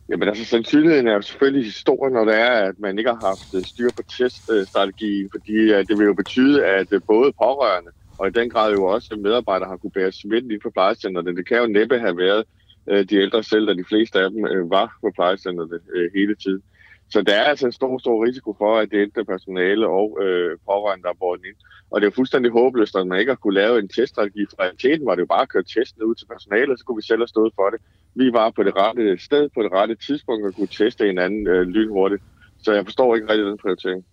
Jamen 0.09 0.27
altså, 0.27 0.45
sandsynligheden 0.45 1.07
er 1.07 1.13
jo 1.13 1.21
selvfølgelig 1.21 1.73
stor, 1.73 2.09
når 2.09 2.25
det 2.25 2.35
er, 2.35 2.51
at 2.51 2.79
man 2.79 2.97
ikke 2.97 3.09
har 3.09 3.27
haft 3.27 3.53
øh, 3.53 3.63
styr 3.63 3.89
på 3.97 4.03
teststrategien, 4.17 5.29
fordi 5.31 5.53
øh, 5.53 5.87
det 5.87 5.97
vil 5.97 6.05
jo 6.05 6.13
betyde, 6.13 6.65
at 6.65 6.87
øh, 6.91 7.01
både 7.07 7.31
pårørende 7.31 7.91
og 8.19 8.27
i 8.27 8.31
den 8.31 8.49
grad 8.49 8.73
jo 8.73 8.83
også 8.83 9.15
medarbejdere 9.15 9.69
har 9.69 9.77
kunne 9.77 9.91
bære 9.91 10.11
smitten 10.11 10.51
ind 10.51 10.61
på 10.61 10.69
plejecenterne. 10.69 11.35
Det 11.35 11.47
kan 11.47 11.57
jo 11.57 11.67
næppe 11.67 11.99
have 11.99 12.17
været 12.17 12.43
øh, 12.89 13.09
de 13.09 13.15
ældre 13.15 13.43
selv, 13.43 13.67
da 13.67 13.73
de 13.73 13.83
fleste 13.83 14.19
af 14.19 14.29
dem 14.31 14.45
øh, 14.45 14.69
var 14.69 14.97
på 15.01 15.11
plejecenterne 15.15 15.79
øh, 15.95 16.11
hele 16.15 16.35
tiden. 16.35 16.61
Så 17.09 17.21
der 17.21 17.33
er 17.33 17.43
altså 17.43 17.65
en 17.65 17.71
stor, 17.71 17.97
stor 17.97 18.25
risiko 18.25 18.55
for, 18.57 18.77
at 18.77 18.91
det 18.91 18.97
ældre 18.97 19.25
personale 19.25 19.87
og 19.87 20.17
øh, 20.21 20.57
pårørende, 20.65 21.03
der 21.03 21.09
er 21.09 21.19
båret 21.19 21.41
ind. 21.45 21.55
Og 21.91 22.01
det 22.01 22.05
er 22.05 22.11
jo 22.11 22.15
fuldstændig 22.15 22.51
håbløst, 22.51 22.95
at 22.95 23.07
man 23.07 23.19
ikke 23.19 23.31
har 23.31 23.35
kunne 23.35 23.53
lave 23.53 23.79
en 23.79 23.87
teststrategi. 23.87 24.45
For 24.49 24.61
realiteten 24.61 25.05
var 25.05 25.15
det 25.15 25.21
jo 25.21 25.25
bare 25.25 25.41
at 25.41 25.49
køre 25.49 25.63
testen 25.63 26.03
ud 26.03 26.15
til 26.15 26.25
personalet, 26.25 26.79
så 26.79 26.85
kunne 26.85 26.95
vi 26.95 27.07
selv 27.07 27.19
have 27.19 27.27
stået 27.27 27.53
for 27.55 27.69
det. 27.69 27.79
Vi 28.15 28.33
var 28.33 28.49
på 28.49 28.63
det 28.63 28.75
rette 28.75 29.17
sted, 29.17 29.49
på 29.49 29.63
det 29.63 29.71
rette 29.71 29.95
tidspunkt, 29.95 30.45
og 30.45 30.53
kunne 30.53 30.67
teste 30.67 31.09
en 31.09 31.17
anden 31.17 31.47
øh, 31.47 31.61
lynhurtigt. 31.67 32.23
Så 32.63 32.73
jeg 32.73 32.83
forstår 32.85 33.15
ikke 33.15 33.29
rigtig 33.29 33.45
den 33.45 33.57
prioritering. 33.57 34.05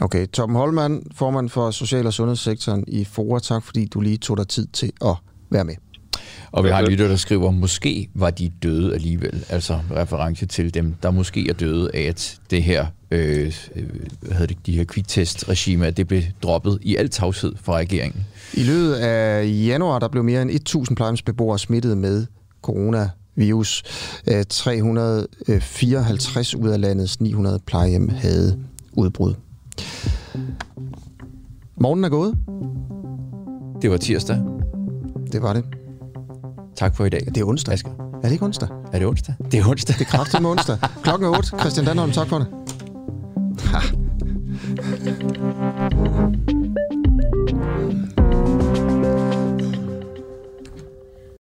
Okay, 0.00 0.26
Tom 0.26 0.54
Holman, 0.54 1.02
formand 1.14 1.48
for 1.48 1.70
Social- 1.70 2.06
og 2.06 2.12
Sundhedssektoren 2.12 2.84
i 2.88 3.04
FOA. 3.04 3.38
Tak 3.38 3.62
fordi 3.62 3.86
du 3.86 4.00
lige 4.00 4.16
tog 4.16 4.36
dig 4.36 4.48
tid 4.48 4.66
til 4.66 4.92
at 5.04 5.14
være 5.50 5.64
med. 5.64 5.74
Og 6.52 6.64
vi 6.64 6.68
har 6.68 6.82
lytter, 6.82 7.08
der 7.08 7.16
skriver, 7.16 7.50
måske 7.50 8.08
var 8.14 8.30
de 8.30 8.52
døde 8.62 8.94
alligevel. 8.94 9.44
Altså 9.48 9.80
reference 9.90 10.46
til 10.46 10.74
dem, 10.74 10.94
der 11.02 11.10
måske 11.10 11.48
er 11.48 11.52
døde 11.52 11.90
af, 11.94 12.00
at 12.00 12.38
det 12.50 12.62
her, 12.62 12.86
øh, 13.10 13.54
hvad 14.20 14.32
hedder 14.32 14.46
det, 14.46 14.66
de 14.66 14.72
her 14.72 14.84
kviktest-regime, 14.84 15.86
at 15.86 15.96
det 15.96 16.08
blev 16.08 16.22
droppet 16.42 16.78
i 16.82 16.96
al 16.96 17.08
tavshed 17.08 17.52
fra 17.62 17.76
regeringen. 17.76 18.24
I 18.54 18.62
løbet 18.62 18.94
af 18.94 19.46
januar, 19.46 19.98
der 19.98 20.08
blev 20.08 20.24
mere 20.24 20.42
end 20.42 20.50
1.000 20.88 20.94
plejehjemsbeboere 20.94 21.58
smittet 21.58 21.98
med 21.98 22.26
coronavirus. 22.62 23.82
354 24.48 26.54
ud 26.54 26.68
af 26.68 26.80
landets 26.80 27.20
900 27.20 27.58
plejehjem 27.66 28.08
havde 28.08 28.58
udbrud. 28.92 29.34
Morgen 31.76 32.04
er 32.04 32.08
gået. 32.08 32.38
Det 33.82 33.90
var 33.90 33.96
tirsdag. 33.96 34.36
Det 35.32 35.42
var 35.42 35.52
det. 35.52 35.64
Tak 36.76 36.96
for 36.96 37.04
i 37.04 37.08
dag. 37.08 37.20
Det 37.26 37.36
er 37.36 37.44
onsdag. 37.44 37.74
Asger. 37.74 37.90
Er 37.90 38.22
det 38.22 38.32
ikke 38.32 38.44
onsdag? 38.44 38.68
Er 38.92 38.98
det 38.98 39.08
onsdag? 39.08 39.34
Det 39.52 39.60
er 39.60 39.68
onsdag. 39.68 39.94
Det 39.98 40.00
er 40.00 40.10
kraftigt 40.10 40.42
med 40.42 40.50
onsdag. 40.50 40.78
Klokken 41.02 41.28
er 41.28 41.38
8. 41.38 41.58
Christian 41.60 41.86
Danholm, 41.86 42.12
tak 42.12 42.28
for 42.28 42.38
det. 42.38 42.46
Ha. 43.64 43.78